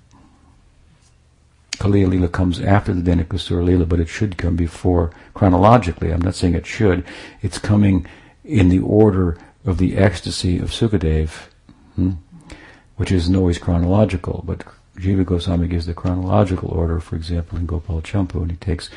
Kaliya 1.76 2.10
Lila 2.10 2.28
comes 2.28 2.60
after 2.60 2.94
the 2.94 3.02
Dhenukasura 3.02 3.64
Lila, 3.64 3.86
but 3.86 4.00
it 4.00 4.08
should 4.08 4.38
come 4.38 4.56
before 4.56 5.12
chronologically. 5.34 6.12
I'm 6.12 6.22
not 6.22 6.36
saying 6.36 6.56
it 6.56 6.66
should. 6.66 7.04
It's 7.42 7.58
coming 7.58 8.06
in 8.44 8.70
the 8.70 8.80
order 8.80 9.38
of 9.66 9.78
the 9.78 9.98
ecstasy 9.98 10.60
of 10.60 10.70
Sukadev, 10.70 11.30
hmm, 11.96 12.12
which 12.96 13.12
isn't 13.12 13.36
always 13.36 13.58
chronological, 13.58 14.44
but 14.46 14.64
Jiva 14.98 15.26
Goswami 15.26 15.68
gives 15.68 15.86
the 15.86 15.94
chronological 15.94 16.70
order, 16.70 17.00
for 17.00 17.16
example, 17.16 17.58
in 17.58 17.66
Gopal 17.66 18.02
Champu, 18.02 18.42
and 18.42 18.52
he 18.52 18.58
takes 18.58 18.90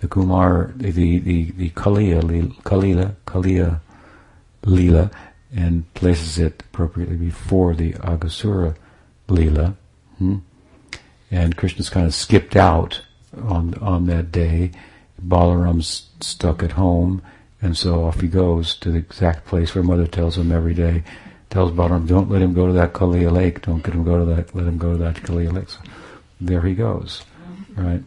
the 0.00 0.08
Kumar, 0.08 0.72
the 0.76 0.90
the 0.90 1.18
the, 1.18 1.50
the 1.52 1.70
Kaliya, 1.70 2.22
Kalila, 2.62 3.14
Kaliya 3.26 3.80
Leela, 4.62 5.12
and 5.54 5.92
places 5.94 6.38
it 6.38 6.62
appropriately 6.62 7.16
before 7.16 7.74
the 7.74 7.92
Aghasura 7.94 8.76
Leela. 9.28 9.74
Hmm? 10.18 10.38
And 11.30 11.56
Krishna's 11.56 11.90
kind 11.90 12.06
of 12.06 12.14
skipped 12.14 12.56
out 12.56 13.00
on 13.36 13.74
on 13.80 14.06
that 14.06 14.30
day. 14.30 14.72
Balaram's 15.24 16.08
stuck 16.20 16.62
at 16.62 16.72
home, 16.72 17.22
and 17.62 17.76
so 17.76 18.04
off 18.04 18.20
he 18.20 18.28
goes 18.28 18.76
to 18.76 18.90
the 18.90 18.98
exact 18.98 19.46
place 19.46 19.74
where 19.74 19.84
Mother 19.84 20.06
tells 20.06 20.36
him 20.36 20.52
every 20.52 20.74
day, 20.74 21.02
tells 21.50 21.72
Balaram, 21.72 22.06
don't 22.06 22.30
let 22.30 22.42
him 22.42 22.52
go 22.52 22.66
to 22.66 22.72
that 22.74 22.92
Kaliya 22.92 23.32
lake, 23.32 23.62
don't 23.62 23.82
get 23.82 23.94
him 23.94 24.04
go 24.04 24.18
to 24.18 24.24
that, 24.24 24.54
let 24.54 24.66
him 24.66 24.76
go 24.76 24.92
to 24.92 24.98
that 24.98 25.16
Kaliya 25.16 25.52
lake. 25.52 25.70
So 25.70 25.80
there 26.40 26.62
he 26.62 26.74
goes, 26.74 27.22
right? 27.74 28.02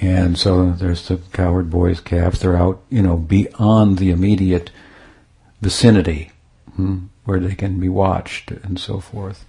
And 0.00 0.38
so 0.38 0.72
there's 0.72 1.08
the 1.08 1.18
cowherd 1.32 1.70
boys, 1.70 2.00
calves. 2.00 2.40
They're 2.40 2.56
out, 2.56 2.82
you 2.90 3.02
know, 3.02 3.16
beyond 3.16 3.98
the 3.98 4.10
immediate 4.10 4.70
vicinity 5.62 6.32
hmm, 6.74 7.06
where 7.24 7.40
they 7.40 7.54
can 7.54 7.80
be 7.80 7.88
watched 7.88 8.50
and 8.50 8.78
so 8.78 9.00
forth. 9.00 9.44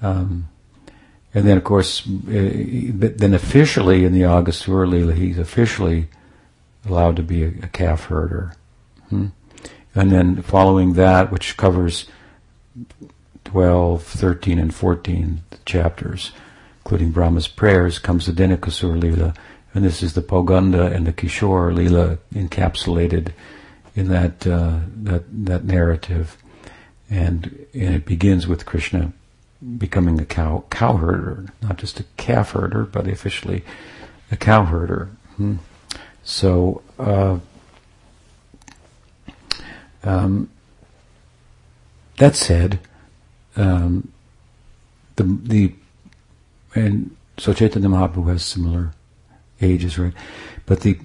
Um, 0.00 0.48
and 1.34 1.48
then, 1.48 1.56
of 1.56 1.64
course, 1.64 2.06
uh, 2.06 2.10
then 2.28 3.34
officially 3.34 4.04
in 4.04 4.12
the 4.12 4.22
Aghasura 4.22 4.88
Leela, 4.88 5.14
he's 5.14 5.38
officially 5.38 6.06
allowed 6.86 7.16
to 7.16 7.24
be 7.24 7.42
a, 7.42 7.50
calf 7.50 8.04
herder. 8.04 8.54
Hmm? 9.10 9.26
And 9.96 10.12
then 10.12 10.42
following 10.42 10.92
that, 10.92 11.32
which 11.32 11.56
covers 11.56 12.06
12, 13.44 14.04
13, 14.04 14.60
and 14.60 14.72
14 14.72 15.42
chapters, 15.66 16.30
including 16.84 17.10
Brahma's 17.10 17.48
prayers, 17.48 17.98
comes 17.98 18.26
the 18.26 18.32
Dhenukasura 18.32 19.00
Leela, 19.00 19.36
and 19.74 19.84
this 19.84 20.04
is 20.04 20.14
the 20.14 20.22
Pauganda 20.22 20.86
and 20.86 21.04
the 21.04 21.12
Kishore 21.12 21.74
Leela 21.74 22.18
encapsulated 22.32 23.32
in 23.96 24.08
that 24.08 24.46
uh, 24.46 24.78
that 25.02 25.24
that 25.46 25.64
narrative, 25.64 26.36
and, 27.10 27.66
and 27.74 27.94
it 27.94 28.04
begins 28.04 28.46
with 28.46 28.66
Krishna 28.66 29.12
becoming 29.78 30.20
a 30.20 30.24
cow 30.24 30.64
cow 30.70 30.94
herder, 30.94 31.46
not 31.62 31.78
just 31.78 32.00
a 32.00 32.04
calf 32.16 32.52
herder, 32.52 32.84
but 32.84 33.06
officially 33.08 33.64
a 34.30 34.36
cow 34.36 34.64
herder. 34.64 35.10
Hmm. 35.36 35.56
So. 36.22 36.82
Uh, 36.98 37.38
um, 40.04 40.50
that 42.18 42.36
said, 42.36 42.78
um, 43.56 44.12
the 45.16 45.24
the 45.24 45.72
and 46.74 47.16
so 47.38 47.52
Chaitanya 47.52 47.88
Mahaprabhu 47.88 48.30
has 48.30 48.44
similar 48.44 48.92
ages, 49.60 49.98
right? 49.98 50.12
But 50.66 50.80
the 50.80 50.98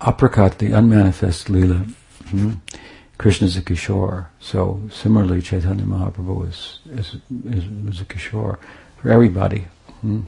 aprakat, 0.00 0.58
the 0.58 0.72
unmanifest 0.72 1.50
lila, 1.50 1.86
hmm, 2.28 2.54
Krishna 3.22 3.46
is 3.46 3.56
a 3.56 3.62
kishore. 3.62 4.26
So 4.40 4.80
similarly, 4.90 5.40
Chaitanya 5.40 5.84
Mahaprabhu 5.84 6.48
is 6.48 6.80
is 6.90 7.16
is, 7.56 7.64
is 7.94 8.00
a 8.00 8.04
kishore 8.04 8.58
for 8.96 9.10
everybody, 9.10 9.66
hmm? 10.00 10.22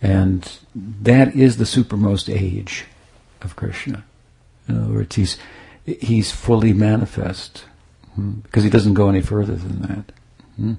and 0.00 0.58
that 0.76 1.34
is 1.34 1.56
the 1.56 1.64
supermost 1.64 2.32
age 2.32 2.84
of 3.40 3.56
Krishna. 3.56 4.04
In 4.68 4.84
other 4.84 4.94
words, 4.94 5.16
he's 5.16 5.36
he's 5.84 6.30
fully 6.30 6.72
manifest 6.72 7.64
hmm? 8.14 8.34
because 8.44 8.62
he 8.62 8.70
doesn't 8.70 8.94
go 8.94 9.08
any 9.08 9.20
further 9.20 9.56
than 9.56 9.82
that. 9.82 10.12
Hmm? 10.54 10.74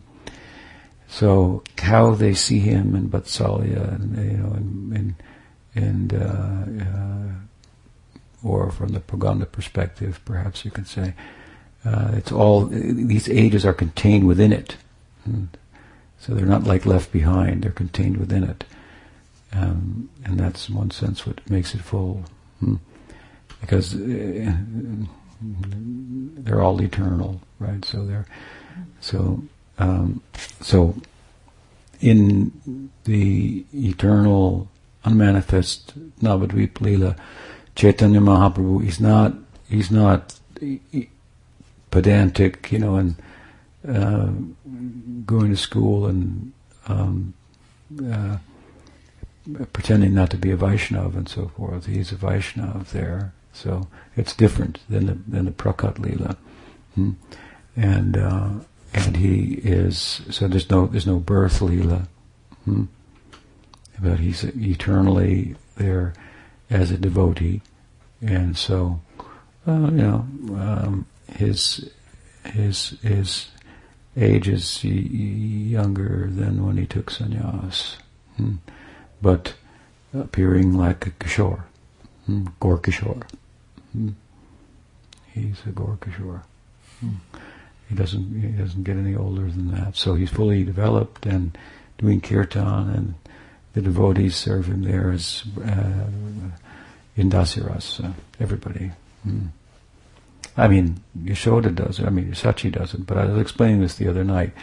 So 1.09 1.61
how 1.77 2.15
they 2.15 2.35
see 2.35 2.59
him 2.59 2.95
in 2.95 3.09
Vatsalya 3.09 3.95
and 3.95 4.15
you 4.15 4.37
know 4.37 4.53
in, 4.53 4.93
in 4.95 5.15
and 5.75 6.13
uh, 6.13 6.85
uh, 6.85 7.33
or 8.43 8.71
from 8.71 8.89
the 8.89 8.99
Prauganda 8.99 9.49
perspective, 9.49 10.19
perhaps 10.25 10.65
you 10.65 10.71
could 10.71 10.87
say, 10.87 11.13
uh, 11.85 12.11
it's 12.13 12.31
all 12.31 12.65
these 12.65 13.29
ages 13.29 13.65
are 13.65 13.73
contained 13.73 14.27
within 14.27 14.53
it, 14.53 14.77
and 15.25 15.49
so 16.19 16.33
they're 16.33 16.45
not 16.45 16.63
like 16.63 16.85
left 16.85 17.11
behind; 17.11 17.63
they're 17.63 17.71
contained 17.71 18.17
within 18.17 18.43
it, 18.43 18.63
um, 19.51 20.09
and 20.23 20.39
that's 20.39 20.69
in 20.69 20.75
one 20.75 20.91
sense 20.91 21.25
what 21.25 21.47
makes 21.49 21.75
it 21.75 21.81
full, 21.81 22.23
hmm. 22.59 22.75
because 23.59 23.95
uh, 23.95 24.53
they're 25.41 26.61
all 26.61 26.81
eternal, 26.81 27.41
right? 27.59 27.83
So 27.83 28.05
they're 28.05 28.27
so 29.01 29.43
um, 29.77 30.21
so 30.61 30.95
in 31.99 32.89
the 33.05 33.65
eternal 33.73 34.69
unmanifest 35.05 35.93
Navadvip 36.21 36.73
Leela, 36.73 37.17
Chaitanya 37.75 38.19
Mahaprabhu 38.19 38.85
is 38.87 38.99
not 38.99 39.33
he's 39.69 39.91
not 39.91 40.39
pedantic, 41.91 42.71
you 42.71 42.79
know, 42.79 42.95
and 42.95 43.15
uh, 43.87 44.29
going 45.25 45.51
to 45.51 45.57
school 45.57 46.05
and 46.05 46.53
um, 46.87 47.33
uh, 48.09 48.37
pretending 49.73 50.13
not 50.13 50.29
to 50.29 50.37
be 50.37 50.51
a 50.51 50.57
Vaishnav 50.57 51.15
and 51.15 51.27
so 51.27 51.49
forth. 51.49 51.85
He's 51.85 52.11
a 52.11 52.15
Vaishnav 52.15 52.89
there, 52.89 53.33
so 53.51 53.87
it's 54.15 54.35
different 54.35 54.79
than 54.89 55.07
the 55.07 55.13
than 55.27 55.45
the 55.45 55.51
Prakat 55.51 55.95
Leela, 55.95 56.37
hmm? 56.95 57.11
and 57.75 58.17
uh, 58.17 58.49
and 58.93 59.17
he 59.17 59.55
is 59.63 60.21
so 60.29 60.47
there's 60.47 60.69
no 60.69 60.87
there's 60.87 61.07
no 61.07 61.19
birth 61.19 61.59
Leela. 61.59 62.07
Hmm? 62.65 62.85
but 63.99 64.19
he's 64.19 64.43
eternally 64.43 65.55
there 65.77 66.13
as 66.73 66.89
a 66.91 66.97
devotee, 66.97 67.61
and 68.21 68.57
so 68.57 68.99
uh, 69.67 69.71
you 69.71 69.91
know 69.91 70.27
um, 70.55 71.05
his 71.31 71.89
his 72.45 72.97
his 73.01 73.47
age 74.17 74.47
is 74.47 74.83
younger 74.83 76.27
than 76.29 76.65
when 76.65 76.77
he 76.77 76.85
took 76.85 77.11
sannyas, 77.11 77.97
hmm. 78.37 78.55
but 79.21 79.53
appearing 80.13 80.73
like 80.73 81.05
a 81.07 81.11
kishore, 81.11 81.63
hmm. 82.25 82.45
Hmm. 83.91 84.09
He's 85.33 85.57
a 85.65 85.71
Gaur 85.71 85.97
Kishore. 85.99 86.43
Hmm. 86.99 87.15
He 87.89 87.95
doesn't 87.95 88.41
he 88.41 88.47
doesn't 88.47 88.83
get 88.83 88.97
any 88.97 89.15
older 89.15 89.49
than 89.49 89.71
that, 89.71 89.95
so 89.95 90.15
he's 90.15 90.31
fully 90.31 90.63
developed 90.63 91.25
and 91.27 91.55
doing 91.99 92.19
kirtan 92.19 92.89
and 92.89 93.13
the 93.73 93.81
devotees 93.81 94.35
serve 94.35 94.67
him 94.67 94.83
there 94.83 95.11
as 95.11 95.43
uh, 95.63 96.05
in 97.15 97.29
Dasiras, 97.29 98.03
uh, 98.03 98.13
everybody. 98.39 98.91
Mm. 99.27 99.49
I 100.55 100.67
mean, 100.67 101.01
Yashoda 101.17 101.73
does 101.73 101.99
it. 101.99 102.05
I 102.05 102.09
mean, 102.09 102.31
Sachi 102.31 102.71
does 102.71 102.93
it. 102.93 103.05
But 103.05 103.17
I 103.17 103.25
was 103.25 103.41
explaining 103.41 103.81
this 103.81 103.95
the 103.95 104.07
other 104.07 104.23
night. 104.23 104.53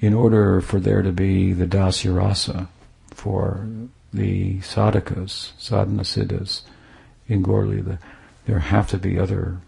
In 0.00 0.14
order 0.14 0.62
for 0.62 0.80
there 0.80 1.02
to 1.02 1.12
be 1.12 1.52
the 1.52 1.66
Dasya 1.66 2.68
for 3.10 3.66
the 4.12 4.58
sadhakas, 4.60 5.52
sadhana 5.58 6.04
siddhas 6.04 6.62
in 7.28 7.42
Gorli, 7.42 7.84
the, 7.84 7.98
there 8.46 8.60
have 8.60 8.88
to 8.88 8.98
be 8.98 9.18
other 9.18 9.60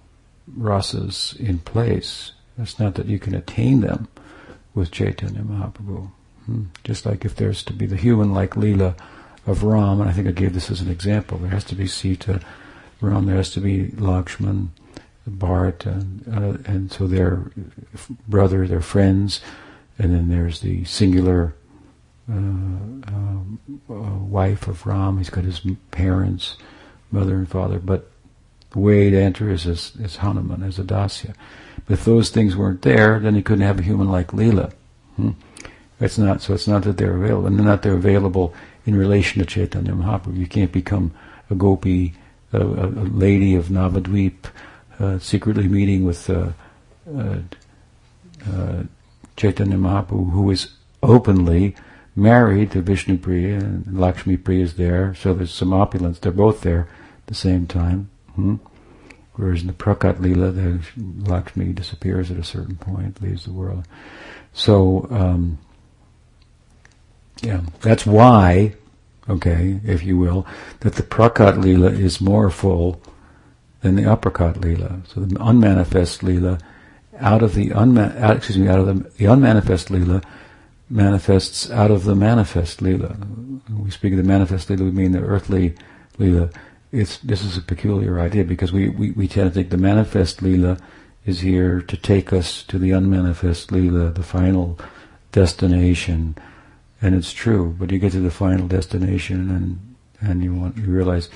rasas 0.59 1.39
in 1.39 1.59
place. 1.59 2.33
It's 2.59 2.79
not 2.79 2.95
that 2.95 3.07
you 3.07 3.19
can 3.19 3.35
attain 3.35 3.81
them 3.81 4.09
with 4.75 4.91
Chaitanya 4.91 5.43
Mahaprabhu. 5.43 6.11
Hmm. 6.47 6.63
Just 6.83 7.05
like 7.05 7.25
if 7.25 7.37
there's 7.37 7.63
to 7.65 7.73
be 7.73 7.87
the 7.87 7.97
human-like 7.97 8.53
Leela 8.53 8.97
of 9.47 9.63
Ram, 9.63 10.01
and 10.01 10.09
I 10.09 10.13
think 10.13 10.29
I 10.29 10.33
gave 10.33 10.55
this 10.55 10.71
as 10.71 10.81
an 10.81 10.91
example. 10.91 11.39
There 11.39 11.51
has 11.51 11.65
to 11.65 11.75
be 11.75 11.87
Sita, 11.87 12.41
Ram. 13.01 13.27
There 13.27 13.37
has 13.37 13.51
to 13.53 13.61
be 13.61 13.89
Lakshman, 13.89 14.69
Bharat, 15.29 15.87
and, 15.87 16.25
uh, 16.29 16.71
and 16.71 16.93
so 16.93 17.07
they're 17.07 17.51
brother, 18.29 18.67
they're 18.67 18.81
friends, 18.81 19.41
and 19.99 20.15
then 20.15 20.29
there's 20.29 20.61
the 20.61 20.85
singular 20.85 21.55
uh, 22.31 22.35
um, 22.35 23.59
uh, 23.91 23.95
wife 23.95 24.69
of 24.69 24.87
Ram. 24.87 25.19
He's 25.19 25.31
got 25.31 25.45
his 25.45 25.61
parents, 25.91 26.57
mother 27.11 27.35
and 27.35 27.49
father, 27.49 27.79
but 27.79 28.11
the 28.71 28.79
way 28.79 29.11
to 29.11 29.21
enter 29.21 29.51
is 29.51 29.67
as, 29.67 29.93
as 30.03 30.17
Hanuman, 30.17 30.63
as 30.63 30.79
a 30.79 30.85
Dasya. 30.85 31.35
But 31.87 31.95
if 31.95 32.05
those 32.05 32.31
things 32.31 32.57
weren't 32.57 32.83
there, 32.83 33.19
then 33.19 33.35
he 33.35 33.43
couldn't 33.43 33.67
have 33.67 33.79
a 33.79 33.83
human 33.83 34.09
like 34.09 34.29
Leela. 34.29 34.73
Hmm? 35.17 35.31
It's 36.01 36.19
not 36.19 36.43
so. 36.43 36.55
It's 36.55 36.67
not 36.67 36.83
that 36.83 36.97
they're 36.97 37.17
available, 37.17 37.47
and 37.47 37.57
not 37.59 37.83
they're 37.83 37.93
available 37.95 38.55
in 38.85 38.97
relation 38.97 39.41
to 39.41 39.47
Chaitanya 39.47 39.93
Mahaprabhu. 39.93 40.37
You 40.37 40.47
can't 40.47 40.73
become 40.73 41.13
a 41.51 41.55
gopi, 41.55 42.15
a, 42.53 42.61
a, 42.61 42.87
lady 42.89 43.55
of 43.55 43.67
Navadvip, 43.67 44.47
uh, 44.99 45.19
secretly 45.19 45.69
meeting 45.69 46.05
with 46.05 46.29
uh, 46.29 46.51
uh, 47.17 47.39
uh 48.51 48.83
Chaitanya 49.37 49.77
Mahaprabhu, 49.77 50.31
who 50.31 50.51
is 50.51 50.75
openly 51.03 51.75
married 52.15 52.71
to 52.73 52.83
Vishnu 52.83 53.17
Priya, 53.19 53.59
and 53.59 53.99
Lakshmi 53.99 54.37
Priya 54.37 54.65
is 54.65 54.75
there. 54.75 55.15
So 55.15 55.33
there's 55.35 55.53
some 55.53 55.73
opulence. 55.73 56.19
They're 56.19 56.33
both 56.33 56.61
there 56.61 56.89
at 57.19 57.27
the 57.27 57.35
same 57.35 57.67
time. 57.67 58.11
Hmm? 58.35 58.57
Whereas 59.35 59.63
in 59.63 59.67
the 59.67 59.73
Prakat 59.73 60.21
Lila, 60.21 60.51
the 60.51 60.81
Lakshmi 60.97 61.73
disappears 61.73 62.31
at 62.31 62.37
a 62.37 62.45
certain 62.45 62.77
point, 62.77 63.23
leaves 63.23 63.45
the 63.45 63.53
world. 63.53 63.87
So, 64.53 65.07
um, 65.11 65.59
yeah, 67.41 67.61
that's 67.81 68.07
why, 68.07 68.75
okay, 69.29 69.81
if 69.85 70.03
you 70.03 70.17
will, 70.19 70.47
that 70.81 70.95
the 70.95 71.03
Prakat 71.03 71.63
Lila 71.63 71.89
is 71.89 72.21
more 72.21 72.51
full 72.51 73.01
than 73.81 73.97
the 73.97 74.03
Aprakat 74.03 74.63
Lila. 74.63 75.01
So 75.09 75.21
the 75.21 75.43
unmanifest 75.43 76.23
Lila, 76.23 76.59
out 77.19 77.43
of 77.43 77.55
the 77.55 77.71
unma- 77.71 78.37
excuse 78.37 78.59
me, 78.59 78.69
out 78.69 78.79
of 78.79 78.87
the, 78.87 79.11
the 79.17 79.27
unmanifest 79.27 79.91
Lila, 79.91 80.23
manifests 80.91 81.71
out 81.71 81.91
of 81.91 82.05
the 82.05 82.15
manifest 82.15 82.83
Lila. 82.83 83.09
When 83.09 83.85
we 83.85 83.91
speak 83.91 84.13
of 84.13 84.19
the 84.19 84.25
manifest 84.25 84.71
Lila, 84.71 84.85
we 84.85 84.91
mean 84.91 85.13
the 85.13 85.21
earthly 85.21 85.75
Lila 86.19 86.51
it's 86.93 87.17
this 87.19 87.43
is 87.43 87.57
a 87.57 87.63
peculiar 87.63 88.21
idea 88.21 88.45
because 88.45 88.71
we, 88.71 88.91
we, 88.91 89.11
we 89.13 89.27
tend 89.27 89.51
to 89.51 89.55
think 89.55 89.71
the 89.71 89.79
manifest 89.79 90.43
lila 90.43 90.77
is 91.25 91.41
here 91.41 91.81
to 91.81 91.97
take 91.97 92.33
us 92.33 92.63
to 92.65 92.79
the 92.79 92.91
unmanifest 92.91 93.73
lila, 93.73 94.11
the 94.11 94.23
final 94.23 94.79
destination, 95.33 96.37
and 97.03 97.15
it's 97.15 97.33
true. 97.33 97.75
But 97.79 97.91
you 97.91 97.99
get 97.99 98.13
to 98.13 98.21
the 98.21 98.31
final 98.31 98.69
destination 98.69 99.51
and 99.51 99.97
and 100.21 100.43
you 100.43 100.55
want 100.55 100.77
you 100.77 100.85
realize, 100.85 101.29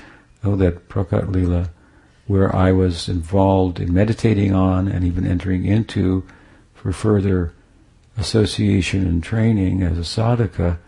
oh, 0.43 0.55
that 0.55 0.87
prakat 0.87 1.31
lila, 1.31 1.69
where 2.25 2.55
I 2.55 2.71
was 2.71 3.09
involved 3.09 3.79
in 3.79 3.93
meditating 3.93 4.53
on 4.53 4.87
and 4.87 5.05
even 5.05 5.27
entering 5.27 5.65
into 5.65 6.25
for 6.73 6.91
further 6.91 7.53
association 8.17 9.05
and 9.05 9.21
training 9.21 9.83
as 9.83 9.97
a 9.97 10.01
sadhaka 10.01 10.79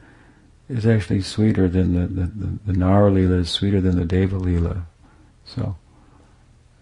is 0.70 0.86
actually 0.86 1.22
sweeter 1.22 1.68
than 1.68 1.94
the, 1.94 2.08
the, 2.08 2.28
the, 2.28 2.60
the 2.68 2.74
Nara 2.74 3.12
Lila 3.12 3.38
is 3.38 3.50
sweeter 3.50 3.82
than 3.82 3.98
the 3.98 4.06
Deva 4.06 4.38
Lila. 4.38 4.86
So 5.46 5.76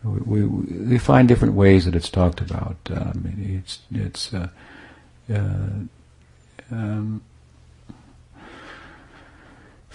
we, 0.03 0.41
we, 0.41 0.45
we 0.45 0.97
find 0.97 1.27
different 1.27 1.53
ways 1.53 1.86
that 1.86 1.95
it's 1.95 2.10
talked 2.10 2.41
about. 2.41 2.77
Mean, 3.15 3.62
it's 3.63 3.79
it's 3.91 4.33
uh, 4.33 4.49
uh, 5.33 5.69
um, 6.71 7.21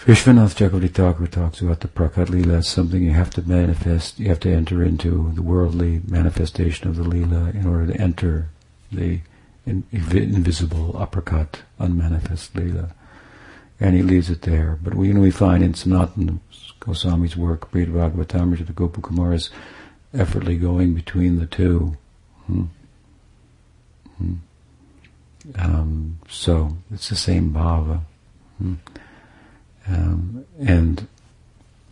Vishwanath 0.05 0.55
Chakravarti 0.55 1.31
talks 1.31 1.61
about 1.61 1.79
the 1.79 1.87
Prakat 1.87 2.29
Lila 2.29 2.55
as 2.55 2.67
something 2.67 3.03
you 3.03 3.13
have 3.13 3.29
to 3.31 3.41
manifest, 3.41 4.19
you 4.19 4.27
have 4.27 4.39
to 4.41 4.51
enter 4.51 4.83
into 4.83 5.31
the 5.33 5.41
worldly 5.41 6.01
manifestation 6.07 6.89
of 6.89 6.97
the 6.97 7.03
Lila 7.03 7.51
in 7.51 7.65
order 7.65 7.93
to 7.93 8.01
enter 8.01 8.49
the 8.91 9.21
in, 9.65 9.85
invisible 9.91 10.93
Aprakat, 10.93 11.61
unmanifest 11.79 12.53
Lila 12.53 12.93
and 13.79 13.95
he 13.95 14.01
leaves 14.01 14.29
it 14.29 14.43
there. 14.43 14.79
But 14.81 14.93
we, 14.93 15.07
you 15.07 15.13
know, 15.13 15.19
we 15.19 15.31
find 15.31 15.63
in 15.63 15.73
Sanatana 15.73 16.39
Goswami's 16.79 17.35
work, 17.35 17.69
Brihad 17.71 17.91
Bhagavatamrita, 17.91 18.65
the 18.65 18.73
Gopakumar 18.73 19.33
is 19.33 19.49
effortlessly 20.13 20.57
going 20.57 20.93
between 20.93 21.37
the 21.37 21.45
two. 21.45 21.97
Hmm. 22.47 22.63
Hmm. 24.17 24.33
Um, 25.55 26.19
so 26.29 26.77
it's 26.93 27.09
the 27.09 27.15
same 27.15 27.51
bhava. 27.51 28.01
Hmm. 28.57 28.75
Um, 29.87 30.45
and 30.59 31.07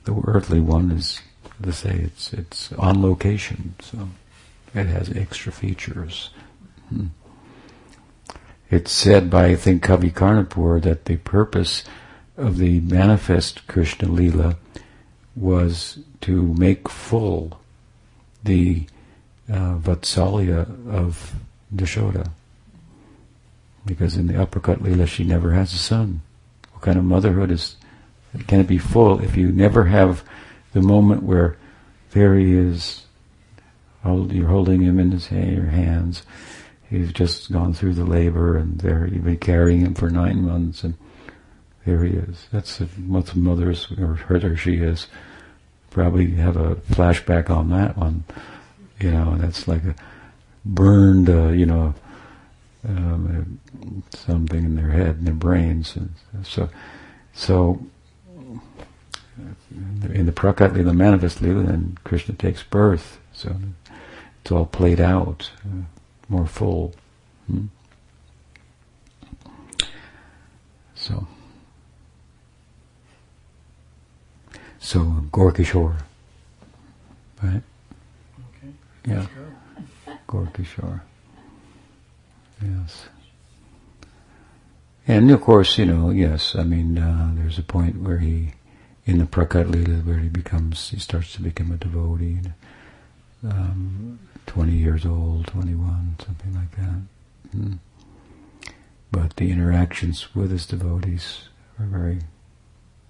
the 0.04 0.22
earthly 0.26 0.60
one 0.60 0.92
is, 0.92 1.22
to 1.62 1.74
say, 1.74 1.92
it's 1.92 2.34
it's 2.34 2.72
on 2.74 3.02
location, 3.02 3.76
so 3.82 4.10
it 4.74 4.88
has 4.88 5.10
extra 5.16 5.52
features. 5.52 6.30
Hmm. 6.90 7.08
It's 8.70 8.92
said 8.92 9.30
by, 9.30 9.48
I 9.48 9.56
think, 9.56 9.84
Kavi 9.84 10.14
Karnapur 10.14 10.82
that 10.82 11.06
the 11.06 11.18
purpose 11.18 11.84
of 12.38 12.58
the 12.58 12.80
manifest 12.80 13.68
Krishna 13.68 14.08
Lila 14.08 14.56
was 15.36 16.00
to 16.22 16.54
make 16.54 16.88
full 16.88 17.60
the 18.44 18.86
uh, 19.50 19.76
Vatsalya 19.78 20.90
of 20.90 21.34
Yashoda. 21.76 22.32
Because 23.86 24.16
in 24.16 24.28
the 24.28 24.34
Aprakat 24.34 24.82
Lila, 24.82 25.06
she 25.06 25.24
never 25.24 25.52
has 25.52 25.74
a 25.74 25.78
son. 25.78 26.22
What 26.72 26.82
kind 26.84 26.98
of 26.98 27.04
motherhood 27.04 27.52
is, 27.52 27.76
can 28.48 28.60
it 28.60 28.68
be 28.68 28.78
full 28.78 29.22
if 29.22 29.36
you 29.36 29.52
never 29.52 29.86
have 29.86 30.24
the 30.74 30.82
moment 30.82 31.24
where 31.24 31.58
there 32.12 32.36
he 32.36 32.54
is, 32.54 33.06
you're 34.06 34.48
holding 34.48 34.82
him 34.82 35.00
in 35.00 35.12
his, 35.12 35.32
your 35.32 35.66
hands, 35.66 36.24
he's 36.90 37.12
just 37.12 37.52
gone 37.52 37.74
through 37.74 37.94
the 37.94 38.06
labor 38.06 38.58
and 38.58 38.80
there 38.80 39.08
you've 39.08 39.24
been 39.24 39.38
carrying 39.38 39.82
him 39.82 39.94
for 39.94 40.10
nine 40.10 40.44
months 40.44 40.84
and 40.84 40.96
there 41.86 42.04
he 42.04 42.14
is. 42.14 42.48
That's 42.52 42.78
what 42.80 43.28
the 43.28 43.40
mother's 43.40 43.92
or 43.92 44.16
her 44.16 44.36
or 44.36 44.56
she 44.56 44.76
is. 44.76 45.08
Probably 45.90 46.32
have 46.32 46.56
a 46.56 46.76
flashback 46.76 47.50
on 47.50 47.70
that 47.70 47.98
one. 47.98 48.24
You 49.00 49.12
know, 49.12 49.36
that's 49.38 49.68
like 49.68 49.84
a 49.84 49.96
burned, 50.64 51.30
uh, 51.30 51.50
you 51.50 51.66
know, 51.66 51.94
um, 52.88 53.60
something 54.16 54.64
in 54.64 54.76
their 54.76 54.90
head, 54.90 55.18
in 55.18 55.26
their 55.26 55.34
brains. 55.34 55.96
And 55.96 56.14
so, 56.46 56.70
so 57.34 57.84
in 60.14 60.26
the 60.26 60.32
Prakat 60.32 60.74
Lila, 60.74 60.94
manifest 60.94 61.40
then 61.40 61.98
Krishna 62.04 62.36
takes 62.36 62.64
birth. 62.64 63.20
So 63.34 63.56
it's 64.42 64.52
all 64.52 64.66
played 64.66 65.00
out. 65.00 65.52
Uh, 65.66 65.84
more 66.30 66.48
full. 66.48 66.94
Hmm? 67.48 67.66
So, 70.96 71.28
so 74.80 75.00
Gorkishore, 75.32 75.98
right? 77.42 77.64
Okay. 78.56 78.74
Yeah, 79.06 79.26
Gorkishore. 80.28 81.02
Yes. 82.64 83.06
And 85.08 85.32
of 85.32 85.42
course, 85.42 85.78
you 85.78 85.86
know, 85.86 86.12
yes, 86.12 86.56
I 86.56 86.64
mean, 86.64 86.98
uh, 86.98 87.32
there's 87.34 87.58
a 87.58 87.64
point 87.64 88.02
where 88.02 88.20
he, 88.20 88.54
in 89.12 89.20
the 89.20 89.26
Prakat 89.26 89.70
Lila, 89.70 90.00
where 90.00 90.20
he 90.20 90.30
becomes, 90.30 90.90
he 90.90 90.98
starts 90.98 91.34
to 91.34 91.42
become 91.42 91.70
a 91.72 91.76
devotee. 91.76 92.40
Um, 93.44 94.20
20 94.46 94.72
years 94.72 95.06
old, 95.06 95.48
21, 95.48 96.16
something 96.26 96.56
like 96.56 96.72
that. 96.78 97.02
Mm. 97.56 97.80
But 99.12 99.36
the 99.36 99.52
interactions 99.52 100.34
with 100.34 100.52
his 100.52 100.66
devotees 100.66 101.50
are 101.78 101.86
very, 101.86 102.20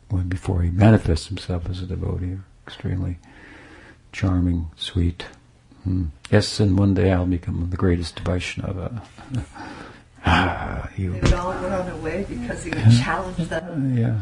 when 0.10 0.28
before 0.28 0.64
he 0.64 0.72
manifests 0.72 1.28
himself 1.28 1.70
as 1.70 1.84
a 1.84 1.86
devotee, 1.86 2.34
are 2.34 2.46
extremely 2.66 3.20
charming, 4.12 4.72
sweet. 4.76 5.26
Mm. 5.88 6.10
Yes, 6.32 6.60
and 6.60 6.80
one 6.80 6.96
day 6.96 7.12
I'll 7.12 7.28
become 7.28 7.70
the 7.70 7.78
greatest 7.78 8.20
Vaishnava. 8.22 9.04
ah. 10.26 10.90
They 10.98 11.10
would 11.10 11.34
all 11.34 11.54
run 11.54 11.90
away 11.92 12.26
because 12.28 12.64
he 12.64 12.72
would 12.72 12.92
challenge 13.04 13.50
them. 13.50 13.94
Uh, 13.94 14.00
yeah 14.02 14.22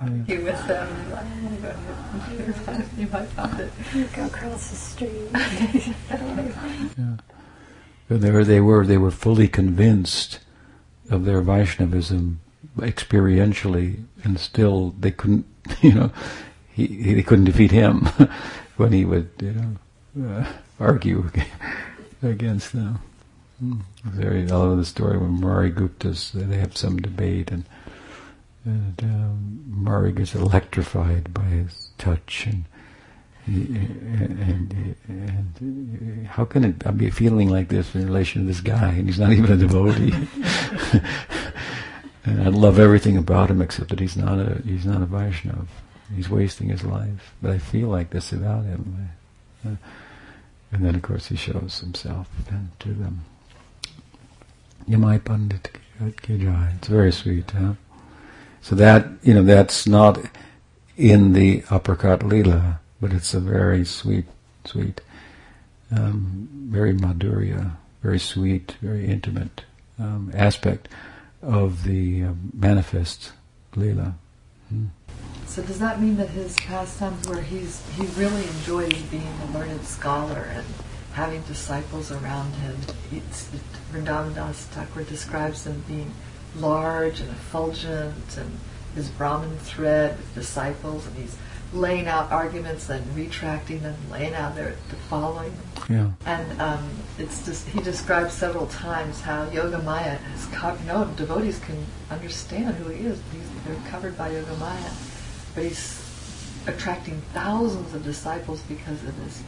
argue 0.00 0.44
with 0.44 0.66
them. 0.66 0.88
You 2.96 3.06
might 3.08 3.28
find 3.28 3.60
it. 3.60 3.72
Go 4.14 4.26
across 4.26 4.70
the 4.70 4.76
street. 4.76 5.28
yeah. 6.98 7.16
They 8.08 8.30
were, 8.30 8.44
they 8.44 8.60
were, 8.60 8.86
they 8.86 8.98
were 8.98 9.12
fully 9.12 9.46
convinced 9.46 10.40
of 11.10 11.24
their 11.24 11.40
Vaishnavism 11.42 12.40
experientially, 12.78 14.04
and 14.24 14.38
still 14.38 14.94
they 14.98 15.10
couldn't, 15.10 15.46
you 15.80 15.92
know, 15.92 16.10
he, 16.72 16.86
he 16.86 17.14
they 17.14 17.22
couldn't 17.22 17.44
defeat 17.44 17.70
him 17.70 18.06
when 18.76 18.92
he 18.92 19.04
would, 19.04 19.30
you 19.40 19.52
know, 20.16 20.28
uh, 20.28 20.52
argue 20.78 21.30
against 22.22 22.72
them. 22.72 22.98
Mm. 23.62 23.82
Very, 24.04 24.50
I 24.50 24.56
love 24.56 24.78
the 24.78 24.84
story 24.84 25.18
when 25.18 25.40
Murari 25.40 25.70
Gupta's, 25.70 26.32
they 26.32 26.56
have 26.56 26.76
some 26.76 26.96
debate 26.96 27.50
and 27.50 27.64
and 28.64 29.02
um, 29.02 29.64
Murari 29.68 30.12
gets 30.12 30.34
electrified 30.34 31.32
by 31.32 31.44
his 31.44 31.90
touch 31.98 32.46
and. 32.46 32.64
And, 33.46 34.38
and, 34.38 34.96
and, 35.08 36.26
how 36.26 36.44
can 36.44 36.62
it 36.62 36.86
I 36.86 36.90
be 36.92 37.10
feeling 37.10 37.48
like 37.48 37.68
this 37.68 37.94
in 37.96 38.04
relation 38.04 38.42
to 38.42 38.46
this 38.46 38.60
guy? 38.60 38.90
And 38.90 39.06
he's 39.06 39.18
not 39.18 39.32
even 39.32 39.50
a 39.50 39.56
devotee. 39.56 40.12
And 42.24 42.42
I 42.42 42.48
love 42.48 42.78
everything 42.78 43.16
about 43.16 43.50
him 43.50 43.62
except 43.62 43.88
that 43.90 44.00
he's 44.00 44.16
not 44.16 44.38
a 44.38 44.60
he's 44.64 44.84
not 44.84 45.02
a 45.02 45.06
Vaishnav. 45.06 45.66
He's 46.14 46.28
wasting 46.28 46.68
his 46.68 46.84
life. 46.84 47.34
But 47.40 47.52
I 47.52 47.58
feel 47.58 47.88
like 47.88 48.10
this 48.10 48.32
about 48.32 48.64
him. 48.64 49.10
Uh, 49.66 49.76
and 50.72 50.84
then 50.84 50.94
of 50.94 51.02
course 51.02 51.26
he 51.26 51.36
shows 51.36 51.80
himself 51.80 52.28
to 52.80 52.88
them. 52.88 53.24
Nimai 54.88 55.24
Pandit 55.24 55.70
Kijai 56.00 56.76
it's 56.76 56.88
very 56.88 57.12
sweet 57.12 57.50
huh? 57.50 57.74
So 58.62 58.74
that 58.74 59.06
you 59.22 59.34
know 59.34 59.42
that's 59.42 59.86
not 59.86 60.18
in 60.96 61.32
the 61.32 61.62
Aprakat 61.62 62.20
Leela 62.20 62.78
but 63.00 63.12
it's 63.12 63.32
a 63.32 63.40
very 63.40 63.84
sweet, 63.84 64.26
sweet, 64.64 65.00
um, 65.90 66.48
very 66.68 66.92
madhurya, 66.92 67.76
very 68.02 68.18
sweet, 68.18 68.76
very 68.82 69.06
intimate 69.06 69.62
um, 69.98 70.30
aspect 70.34 70.88
of 71.42 71.84
the 71.84 72.24
uh, 72.24 72.32
manifest 72.52 73.32
lila. 73.74 74.14
Hmm. 74.68 74.86
So 75.46 75.62
does 75.62 75.78
that 75.78 76.00
mean 76.00 76.16
that 76.18 76.28
his 76.28 76.54
pastimes, 76.56 77.26
where 77.28 77.42
he's 77.42 77.82
he 77.96 78.06
really 78.20 78.46
enjoys 78.46 79.02
being 79.04 79.34
a 79.48 79.58
learned 79.58 79.84
scholar 79.84 80.46
and 80.52 80.66
having 81.14 81.40
disciples 81.42 82.12
around 82.12 82.52
him, 82.56 82.76
Vrindavan 83.92 84.34
Das 84.34 84.66
Thakur 84.66 85.02
describes 85.04 85.64
them 85.64 85.82
being 85.88 86.12
large 86.56 87.20
and 87.20 87.30
effulgent, 87.30 88.36
and 88.36 88.58
his 88.94 89.08
Brahman 89.08 89.56
thread 89.58 90.16
with 90.16 90.34
disciples, 90.34 91.06
and 91.06 91.16
he's 91.16 91.36
laying 91.72 92.08
out 92.08 92.32
arguments 92.32 92.88
and 92.88 93.06
retracting 93.14 93.80
them, 93.82 93.94
laying 94.10 94.34
out 94.34 94.56
their 94.56 94.76
the 94.88 94.96
following. 94.96 95.52
Yeah. 95.88 96.10
And 96.26 96.60
um, 96.60 96.90
it's 97.18 97.44
just 97.44 97.68
he 97.68 97.80
describes 97.80 98.32
several 98.32 98.66
times 98.66 99.20
how 99.20 99.48
Yoga 99.50 99.78
Maya 99.78 100.18
is 100.34 100.46
covered. 100.46 100.84
No 100.86 101.04
devotees 101.16 101.58
can 101.60 101.84
understand 102.10 102.74
who 102.74 102.90
he 102.90 103.06
is. 103.06 103.20
He's, 103.32 103.64
they're 103.64 103.90
covered 103.90 104.18
by 104.18 104.30
Yoga 104.30 104.56
Maya, 104.56 104.90
but 105.54 105.64
he's 105.64 106.06
attracting 106.66 107.20
thousands 107.32 107.94
of 107.94 108.04
disciples 108.04 108.60
because 108.62 109.02
of 109.04 109.24
this. 109.24 109.42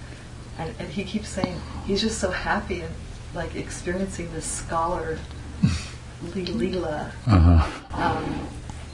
And, 0.59 0.75
and 0.79 0.89
he 0.89 1.05
keeps 1.05 1.29
saying 1.29 1.61
he's 1.87 2.01
just 2.01 2.19
so 2.19 2.31
happy 2.31 2.81
and 2.81 2.95
like 3.35 3.57
experiencing 3.57 4.33
this 4.33 4.45
scholar 4.45 5.19
lila. 6.35 7.13
Uh-huh. 7.27 7.97
Um, 8.03 8.49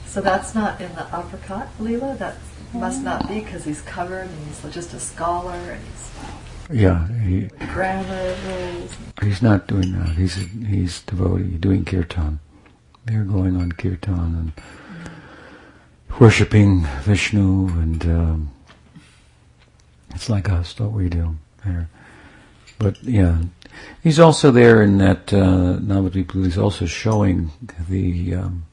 so 0.05 0.21
that's 0.21 0.55
not 0.55 0.81
in 0.81 0.93
the 0.95 1.01
Aprakat 1.01 1.67
lila. 1.79 2.15
That 2.17 2.35
must 2.73 3.03
not 3.03 3.27
be 3.27 3.39
because 3.39 3.63
he's 3.63 3.81
covered 3.81 4.27
and 4.27 4.47
he's 4.47 4.73
just 4.73 4.93
a 4.93 4.99
scholar 4.99 5.53
and 5.53 5.83
he's 5.83 6.11
yeah 6.71 7.07
he, 7.23 7.49
grammar 7.73 8.35
rules. 8.47 8.95
He's 9.23 9.41
not 9.41 9.67
doing 9.67 9.91
that. 9.93 10.09
He's 10.09 10.35
he's 10.35 11.01
devotee 11.03 11.57
doing 11.57 11.85
kirtan. 11.85 12.39
They're 13.05 13.23
going 13.23 13.55
on 13.57 13.71
kirtan 13.71 14.13
and 14.13 14.51
worshipping 16.19 16.85
Vishnu 17.01 17.67
and 17.69 18.05
um, 18.05 18.51
it's 20.13 20.29
like 20.29 20.49
us 20.49 20.77
what 20.79 20.91
we 20.91 21.09
do 21.09 21.37
there. 21.65 21.89
But 22.77 23.03
yeah, 23.03 23.41
he's 24.03 24.19
also 24.19 24.51
there 24.51 24.81
in 24.81 24.97
that 24.99 25.33
uh, 25.33 25.77
Navadvip. 25.79 26.31
He's 26.31 26.57
also 26.57 26.85
showing 26.85 27.51
the 27.89 28.35
um, 28.35 28.65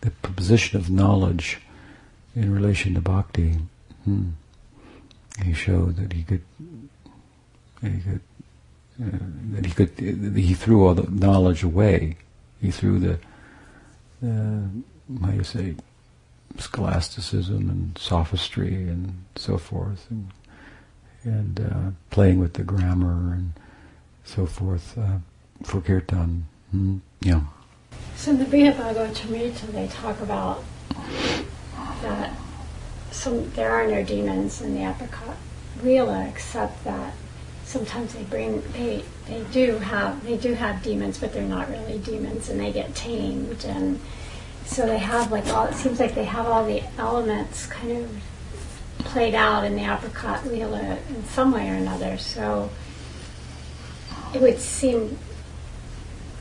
the 0.00 0.10
position 0.10 0.78
of 0.78 0.90
knowledge 0.90 1.58
in 2.36 2.52
relation 2.52 2.94
to 2.94 3.00
bhakti, 3.00 3.58
hmm, 4.04 4.30
he 5.42 5.52
showed 5.52 5.96
that 5.96 6.12
he 6.12 6.22
could, 6.22 6.42
he 7.80 8.00
could, 8.00 8.20
uh, 9.02 9.18
that 9.52 9.64
he 9.64 9.72
could, 9.72 10.36
he 10.36 10.54
threw 10.54 10.86
all 10.86 10.94
the 10.94 11.10
knowledge 11.10 11.62
away. 11.62 12.16
He 12.60 12.70
threw 12.70 12.98
the, 12.98 13.18
uh, 14.22 15.24
how 15.24 15.32
you 15.32 15.44
say, 15.44 15.76
scholasticism 16.58 17.70
and 17.70 17.98
sophistry 17.98 18.74
and 18.74 19.24
so 19.36 19.58
forth, 19.58 20.06
and 20.10 20.30
and 21.24 21.60
uh, 21.60 21.90
playing 22.10 22.38
with 22.38 22.52
the 22.52 22.62
grammar 22.62 23.32
and 23.32 23.52
so 24.24 24.46
forth 24.46 24.98
uh, 24.98 25.18
for 25.62 25.80
kirtan. 25.80 26.46
Hmm, 26.70 26.98
yeah. 27.20 27.42
So 28.16 28.30
in 28.30 28.38
the 28.38 28.44
Brihad 28.44 28.76
Bhagavatamrita, 28.76 29.72
they 29.72 29.88
talk 29.88 30.20
about 30.20 30.64
that 32.02 32.34
some 33.10 33.50
there 33.50 33.70
are 33.70 33.86
no 33.86 34.02
demons 34.02 34.60
in 34.60 34.74
the 34.74 34.80
aprakat 34.80 35.36
Leela 35.82 36.28
except 36.28 36.84
that 36.84 37.14
sometimes 37.64 38.12
they 38.14 38.22
bring 38.24 38.62
they 38.72 39.04
they 39.26 39.42
do 39.52 39.78
have 39.78 40.22
they 40.24 40.36
do 40.36 40.52
have 40.54 40.82
demons 40.82 41.18
but 41.18 41.32
they're 41.32 41.42
not 41.42 41.68
really 41.70 41.98
demons 41.98 42.48
and 42.50 42.60
they 42.60 42.72
get 42.72 42.94
tamed 42.94 43.64
and 43.64 44.00
so 44.66 44.86
they 44.86 44.98
have 44.98 45.30
like 45.30 45.46
all 45.48 45.66
it 45.66 45.74
seems 45.74 46.00
like 46.00 46.14
they 46.14 46.24
have 46.24 46.46
all 46.46 46.64
the 46.66 46.82
elements 46.98 47.66
kind 47.66 47.92
of 47.92 48.10
played 48.98 49.34
out 49.34 49.64
in 49.64 49.74
the 49.74 49.82
aprakat 49.82 50.40
Leela 50.40 50.98
in 51.08 51.24
some 51.24 51.52
way 51.52 51.70
or 51.70 51.74
another 51.74 52.18
so 52.18 52.70
it 54.34 54.40
would 54.40 54.58
seem 54.58 55.18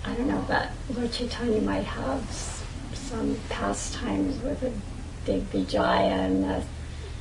I 0.05 0.13
don't 0.15 0.27
know 0.27 0.43
that 0.47 0.73
Lord 0.93 1.11
Chaitanya 1.11 1.61
might 1.61 1.85
have 1.85 2.21
some 2.93 3.37
pastimes 3.49 4.41
with 4.43 4.61
a 4.63 4.71
big 5.25 5.43
Vijaya 5.43 6.09
and 6.09 6.43
the 6.43 6.63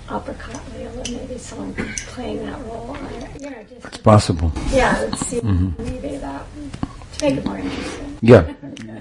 aprakat 0.08 0.60
and 0.74 1.16
maybe 1.16 1.38
someone 1.38 1.74
playing 2.08 2.44
that 2.44 2.58
role. 2.66 2.96
you 3.40 3.50
know, 3.50 3.64
just 3.68 3.86
it's 3.86 3.98
possible. 3.98 4.52
Yeah, 4.72 5.00
it 5.00 5.10
would 5.10 5.18
seem 5.18 5.40
mm-hmm. 5.42 5.84
maybe 5.84 6.16
that 6.16 6.44
to 7.12 7.24
make 7.24 7.38
it 7.38 7.44
more 7.44 7.58
interesting. 7.58 8.18
Yeah, 8.20 8.52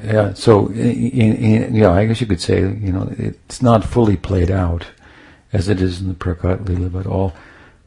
yeah. 0.03 0.34
So, 0.34 0.67
in, 0.67 1.36
in, 1.36 1.76
yeah, 1.76 1.91
I 1.91 2.05
guess 2.05 2.22
you 2.22 2.28
could 2.28 2.41
say 2.41 2.59
you 2.59 2.91
know 2.91 3.13
it's 3.17 3.61
not 3.61 3.84
fully 3.84 4.17
played 4.17 4.51
out 4.51 4.86
as 5.53 5.69
it 5.69 5.82
is 5.82 6.01
in 6.01 6.07
the 6.07 6.13
Prakat 6.13 6.65
Leela, 6.65 6.91
but 6.91 7.07
all 7.07 7.34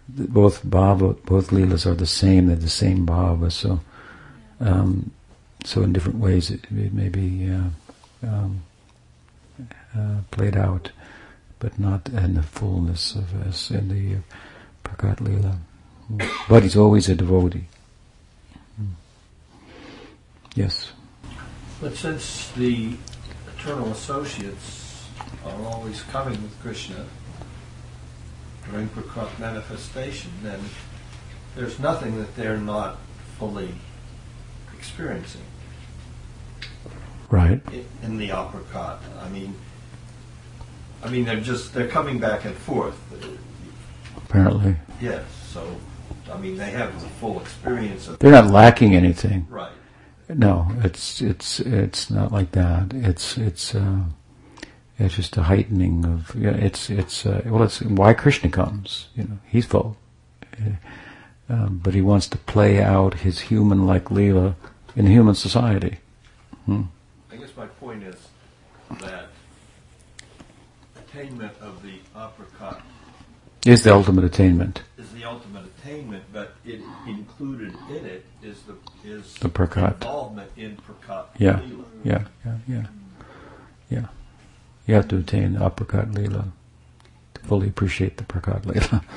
both 0.09 0.65
bhava, 0.65 1.23
both 1.25 1.51
leelas 1.51 1.87
are 1.87 1.95
the 1.95 2.07
same. 2.07 2.47
They're 2.47 2.57
the 2.57 2.69
same 2.69 3.07
bhava. 3.07 3.51
So, 3.51 3.81
um, 4.61 5.11
so 5.65 5.83
in 5.83 5.93
different 5.93 6.19
ways 6.19 6.51
it, 6.51 6.65
it 6.71 6.93
may 6.93 7.09
be 7.09 7.51
uh, 7.51 8.27
um, 8.27 8.63
uh, 9.97 10.21
played 10.31 10.57
out 10.57 10.91
but 11.65 11.79
not 11.79 12.09
in 12.11 12.35
the 12.35 12.43
fullness 12.43 13.15
of 13.15 13.35
us 13.47 13.71
in 13.71 13.89
the 13.89 14.19
Prakat 14.87 15.17
Leela. 15.17 15.57
But 16.47 16.63
he's 16.63 16.77
always 16.77 17.09
a 17.09 17.15
devotee. 17.15 17.65
Yes. 20.55 20.93
But 21.81 21.97
since 21.97 22.51
the 22.51 22.97
eternal 23.57 23.91
associates 23.93 25.09
are 25.47 25.65
always 25.65 26.03
coming 26.03 26.41
with 26.43 26.61
Krishna 26.61 27.07
during 28.71 28.89
Prakat 28.89 29.39
manifestation, 29.39 30.31
then 30.43 30.61
there's 31.57 31.79
nothing 31.79 32.19
that 32.19 32.35
they're 32.37 32.57
not 32.57 32.99
fully 33.39 33.75
experiencing. 34.77 35.43
Right. 37.31 37.61
In, 37.73 37.87
in 38.03 38.17
the 38.19 38.29
aprakat, 38.29 38.99
I 39.21 39.29
mean, 39.29 39.55
I 41.03 41.09
mean, 41.09 41.25
they're 41.25 41.41
just 41.41 41.75
they're 41.75 41.89
coming 41.89 42.19
back 42.19 42.45
and 42.45 42.55
forth. 42.55 42.97
Apparently. 44.17 44.77
Yes. 45.01 45.25
So, 45.53 45.67
I 46.33 46.39
mean, 46.39 46.57
they 46.57 46.71
have 46.71 47.01
the 47.01 47.09
full 47.09 47.41
experience 47.41 48.09
of. 48.09 48.19
They're 48.19 48.31
not 48.31 48.51
lacking 48.51 48.95
anything. 48.95 49.47
Right. 49.51 49.73
No, 50.29 50.69
it's 50.83 51.21
it's 51.21 51.61
it's 51.61 52.11
not 52.11 52.33
like 52.33 52.53
that. 52.53 52.93
It's 52.95 53.37
it's 53.37 53.75
uh, 53.75 54.01
it's 54.99 55.15
just 55.15 55.37
a 55.37 55.43
heightening 55.43 56.05
of. 56.05 56.35
Yeah, 56.35 56.51
it's 56.51 56.91
it's 56.91 57.27
uh, 57.27 57.43
well, 57.47 57.63
it's 57.65 57.81
why 57.83 58.15
Krishna 58.15 58.51
comes. 58.51 59.09
You 59.17 59.25
know, 59.25 59.39
he's 59.47 59.67
full, 59.67 59.97
um, 61.49 61.81
but 61.83 61.95
he 61.95 62.01
wants 62.01 62.29
to 62.29 62.39
play 62.39 62.83
out 62.83 63.15
his 63.15 63.41
human-like 63.41 64.05
leela 64.05 64.55
in 64.95 65.07
human 65.07 65.35
society. 65.35 65.99
Hmm. 66.67 66.83
I 67.33 67.37
guess 67.37 67.51
my 67.57 67.67
point 67.67 68.05
is 68.05 68.17
that 69.01 69.29
attainment 70.97 71.53
of 71.61 71.83
the 71.83 71.99
aprakat 72.17 72.81
is 73.67 73.83
the 73.83 73.93
ultimate 73.93 74.25
attainment. 74.25 74.83
Is 74.99 75.11
the 75.13 75.25
ultimate 75.25 75.65
attainment, 75.79 76.25
but 76.33 76.55
it 76.65 76.81
included 77.07 77.75
in 77.89 78.07
it 78.07 78.25
is 78.43 78.63
the 78.63 78.77
is 79.05 79.35
the 79.35 79.49
prakat 79.49 79.95
involvement 79.95 80.51
in 80.57 80.77
prakat. 80.77 81.27
Yeah, 81.39 81.61
yeah, 82.05 82.25
yeah, 82.45 82.57
yeah, 82.69 82.87
yeah. 83.91 84.07
You 84.87 84.95
have 84.95 85.09
to 85.09 85.17
attain 85.19 85.55
the 85.55 85.61
aprakat 85.61 86.15
lila 86.15 86.53
to 87.35 87.41
fully 87.43 87.69
appreciate 87.69 88.17
the 88.17 88.25
prakat 88.25 88.67
lila. 88.67 89.03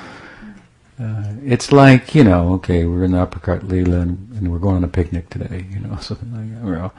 Uh, 0.99 1.35
it's 1.43 1.71
like 1.71 2.15
you 2.15 2.23
know, 2.23 2.53
okay, 2.53 2.83
we're 2.85 3.03
in 3.03 3.11
the 3.11 3.23
aprakat 3.23 3.69
lila 3.69 3.99
and, 3.99 4.17
and, 4.31 4.51
we're 4.51 4.57
going 4.57 4.77
on 4.77 4.83
a 4.83 4.87
picnic 4.87 5.29
today. 5.29 5.63
You 5.69 5.79
know, 5.79 5.95
something 6.01 6.33
like 6.33 6.51
that. 6.55 6.65
We're 6.65 6.79
all, 6.79 6.93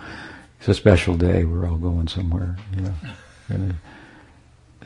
it's 0.60 0.68
a 0.68 0.74
special 0.74 1.16
day. 1.16 1.44
We're 1.44 1.68
all 1.68 1.78
going 1.78 2.06
somewhere. 2.06 2.56
You 2.76 2.92
know, 3.58 3.70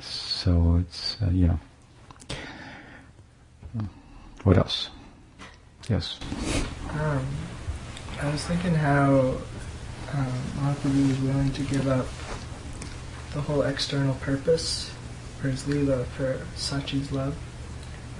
so 0.01 0.77
it's 0.81 1.19
uh, 1.21 1.29
you 1.29 1.49
know. 1.49 1.59
What 4.45 4.59
else? 4.59 4.91
Yes. 5.89 6.19
Um, 6.91 7.27
I 8.21 8.31
was 8.31 8.45
thinking 8.45 8.75
how 8.75 9.37
um, 10.15 10.33
Mahaprabhu 10.59 11.09
was 11.09 11.19
willing 11.21 11.53
to 11.53 11.63
give 11.63 11.87
up 11.87 12.07
the 13.35 13.41
whole 13.41 13.63
external 13.63 14.15
purpose 14.17 14.91
for 15.41 15.49
his 15.49 15.67
lila 15.67 16.05
for 16.05 16.41
Sachi's 16.57 17.11
love. 17.13 17.35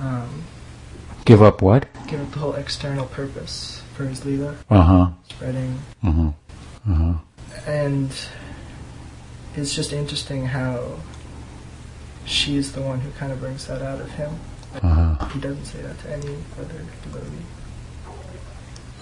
Um, 0.01 0.45
Give 1.25 1.43
up 1.43 1.63
what? 1.63 1.87
give 2.09 2.21
up 2.21 2.33
the 2.33 2.39
whole 2.41 2.55
external 2.55 3.07
purpose 3.07 3.81
for 3.95 4.05
his 4.07 4.25
lila, 4.25 4.57
Uh 4.71 4.83
huh. 4.83 5.11
spreading, 5.29 5.79
Uh 6.03 6.11
huh. 6.13 6.31
Uh 6.91 6.95
huh. 6.95 7.15
and 7.67 8.11
it's 9.55 9.75
just 9.75 9.93
interesting 9.93 10.47
how 10.47 10.99
she's 12.25 12.73
the 12.73 12.81
one 12.81 13.01
who 13.01 13.11
kind 13.13 13.31
of 13.33 13.39
brings 13.41 13.67
that 13.67 13.83
out 13.83 14.01
of 14.01 14.11
him. 14.13 14.35
Uh 14.83 15.15
huh. 15.15 15.27
He 15.29 15.39
doesn't 15.41 15.67
say 15.67 15.83
that 15.83 15.99
to 16.01 16.11
any 16.13 16.37
other 16.59 16.85
devotee. 17.05 17.45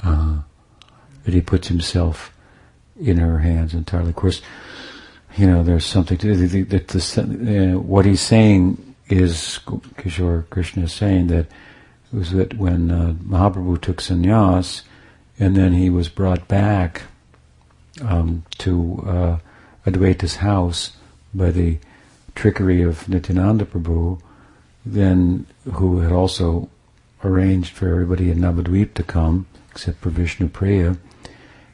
Uh-huh. 0.02 0.36
that 1.24 1.34
he 1.34 1.40
puts 1.40 1.68
himself 1.68 2.32
in 3.00 3.18
her 3.18 3.38
hands 3.38 3.72
entirely. 3.74 4.10
Of 4.10 4.16
course, 4.16 4.42
you 5.40 5.46
know, 5.46 5.62
there's 5.62 5.86
something 5.86 6.18
to 6.18 6.36
the, 6.36 6.62
the, 6.64 6.78
the, 6.78 7.72
uh, 7.72 7.78
what 7.78 8.04
he's 8.04 8.20
saying 8.20 8.94
is 9.08 9.58
Kishore 9.96 10.48
Krishna 10.50 10.82
is 10.82 10.92
saying 10.92 11.28
that 11.28 11.46
it 12.12 12.16
was 12.16 12.32
that 12.32 12.58
when 12.58 12.90
uh, 12.90 13.14
Mahaprabhu 13.24 13.80
took 13.80 14.02
sannyas 14.02 14.82
and 15.38 15.56
then 15.56 15.72
he 15.72 15.88
was 15.88 16.10
brought 16.10 16.46
back 16.46 17.04
um, 18.02 18.44
to 18.58 19.02
uh, 19.06 19.38
Advaita's 19.90 20.36
house 20.36 20.92
by 21.32 21.50
the 21.50 21.78
trickery 22.34 22.82
of 22.82 23.08
Nityananda 23.08 23.64
Prabhu, 23.64 24.20
then 24.84 25.46
who 25.72 26.00
had 26.00 26.12
also 26.12 26.68
arranged 27.24 27.72
for 27.72 27.88
everybody 27.88 28.30
in 28.30 28.40
Navadvip 28.40 28.92
to 28.92 29.02
come, 29.02 29.46
except 29.70 30.00
for 30.00 30.10
Vishnu 30.10 30.50
Priya. 30.50 30.98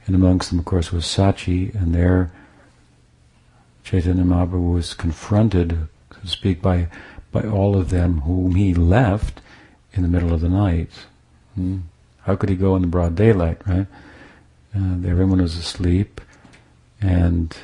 And 0.07 0.15
amongst 0.15 0.51
them, 0.51 0.61
of 0.61 0.65
course, 0.65 0.93
was 0.93 1.05
Sachi, 1.05 1.75
and 1.75 1.93
there 1.93 2.31
Chaitanya 3.87 4.25
Mahaprabhu 4.25 4.75
was 4.75 4.95
confronted, 4.95 5.87
so 6.13 6.21
to 6.21 6.27
speak, 6.27 6.61
by, 6.61 6.89
by 7.31 7.43
all 7.43 7.77
of 7.77 7.91
them 7.91 8.23
whom 8.23 8.57
he 8.57 8.75
left 8.75 9.41
in 9.93 10.03
the 10.03 10.09
middle 10.09 10.35
of 10.35 10.41
the 10.41 10.49
night. 10.49 10.91
Hmm? 11.55 11.79
How 12.23 12.35
could 12.35 12.49
he 12.49 12.57
go 12.57 12.75
in 12.75 12.83
the 12.83 12.89
broad 12.89 13.15
daylight, 13.15 13.65
right? 13.65 13.87
Uh, 14.75 14.95
everyone 15.07 15.41
was 15.41 15.57
asleep, 15.57 16.21
and 17.01 17.57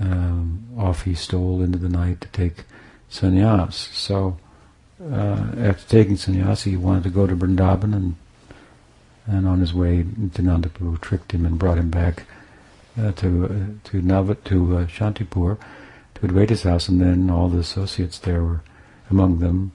um, 0.00 0.64
off 0.78 1.02
he 1.02 1.14
stole 1.14 1.60
into 1.60 1.76
the 1.76 1.90
night 1.90 2.22
to 2.22 2.28
take 2.28 2.64
sannyas. 3.10 3.74
So, 3.74 4.38
uh, 5.04 5.48
after 5.58 5.86
taking 5.86 6.16
sannyas, 6.16 6.62
he 6.62 6.78
wanted 6.78 7.02
to 7.02 7.10
go 7.10 7.26
to 7.26 7.36
Vrindavan, 7.36 7.94
and 7.94 8.16
and 9.26 9.46
on 9.46 9.60
his 9.60 9.74
way, 9.74 10.04
Nityananda 10.16 10.70
Prabhu 10.70 10.98
tricked 10.98 11.32
him 11.32 11.44
and 11.44 11.58
brought 11.58 11.78
him 11.78 11.90
back 11.90 12.24
uh, 13.00 13.12
to 13.12 13.44
uh, 13.44 13.88
to 13.88 14.02
Navat 14.02 14.44
to 14.44 14.78
uh, 14.78 14.86
Shantipur, 14.86 15.58
to 16.14 16.20
Advaita's 16.20 16.62
house, 16.62 16.88
and 16.88 17.00
then 17.00 17.30
all 17.30 17.48
the 17.48 17.58
associates 17.58 18.18
there 18.18 18.42
were, 18.42 18.62
among 19.10 19.38
them, 19.38 19.72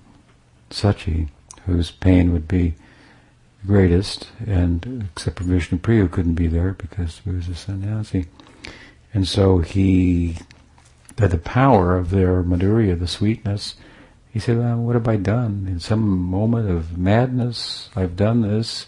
Sachi, 0.70 1.30
whose 1.66 1.92
pain 1.92 2.32
would 2.34 2.48
be 2.48 2.76
greatest, 3.66 4.30
and 4.46 5.10
except 5.16 5.40
for 5.40 5.44
Vishnu 5.44 5.78
Priya, 5.78 6.04
who 6.04 6.08
couldn't 6.08 6.36
be 6.36 6.48
there 6.48 6.74
because 6.74 7.20
he 7.24 7.32
was 7.32 7.48
a 7.50 7.56
sannyasi. 7.56 8.26
And 9.14 9.28
so 9.28 9.60
he, 9.60 10.38
by 11.16 11.28
the 11.28 11.38
power 11.38 11.98
of 11.98 12.12
their 12.12 12.44
madhurya, 12.44 13.00
the 13.00 13.08
sweetness, 13.08 13.76
he 14.30 14.40
said, 14.40 14.60
well, 14.60 14.78
what 14.78 14.96
have 14.96 15.08
I 15.08 15.16
done? 15.16 15.66
In 15.68 15.80
some 15.80 16.08
moment 16.08 16.70
of 16.70 16.98
madness, 16.98 17.90
I've 17.96 18.16
done 18.16 18.42
this, 18.42 18.86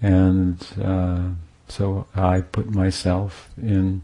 and 0.00 0.66
uh, 0.82 1.28
so 1.72 2.06
I 2.14 2.42
put 2.42 2.70
myself 2.70 3.48
in 3.56 4.02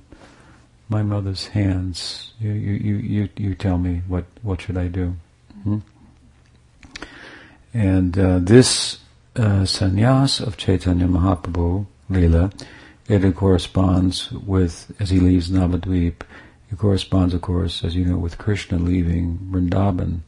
my 0.88 1.02
mother's 1.02 1.48
hands. 1.48 2.32
You, 2.40 2.52
you, 2.52 2.72
you, 2.72 2.96
you, 2.96 3.28
you 3.36 3.54
tell 3.54 3.76
me 3.76 4.00
what, 4.08 4.24
what 4.42 4.62
should 4.62 4.78
I 4.78 4.88
do? 4.88 5.16
Hmm? 5.64 5.78
And 7.74 8.18
uh, 8.18 8.38
this 8.40 9.00
uh, 9.36 9.66
sannyas 9.66 10.40
of 10.40 10.56
Chaitanya 10.56 11.06
Mahaprabhu, 11.06 11.84
Leela, 12.10 12.50
it 13.06 13.36
corresponds 13.36 14.32
with, 14.32 14.90
as 14.98 15.10
he 15.10 15.20
leaves 15.20 15.50
Navadvip, 15.50 16.22
it 16.70 16.78
corresponds, 16.78 17.34
of 17.34 17.42
course, 17.42 17.84
as 17.84 17.94
you 17.94 18.06
know, 18.06 18.16
with 18.16 18.38
Krishna 18.38 18.78
leaving 18.78 19.38
Vrindavan 19.50 20.20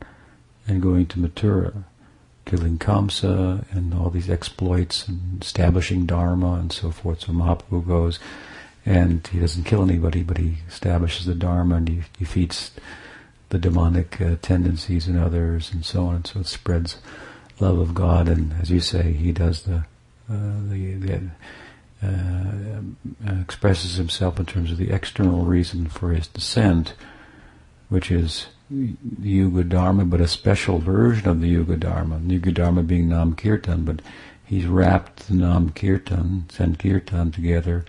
and 0.67 0.83
going 0.83 1.07
to 1.07 1.19
Mathura, 1.19 1.85
killing 2.45 2.79
Kamsa 2.79 3.65
and 3.71 3.95
all 3.95 4.11
these 4.11 4.31
exploits 4.31 5.07
and 5.07 5.43
establishing 5.43 6.07
Dharma 6.07 6.55
and 6.55 6.73
so 6.73 6.91
forth. 6.91 7.23
So 7.23 7.33
Mahaprabhu 7.33 7.87
goes 7.87 8.19
and 8.85 9.27
he 9.27 9.39
doesn't 9.39 9.65
kill 9.65 9.83
anybody, 9.83 10.23
but 10.23 10.39
he 10.39 10.57
establishes 10.69 11.27
the 11.27 11.35
Dharma 11.35 11.77
and 11.77 11.89
he 11.89 12.03
defeats 12.19 12.73
the 13.51 13.59
demonic 13.59 14.21
uh, 14.21 14.37
tendencies 14.43 15.07
in 15.07 15.19
others 15.19 15.73
and 15.73 15.85
so 15.85 16.07
on. 16.07 16.17
And 16.17 16.27
so 16.27 16.41
it 16.41 16.47
spreads 16.47 16.97
love 17.61 17.79
of 17.79 17.95
God, 17.95 18.29
and 18.29 18.55
as 18.61 18.71
you 18.71 18.81
say, 18.81 19.13
he 19.13 19.33
does 19.33 19.63
the 19.63 19.85
uh, 20.31 20.61
the, 20.69 20.95
the 20.95 21.31
uh, 22.03 23.41
expresses 23.41 23.97
himself 23.97 24.39
in 24.39 24.47
terms 24.47 24.71
of 24.71 24.79
the 24.79 24.91
external 24.91 25.45
reason 25.45 25.87
for 25.87 26.13
his 26.13 26.29
descent, 26.29 26.95
which 27.89 28.11
is 28.11 28.47
the 28.71 28.97
Yuga 29.29 29.65
Dharma, 29.65 30.05
but 30.05 30.21
a 30.21 30.29
special 30.29 30.79
version 30.79 31.29
of 31.29 31.41
the 31.41 31.49
Yuga 31.49 31.77
Dharma. 31.77 32.21
Yuga 32.25 32.53
Dharma 32.53 32.83
being 32.83 33.09
Nam 33.09 33.35
Kirtan, 33.35 33.85
but 33.85 34.01
he's 34.45 34.67
wrapped 34.67 35.29
the 35.29 35.35
Nam 35.35 35.71
Kirtan, 35.71 36.47
Sankirtan 36.51 37.33
together 37.33 37.85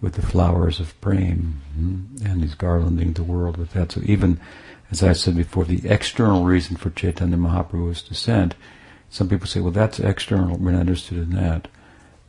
with 0.00 0.14
the 0.14 0.22
flowers 0.22 0.80
of 0.80 1.00
Prem, 1.00 1.60
hmm, 1.74 2.04
and 2.24 2.42
he's 2.42 2.54
garlanding 2.54 3.14
the 3.14 3.22
world 3.22 3.56
with 3.56 3.72
that. 3.72 3.92
So 3.92 4.00
even, 4.04 4.40
as 4.90 5.02
I 5.02 5.12
said 5.12 5.36
before, 5.36 5.64
the 5.64 5.88
external 5.88 6.44
reason 6.44 6.76
for 6.76 6.90
Chaitanya 6.90 7.36
Mahaprabhu's 7.36 8.02
descent 8.02 8.54
some 9.12 9.28
people 9.28 9.46
say, 9.46 9.60
well, 9.60 9.72
that's 9.72 10.00
external. 10.00 10.56
We're 10.56 10.70
not 10.70 10.80
interested 10.80 11.18
in 11.18 11.30
that. 11.32 11.68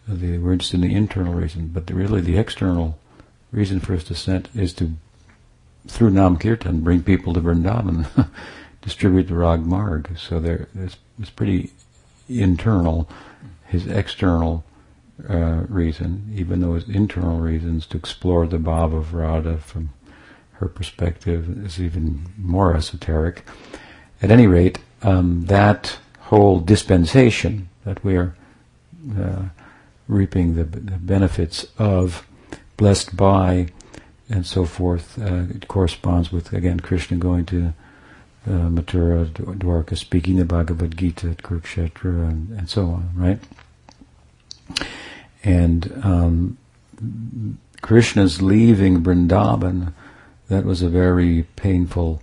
We're 0.05 0.51
interested 0.51 0.83
in 0.83 0.89
the 0.89 0.93
internal 0.93 1.33
reason. 1.33 1.69
But 1.69 1.89
really, 1.89 2.19
the 2.19 2.37
external 2.37 2.99
reason 3.53 3.79
for 3.79 3.93
his 3.93 4.03
descent 4.03 4.49
is 4.53 4.73
to, 4.73 4.91
through 5.87 6.11
Namkirtan 6.11 6.83
bring 6.83 7.03
people 7.03 7.33
to 7.33 7.41
Vrindavan, 7.41 8.29
distribute 8.81 9.27
the 9.27 9.35
Rag 9.35 9.65
Marg. 9.65 10.17
So 10.17 10.39
there, 10.39 10.67
it's, 10.75 10.97
it's 11.19 11.29
pretty 11.29 11.71
internal. 12.29 13.09
His 13.67 13.87
external 13.87 14.63
uh, 15.29 15.63
reason, 15.67 16.31
even 16.35 16.61
though 16.61 16.75
his 16.75 16.87
internal 16.89 17.39
reasons 17.39 17.85
to 17.87 17.97
explore 17.97 18.47
the 18.47 18.57
bhava 18.57 18.97
of 18.97 19.13
Radha 19.13 19.57
from 19.57 19.89
her 20.53 20.67
perspective 20.67 21.65
is 21.65 21.79
even 21.79 22.25
more 22.37 22.75
esoteric. 22.75 23.45
At 24.21 24.31
any 24.31 24.47
rate, 24.47 24.79
um, 25.01 25.45
that 25.45 25.97
whole 26.19 26.59
dispensation 26.59 27.69
that 27.83 28.03
we're 28.03 28.35
uh, 29.19 29.43
reaping 30.07 30.55
the, 30.55 30.63
the, 30.63 30.97
benefits 30.97 31.67
of, 31.77 32.25
blessed 32.77 33.15
by, 33.15 33.67
and 34.33 34.45
so 34.45 34.65
forth. 34.65 35.19
Uh, 35.19 35.45
it 35.53 35.67
corresponds 35.67 36.31
with 36.31 36.53
again 36.53 36.79
Krishna 36.79 37.17
going 37.17 37.45
to 37.45 37.73
uh, 38.45 38.67
Mathura, 38.69 39.27
Dwarka, 39.27 39.97
speaking 39.97 40.37
the 40.37 40.45
Bhagavad 40.45 40.97
Gita 40.97 41.29
at 41.29 41.37
Kurukshetra, 41.37 42.29
and, 42.29 42.49
and 42.57 42.69
so 42.69 42.87
on. 42.87 43.09
Right, 43.15 43.39
and 45.43 45.91
um, 46.03 46.57
Krishna's 47.81 48.41
leaving 48.41 49.03
Vrindavan. 49.03 49.93
That 50.49 50.65
was 50.65 50.81
a 50.81 50.89
very 50.89 51.43
painful 51.55 52.21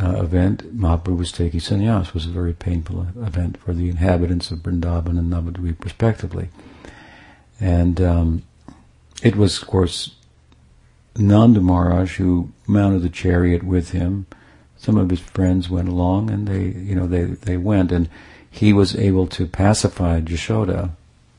uh, 0.00 0.22
event, 0.22 0.76
Mahaprabhu 0.76 1.18
was 1.18 1.32
taking 1.32 1.60
sannyas, 1.60 2.14
was 2.14 2.26
a 2.26 2.30
very 2.30 2.54
painful 2.54 3.06
event 3.16 3.58
for 3.58 3.72
the 3.74 3.88
inhabitants 3.90 4.50
of 4.50 4.60
Vrindavan 4.60 5.18
and 5.18 5.32
Navadvip 5.32 5.84
respectively. 5.84 6.48
And 7.60 8.00
um, 8.00 8.42
it 9.22 9.36
was, 9.36 9.60
of 9.60 9.68
course, 9.68 10.14
Nanda 11.16 11.60
Maharaj 11.60 12.16
who 12.16 12.52
mounted 12.66 13.02
the 13.02 13.08
chariot 13.08 13.62
with 13.62 13.90
him. 13.90 14.26
Some 14.76 14.96
of 14.96 15.10
his 15.10 15.20
friends 15.20 15.70
went 15.70 15.88
along, 15.88 16.30
and 16.30 16.48
they, 16.48 16.64
you 16.80 16.94
know, 16.94 17.06
they 17.06 17.24
they 17.24 17.56
went, 17.56 17.92
and 17.92 18.08
he 18.50 18.72
was 18.72 18.96
able 18.96 19.26
to 19.28 19.46
pacify 19.46 20.20
Jashoda 20.20 20.90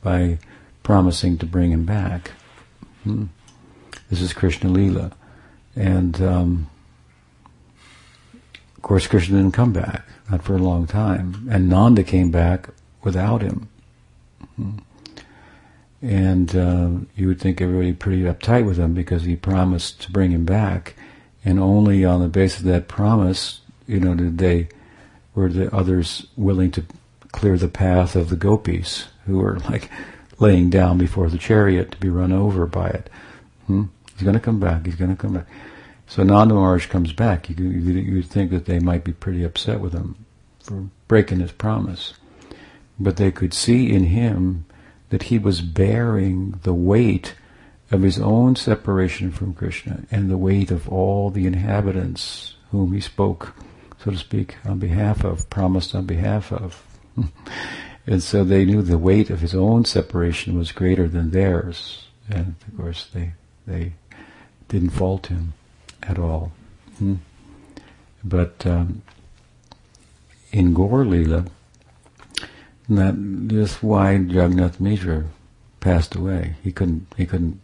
by 0.01 0.39
promising 0.81 1.37
to 1.39 1.45
bring 1.45 1.71
him 1.71 1.85
back. 1.85 2.31
Hmm. 3.03 3.25
This 4.09 4.21
is 4.21 4.33
Krishna 4.33 4.69
Lila, 4.69 5.11
and 5.75 6.21
um, 6.21 6.69
of 8.77 8.81
course, 8.81 9.07
Krishna 9.07 9.37
didn't 9.37 9.53
come 9.53 9.73
back, 9.73 10.05
not 10.29 10.43
for 10.43 10.55
a 10.55 10.59
long 10.59 10.87
time. 10.87 11.47
And 11.51 11.69
Nanda 11.69 12.03
came 12.03 12.31
back 12.31 12.69
without 13.03 13.41
him. 13.41 13.69
Hmm. 14.55 14.77
And 16.03 16.55
uh, 16.55 16.89
you 17.15 17.27
would 17.27 17.39
think 17.39 17.61
everybody 17.61 17.93
pretty 17.93 18.23
uptight 18.23 18.65
with 18.65 18.77
him 18.77 18.93
because 18.93 19.23
he 19.23 19.35
promised 19.35 20.01
to 20.01 20.11
bring 20.11 20.31
him 20.31 20.45
back. 20.45 20.95
And 21.43 21.59
only 21.59 22.05
on 22.05 22.21
the 22.21 22.27
basis 22.27 22.59
of 22.59 22.65
that 22.65 22.87
promise 22.87 23.61
you 23.87 23.99
know, 23.99 24.15
did 24.15 24.37
they, 24.37 24.69
were 25.35 25.49
the 25.49 25.73
others 25.73 26.27
willing 26.37 26.71
to 26.71 26.85
clear 27.31 27.57
the 27.57 27.67
path 27.67 28.15
of 28.15 28.29
the 28.29 28.35
gopis 28.35 29.07
who 29.25 29.39
were 29.39 29.59
like 29.59 29.89
laying 30.39 30.69
down 30.69 30.97
before 30.97 31.29
the 31.29 31.37
chariot 31.37 31.91
to 31.91 31.97
be 31.97 32.09
run 32.09 32.31
over 32.31 32.65
by 32.65 32.87
it? 32.87 33.09
Hmm? 33.67 33.85
He's 34.13 34.23
going 34.23 34.35
to 34.35 34.39
come 34.39 34.59
back. 34.59 34.85
He's 34.85 34.95
going 34.95 35.15
to 35.15 35.21
come 35.21 35.33
back. 35.33 35.47
So 36.07 36.23
Nanda 36.23 36.53
Maharaj 36.53 36.87
comes 36.87 37.13
back. 37.13 37.49
You, 37.49 38.15
would 38.15 38.25
think 38.25 38.51
that 38.51 38.65
they 38.65 38.79
might 38.79 39.03
be 39.03 39.13
pretty 39.13 39.43
upset 39.43 39.79
with 39.79 39.93
him 39.93 40.25
for 40.59 40.89
breaking 41.07 41.39
his 41.39 41.51
promise. 41.51 42.13
But 42.99 43.17
they 43.17 43.31
could 43.31 43.53
see 43.53 43.91
in 43.91 44.05
him 44.05 44.65
that 45.13 45.29
he 45.29 45.37
was 45.37 45.61
bearing 45.61 46.59
the 46.63 46.73
weight 46.73 47.35
of 47.91 48.01
his 48.01 48.19
own 48.19 48.55
separation 48.55 49.31
from 49.31 49.53
Krishna 49.53 50.05
and 50.09 50.27
the 50.27 50.39
weight 50.39 50.71
of 50.71 50.89
all 50.89 51.29
the 51.29 51.45
inhabitants 51.45 52.55
whom 52.71 52.93
he 52.93 52.99
spoke, 52.99 53.53
so 54.03 54.09
to 54.09 54.17
speak, 54.17 54.55
on 54.65 54.79
behalf 54.79 55.23
of, 55.23 55.47
promised 55.51 55.93
on 55.93 56.07
behalf 56.07 56.51
of. 56.51 56.83
and 58.07 58.23
so 58.23 58.43
they 58.43 58.65
knew 58.65 58.81
the 58.81 58.97
weight 58.97 59.29
of 59.29 59.41
his 59.41 59.53
own 59.53 59.85
separation 59.85 60.57
was 60.57 60.71
greater 60.71 61.07
than 61.07 61.29
theirs. 61.29 62.07
And 62.27 62.55
of 62.67 62.75
course 62.75 63.07
they, 63.13 63.33
they 63.67 63.93
didn't 64.67 64.97
fault 64.97 65.27
him 65.27 65.53
at 66.01 66.17
all. 66.17 66.53
Hmm. 66.97 67.17
But 68.23 68.65
um, 68.65 69.03
in 70.51 70.73
Gaur 70.73 71.05
Lila, 71.05 71.45
that 72.89 73.15
is 73.51 73.75
why 73.77 74.13
Jagannath 74.13 74.79
Mishra 74.79 75.25
passed 75.79 76.15
away. 76.15 76.55
He 76.63 76.71
couldn't. 76.71 77.07
He 77.17 77.25
couldn't. 77.25 77.59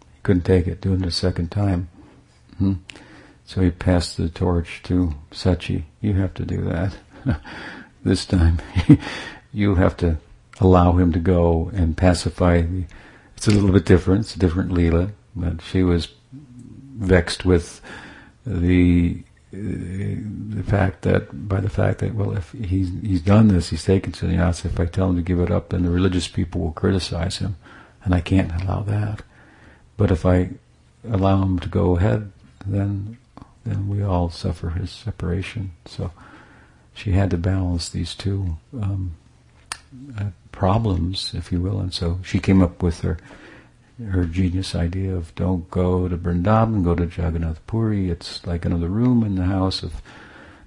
He 0.00 0.20
couldn't 0.22 0.44
take 0.44 0.66
it 0.66 0.80
doing 0.80 1.02
it 1.02 1.08
a 1.08 1.12
second 1.12 1.50
time. 1.50 1.88
Hmm? 2.58 2.74
So 3.44 3.60
he 3.60 3.70
passed 3.70 4.16
the 4.16 4.28
torch 4.28 4.82
to 4.84 5.14
Sachi. 5.30 5.84
You 6.00 6.14
have 6.14 6.34
to 6.34 6.44
do 6.44 6.62
that 6.64 6.96
this 8.04 8.26
time. 8.26 8.60
you 9.52 9.76
have 9.76 9.96
to 9.98 10.18
allow 10.60 10.92
him 10.92 11.12
to 11.12 11.18
go 11.18 11.70
and 11.74 11.96
pacify. 11.96 12.62
It's 13.36 13.46
a 13.46 13.50
little 13.50 13.72
bit 13.72 13.84
different. 13.84 14.22
It's 14.22 14.34
a 14.34 14.38
different 14.38 14.72
Leela, 14.72 15.12
but 15.34 15.62
she 15.62 15.82
was 15.82 16.08
vexed 16.98 17.44
with 17.44 17.80
the 18.44 19.22
the 19.56 20.62
fact 20.62 21.02
that 21.02 21.48
by 21.48 21.60
the 21.60 21.70
fact 21.70 22.00
that 22.00 22.14
well 22.14 22.36
if 22.36 22.52
he's 22.52 22.90
he's 23.02 23.22
done 23.22 23.48
this 23.48 23.70
he's 23.70 23.84
taken 23.84 24.12
sannyas 24.12 24.64
if 24.64 24.78
I 24.78 24.86
tell 24.86 25.10
him 25.10 25.16
to 25.16 25.22
give 25.22 25.40
it 25.40 25.50
up 25.50 25.70
then 25.70 25.82
the 25.82 25.90
religious 25.90 26.28
people 26.28 26.60
will 26.60 26.72
criticize 26.72 27.38
him 27.38 27.56
and 28.04 28.14
I 28.14 28.20
can't 28.20 28.52
allow 28.62 28.82
that. 28.82 29.22
But 29.96 30.10
if 30.10 30.24
I 30.24 30.50
allow 31.08 31.42
him 31.42 31.58
to 31.60 31.68
go 31.68 31.96
ahead 31.96 32.32
then 32.66 33.18
then 33.64 33.88
we 33.88 34.02
all 34.02 34.30
suffer 34.30 34.70
his 34.70 34.90
separation. 34.90 35.72
So 35.86 36.12
she 36.94 37.12
had 37.12 37.30
to 37.30 37.36
balance 37.36 37.88
these 37.88 38.14
two 38.14 38.58
um, 38.80 39.16
uh, 40.18 40.30
problems 40.52 41.32
if 41.34 41.50
you 41.50 41.60
will 41.60 41.80
and 41.80 41.92
so 41.92 42.20
she 42.22 42.38
came 42.38 42.62
up 42.62 42.82
with 42.82 43.00
her 43.00 43.18
her 44.04 44.24
genius 44.24 44.74
idea 44.74 45.14
of 45.14 45.34
don't 45.34 45.70
go 45.70 46.08
to 46.08 46.16
Vrindavan, 46.16 46.84
go 46.84 46.94
to 46.94 47.04
Jagannath 47.04 47.66
Puri. 47.66 48.10
It's 48.10 48.46
like 48.46 48.64
another 48.64 48.88
room 48.88 49.24
in 49.24 49.36
the 49.36 49.44
house 49.44 49.82
of 49.82 50.02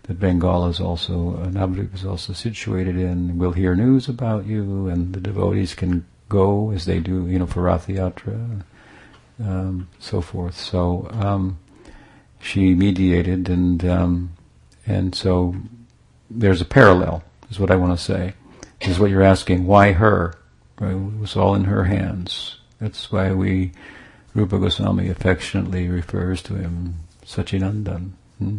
that 0.03 0.19
Bengal 0.19 0.67
is 0.67 0.80
also, 0.80 1.36
Navadvip 1.51 1.93
is 1.93 2.03
also 2.03 2.34
situated 2.34 2.97
in. 2.97 3.38
We'll 3.38 3.51
hear 3.51 3.75
news 3.75 4.09
about 4.09 4.47
you, 4.47 4.88
and 4.88 5.13
the 5.13 5.21
devotees 5.21 5.75
can 5.75 6.05
go 6.27 6.71
as 6.71 6.86
they 6.86 6.99
do, 6.99 7.27
you 7.27 7.38
know, 7.38 7.45
for 7.45 7.61
Rath 7.61 7.88
Yatra, 7.88 8.63
um, 9.39 9.88
so 9.99 10.21
forth. 10.21 10.57
So 10.57 11.07
um, 11.13 11.59
she 12.41 12.73
mediated, 12.73 13.49
and 13.49 13.86
um, 13.86 14.32
and 14.88 15.13
so 15.13 15.55
there's 16.32 16.61
a 16.61 16.65
parallel, 16.65 17.23
is 17.51 17.59
what 17.59 17.69
I 17.69 17.75
want 17.75 17.97
to 17.97 18.03
say. 18.03 18.34
Is 18.82 18.97
what 18.97 19.11
you're 19.11 19.21
asking. 19.21 19.67
Why 19.67 19.91
her? 19.91 20.34
Right? 20.80 20.93
It 20.93 21.19
was 21.19 21.36
all 21.36 21.53
in 21.53 21.65
her 21.65 21.84
hands 21.84 22.59
that's 22.80 23.11
why 23.11 23.34
we, 23.34 23.71
Rupa 24.34 24.57
Goswami 24.57 25.09
affectionately 25.09 25.88
refers 25.88 26.41
to 26.43 26.55
him 26.55 26.95
Sachinandan. 27.25 28.11
Hmm? 28.38 28.57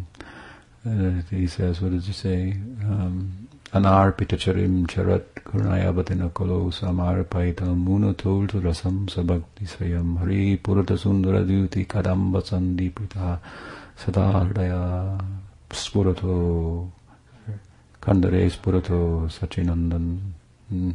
Uh, 0.87 1.23
he 1.31 1.47
says, 1.47 1.81
what 1.81 1.93
does 1.93 2.07
he 2.07 2.13
say? 2.13 2.53
Um, 2.83 3.49
Anarpita 3.73 4.37
charim 4.37 4.85
charat 4.89 5.23
kurnayabatina 5.45 6.33
kolo 6.33 6.71
samarpaitam 6.73 7.85
munatultu 7.85 8.61
rasam 8.61 9.07
sabakti 9.09 9.65
svayam 9.65 10.19
hari 10.19 10.57
purata 10.59 10.99
sundara 10.99 11.47
duti 11.47 11.87
kadamba 11.87 12.43
sandipita 12.43 13.39
sadardaya 13.97 15.23
spurato 15.71 16.91
kandare 18.03 18.51
spurato 18.51 19.31
sachinandan. 19.31 20.19
Hmm. 20.69 20.91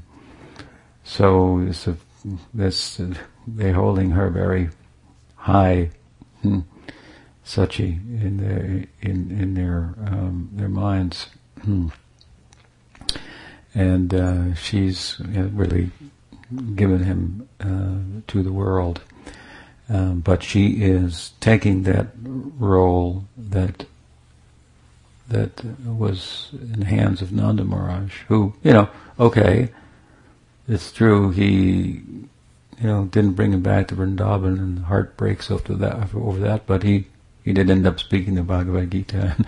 So 1.06 1.60
it's 1.60 1.88
a 1.88 1.96
this 2.54 3.00
they're 3.48 3.74
holding 3.74 4.12
her 4.12 4.30
very 4.30 4.70
high, 5.36 5.92
hmm, 6.42 6.62
Sachi 7.46 8.00
in 8.22 8.38
their 8.38 8.86
in 9.02 9.32
in 9.32 9.54
their 9.54 9.94
um, 10.06 10.50
their 10.54 10.70
minds, 10.70 11.28
hmm. 11.62 11.90
and 13.74 14.14
uh, 14.14 14.54
she's 14.56 15.20
really 15.20 15.92
given 16.76 17.04
him 17.04 17.48
uh, 17.60 18.22
to 18.28 18.44
the 18.44 18.54
world. 18.54 19.02
Um, 19.88 20.22
but 20.22 20.42
she 20.42 20.82
is 20.82 21.34
taking 21.40 21.84
that 21.84 22.08
role 22.24 23.26
that 23.38 23.86
that 25.28 25.64
was 25.86 26.50
in 26.54 26.80
the 26.80 26.86
hands 26.86 27.22
of 27.22 27.32
Nanda 27.32 27.64
Maharaj, 27.64 28.22
who, 28.28 28.54
you 28.64 28.74
know, 28.74 28.90
okay, 29.20 29.70
it's 30.68 30.92
true 30.92 31.32
he 31.32 32.02
you 32.80 32.88
know 32.88 33.06
didn't 33.06 33.34
bring 33.34 33.54
him 33.54 33.62
back 33.62 33.88
to 33.88 33.96
Vrindavan 33.96 34.60
and 34.60 34.80
heart 34.86 35.16
breaks 35.18 35.50
after 35.50 35.74
that 35.76 36.14
over 36.14 36.40
that 36.40 36.66
but 36.66 36.84
he 36.84 37.06
he 37.46 37.54
did 37.54 37.70
end 37.70 37.86
up 37.86 38.00
speaking 38.00 38.36
the 38.36 38.44
Bhagavad 38.44 38.92
Gita. 38.92 39.38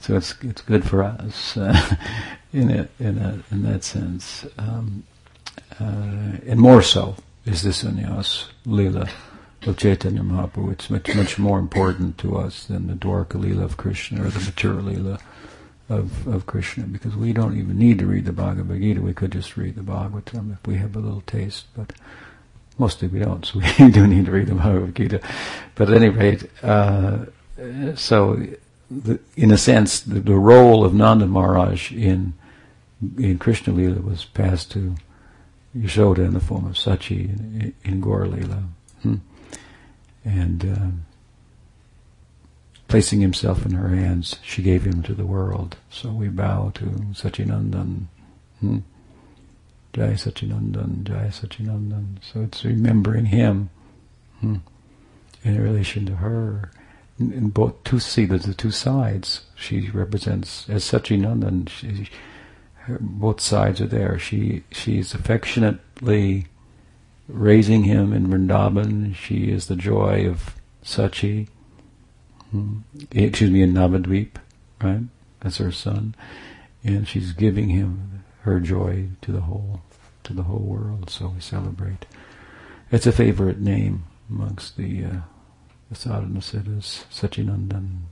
So 0.00 0.16
it's 0.16 0.34
it's 0.42 0.62
good 0.62 0.84
for 0.84 1.04
us 1.04 1.56
uh, 1.56 1.96
in 2.52 2.88
in 2.98 3.18
a, 3.18 3.40
in 3.52 3.62
that 3.62 3.84
sense. 3.84 4.44
Um, 4.58 5.04
uh, 5.78 6.38
and 6.44 6.58
more 6.58 6.82
so 6.82 7.14
is 7.46 7.62
this 7.62 7.84
sannyas 7.84 8.46
lila 8.66 9.08
of 9.64 9.76
Chaitanya 9.76 10.22
Mahaprabhu. 10.22 10.72
It's 10.72 10.90
much 10.90 11.14
much 11.14 11.38
more 11.38 11.60
important 11.60 12.18
to 12.18 12.36
us 12.36 12.64
than 12.64 12.88
the 12.88 12.94
Dwarka 12.94 13.40
lila 13.40 13.62
of 13.62 13.76
Krishna 13.76 14.24
or 14.24 14.30
the 14.30 14.40
Mathura 14.40 14.84
lila 14.84 15.20
of, 15.92 16.26
of 16.26 16.46
Krishna 16.46 16.84
because 16.84 17.14
we 17.16 17.32
don't 17.32 17.56
even 17.58 17.78
need 17.78 17.98
to 17.98 18.06
read 18.06 18.24
the 18.24 18.32
Bhagavad 18.32 18.80
Gita. 18.80 19.00
We 19.00 19.14
could 19.14 19.32
just 19.32 19.56
read 19.56 19.76
the 19.76 19.82
Bhagavatam 19.82 20.52
if 20.52 20.66
we 20.66 20.76
have 20.76 20.96
a 20.96 21.00
little 21.00 21.22
taste, 21.22 21.66
but 21.76 21.92
mostly 22.78 23.08
we 23.08 23.18
don't, 23.18 23.44
so 23.46 23.60
we 23.60 23.90
do 23.90 24.06
need 24.06 24.26
to 24.26 24.32
read 24.32 24.48
the 24.48 24.54
Bhagavad 24.54 24.94
Gita. 24.94 25.20
But 25.74 25.90
at 25.90 25.96
any 25.96 26.08
rate, 26.08 26.48
uh, 26.62 27.26
so 27.94 28.46
the, 28.90 29.20
in 29.36 29.50
a 29.50 29.58
sense, 29.58 30.00
the, 30.00 30.20
the, 30.20 30.34
role 30.34 30.84
of 30.84 30.94
Nanda 30.94 31.26
Maharaj 31.26 31.92
in 31.92 32.34
in 33.18 33.36
Krishna 33.38 33.72
Lila 33.72 34.00
was 34.00 34.24
passed 34.24 34.70
to 34.72 34.94
Yashoda 35.76 36.18
in 36.18 36.34
the 36.34 36.40
form 36.40 36.66
of 36.66 36.74
Sachi 36.74 37.24
in, 37.24 37.74
in 37.84 38.00
Gaur 38.00 38.26
Lila. 38.26 38.62
Hmm. 39.02 39.16
And 40.24 40.64
um, 40.64 41.04
placing 42.92 43.22
himself 43.22 43.64
in 43.64 43.72
her 43.72 43.88
hands, 43.88 44.36
she 44.42 44.60
gave 44.60 44.84
him 44.84 45.02
to 45.02 45.14
the 45.14 45.24
world. 45.24 45.78
So 45.88 46.10
we 46.10 46.28
bow 46.28 46.72
to 46.74 46.84
Sachinandan. 47.14 48.08
Hmm? 48.60 48.80
Jai 49.94 50.12
Sachinandan, 50.12 51.02
Jai 51.02 51.28
Sachinandan. 51.28 52.18
So 52.20 52.42
it's 52.42 52.66
remembering 52.66 53.24
him 53.24 53.70
hmm, 54.40 54.56
in 55.42 55.58
relation 55.58 56.04
to 56.04 56.16
her. 56.16 56.70
In, 57.18 57.32
in 57.32 57.48
both 57.48 57.82
two 57.82 57.98
see 57.98 58.26
the, 58.26 58.36
the 58.36 58.52
two 58.52 58.70
sides. 58.70 59.46
She 59.54 59.88
represents 59.88 60.68
as 60.68 60.84
Sachinandan. 60.84 61.70
She, 61.70 62.10
her, 62.74 62.98
both 63.00 63.40
sides 63.40 63.80
are 63.80 63.86
there. 63.86 64.18
She 64.18 64.64
she's 64.70 65.14
affectionately 65.14 66.44
raising 67.26 67.84
him 67.84 68.12
in 68.12 68.26
Vrindavan. 68.26 69.14
She 69.14 69.50
is 69.50 69.68
the 69.68 69.76
joy 69.76 70.28
of 70.28 70.56
Sachi 70.84 71.48
Hmm. 71.48 71.51
Excuse 73.10 73.50
me, 73.50 73.62
in 73.62 73.72
Navadvip, 73.72 74.36
right? 74.82 75.02
That's 75.40 75.58
her 75.58 75.72
son, 75.72 76.14
and 76.84 77.06
she's 77.06 77.32
giving 77.32 77.68
him 77.68 78.24
her 78.42 78.60
joy 78.60 79.08
to 79.22 79.32
the 79.32 79.42
whole 79.42 79.82
to 80.24 80.32
the 80.32 80.44
whole 80.44 80.60
world. 80.60 81.10
So 81.10 81.28
we 81.28 81.40
celebrate. 81.40 82.06
It's 82.90 83.06
a 83.06 83.12
favorite 83.12 83.60
name 83.60 84.04
amongst 84.28 84.76
the 84.76 85.04
uh, 85.04 85.20
the 85.88 85.94
sadhana 85.94 86.40
siddhas, 86.40 87.04
Sachinandan, 87.10 88.02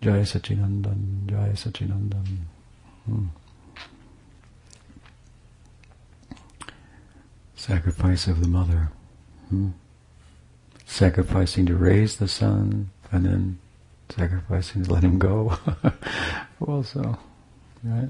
Jaya 0.00 0.22
Sachinandan, 0.22 1.26
Jaya 1.26 1.52
Sachinandan. 1.52 2.38
Hmm. 3.06 3.26
Sacrifice 7.54 8.26
of 8.26 8.40
the 8.40 8.48
mother. 8.48 8.90
Hmm. 9.48 9.70
Sacrificing 10.86 11.66
to 11.66 11.76
raise 11.76 12.16
the 12.16 12.28
son, 12.28 12.90
and 13.12 13.24
then 13.24 13.58
sacrificing 14.08 14.84
to 14.84 14.92
let 14.92 15.02
him 15.02 15.18
go. 15.18 15.56
also, 16.66 17.18
right? 17.84 18.08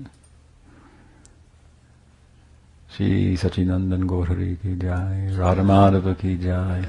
Shri 2.91 3.37
Sachinandan 3.37 4.05
Gaurari 4.05 4.61
ki 4.61 4.75
jai, 4.77 5.31
Radha 5.37 5.63
Madhava 5.63 6.19
ki 6.19 6.37
jai, 6.37 6.85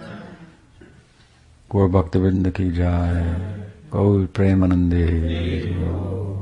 Gaur 1.70 1.90
Bhaktivinoda 1.90 2.54
ki 2.54 2.72
jai, 2.72 3.26
Gaur 3.92 4.28
Premanande, 4.28 5.76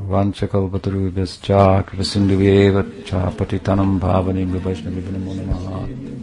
Vanchakalpatarubhyascha, 0.07 1.84
Kripasinduvyeva 1.86 3.05
cha, 3.05 3.30
Patitanam 3.32 3.99
Bhavanim 3.99 4.59
Vaishnavi 4.59 5.01
Namo 5.01 5.34
Namaha, 5.34 6.16